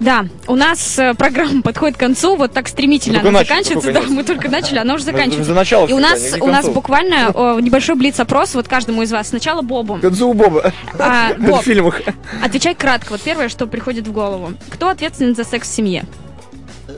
[0.00, 3.92] Да, у нас э, программа подходит к концу, вот так стремительно Мы она начали, заканчивается.
[3.92, 5.44] Да, мы только начали, она уже заканчивается.
[5.44, 9.28] За начало И у нас, у нас буквально о, небольшой блиц-опрос, вот каждому из вас.
[9.28, 9.96] Сначала Бобу.
[9.96, 10.72] К концу у Боба.
[10.98, 12.00] А, В Боб, фильмах.
[12.42, 13.12] отвечай кратко.
[13.12, 14.52] Вот первое, что приходит в голову.
[14.70, 16.04] Кто ответственен за секс в семье?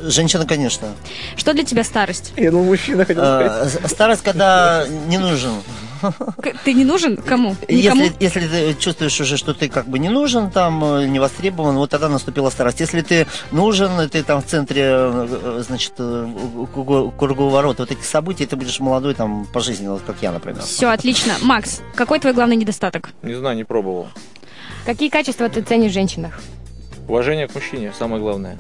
[0.03, 0.89] Женщина, конечно.
[1.37, 2.33] Что для тебя старость?
[2.37, 5.53] Я думал, мужчина хотел Э, с- Старость, когда не нужен.
[6.65, 7.57] Ты не нужен кому?
[7.69, 8.05] Никому?
[8.05, 11.77] Если, если ты чувствуешь уже, что ты как бы не нужен, там, э, не востребован,
[11.77, 12.81] вот тогда наступила старость.
[12.81, 18.57] Если ты нужен, ты там в центре, э, значит, круго- круговорота вот этих событий, ты
[18.57, 20.63] будешь молодой там пожизненно, вот как я, например.
[20.63, 21.35] Все, отлично.
[21.43, 23.11] Макс, какой твой главный недостаток?
[23.23, 24.09] Не знаю, не пробовал.
[24.87, 26.41] Какие качества ты ценишь в женщинах?
[27.09, 28.57] Уважение к мужчине, самое главное.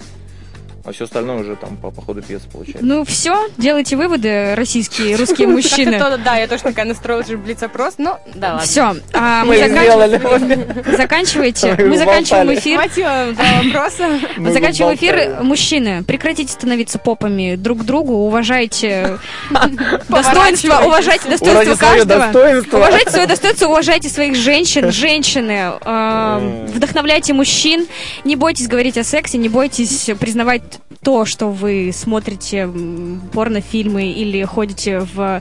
[0.84, 2.84] А все остальное уже там по, по ходу пьесы получается.
[2.84, 5.98] Ну все, делайте выводы, российские, русские Как-то мужчины.
[6.24, 8.66] Да, я тоже такая настроилась уже блиц-опрос, но да ладно.
[8.66, 8.96] Все,
[9.44, 10.96] мы Мы заканчиваем.
[10.96, 11.76] Заканчивайте.
[11.78, 12.78] Мы заканчиваем эфир.
[12.78, 14.08] Хватило вопроса.
[14.36, 15.42] Мы Заканчиваем эфир.
[15.42, 19.18] Мужчины, прекратите становиться попами друг к другу, уважайте
[20.08, 22.30] достоинство, уважайте достоинство каждого.
[22.72, 25.72] Уважайте свое достоинство, уважайте своих женщин, женщины,
[26.74, 27.86] вдохновляйте мужчин,
[28.24, 30.62] не бойтесь говорить о сексе, не бойтесь признавать
[31.02, 32.68] то, что вы смотрите
[33.32, 35.40] порнофильмы или ходите в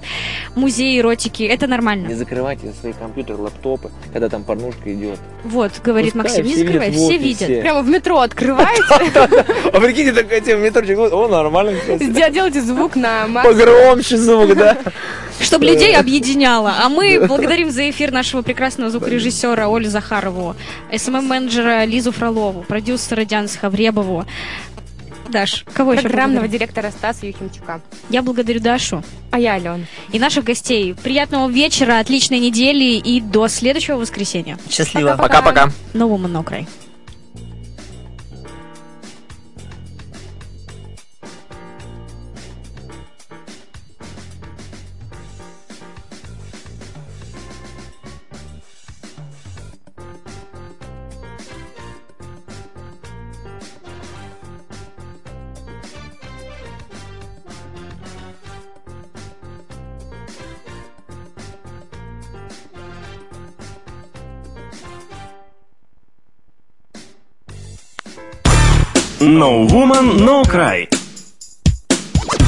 [0.56, 2.15] музей эротики, это Не нормально.
[2.15, 5.19] закрывайте свои компьютеры, лаптопы, когда там порнушка идет.
[5.43, 7.61] Вот, говорит Пускай Максим, не все закрывай, видят в все видят.
[7.61, 8.84] Прямо в метро открываете,
[9.73, 12.06] А прикиньте, такой тем метрчик, о, нормально, кстати.
[12.10, 13.27] де- делаете звук на.
[13.43, 14.77] Погромче звук, да?
[15.41, 16.73] Чтобы людей объединяло.
[16.84, 20.56] А мы благодарим за эфир нашего прекрасного звукорежиссера Олю Захарову,
[20.91, 24.26] СММ-менеджера Лизу Фролову, продюсера Диану Хавребову.
[25.30, 26.60] Даш, кого еще Программного благодарим?
[26.60, 27.81] директора Стаса Юхимчука.
[28.10, 29.80] Я благодарю Дашу А я Алена.
[30.11, 30.93] и наших гостей.
[30.95, 34.57] Приятного вечера, отличной недели и до следующего воскресенья.
[34.69, 35.15] Счастливо.
[35.18, 35.68] Пока-пока.
[35.93, 36.43] No Woman,
[69.30, 70.88] No Woman, No Cry.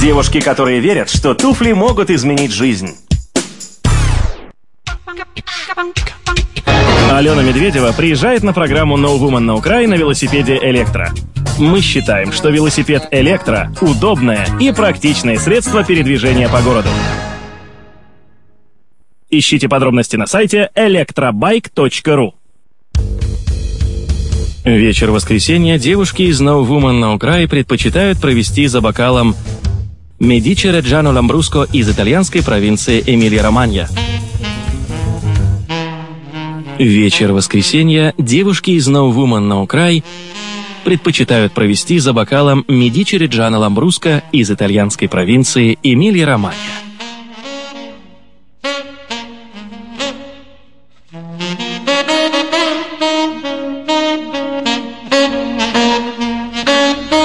[0.02, 2.98] Девушки, которые верят, что туфли могут изменить жизнь.
[7.12, 11.12] Алена Медведева приезжает на программу No Woman No Cry на велосипеде «Электро».
[11.60, 16.90] Мы считаем, что велосипед «Электро»– удобное и практичное средство передвижения по городу.
[19.30, 22.34] Ищите подробности на сайте electrobike.ru
[24.64, 29.36] Вечер воскресенья девушки из No Woman No Cry предпочитают провести за бокалом
[30.20, 33.90] Медичи Реджано Ламбруско из итальянской провинции Эмилия-Романья.
[36.78, 40.04] Вечер воскресенья девушки из No Woman No Cry
[40.84, 46.91] предпочитают провести за бокалом Медичи Реджана Ламбруска из итальянской провинции Эмилия-Романья.